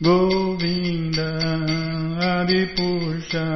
Govinda 0.00 1.34
Adipusha 2.22 3.46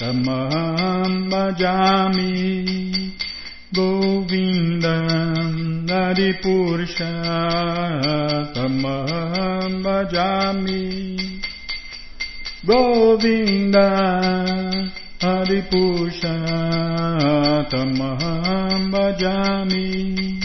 Tamaham 0.00 1.28
Bhajami 1.28 3.12
Govinda 3.74 4.96
Adipusha 5.84 7.12
Tamaham 8.56 9.84
Bhajami 9.84 10.88
Govinda 12.64 13.86
Adipusha 15.20 16.36
Tamaham 17.68 18.90
Bhajami 18.90 20.40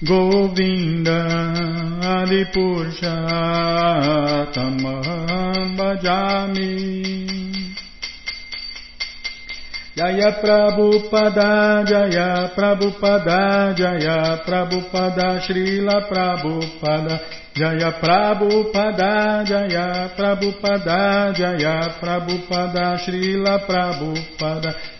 Govinda 0.00 1.52
ali 2.00 2.48
Purja 2.48 3.20
tamam 4.48 5.76
bajami 5.76 7.20
Jaya 9.92 10.40
Prabhupada 10.40 11.84
Jaya 11.84 12.48
Prabhupada 12.56 13.76
Jaya 13.76 14.40
Prabhupada 14.40 15.44
Srila 15.44 16.08
Prabhupada 16.08 17.20
Jaya 17.52 17.92
Prabhupada 18.00 19.44
Jaya 19.44 20.16
Prabhupada 20.16 21.36
Jaya 21.36 22.00
Prabhupada 22.00 22.96
Srila 23.04 23.68
Prabhupada 23.68 24.70
Jaya, 24.72 24.99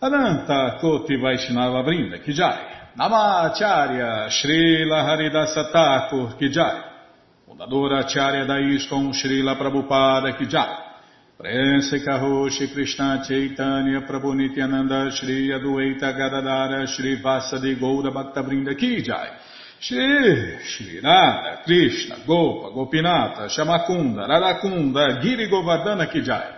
Ananta 0.00 0.76
Koti 0.80 1.16
Vaishnava 1.16 1.82
Brinda 1.82 2.22
Ki 2.22 2.32
Jai. 2.32 2.76
Namacharya 2.98 4.28
Srila 4.28 5.04
Haridasa 5.04 5.70
Thakur 5.70 6.34
Kijai, 6.36 6.82
fundadora 7.46 7.98
Acharya 8.00 8.44
da 8.44 8.56
Srila 8.56 9.56
Prabhupada 9.56 10.36
Kijai, 10.36 10.76
Prense 11.36 12.02
Karoshi 12.02 12.72
Krishna 12.72 13.22
Chaitanya 13.24 14.00
Prabhu 14.00 14.34
Nityananda 14.34 15.12
Shri 15.12 15.48
Adueita 15.52 16.12
Gadadara 16.12 16.84
Shri 16.88 17.20
Vasadi 17.22 17.76
Goura 17.78 18.10
Bhaktavrinda 18.10 18.74
Kijai, 18.74 19.30
Shri 19.78 20.58
Shri 20.64 21.00
Nada 21.00 21.62
Krishna 21.64 22.16
Gopa 22.26 22.70
Gopinata 22.70 23.48
Shamakunda 23.48 24.26
Radakunda 24.26 25.22
Giri 25.22 25.48
Govardhana 25.48 26.10
Kijai, 26.10 26.57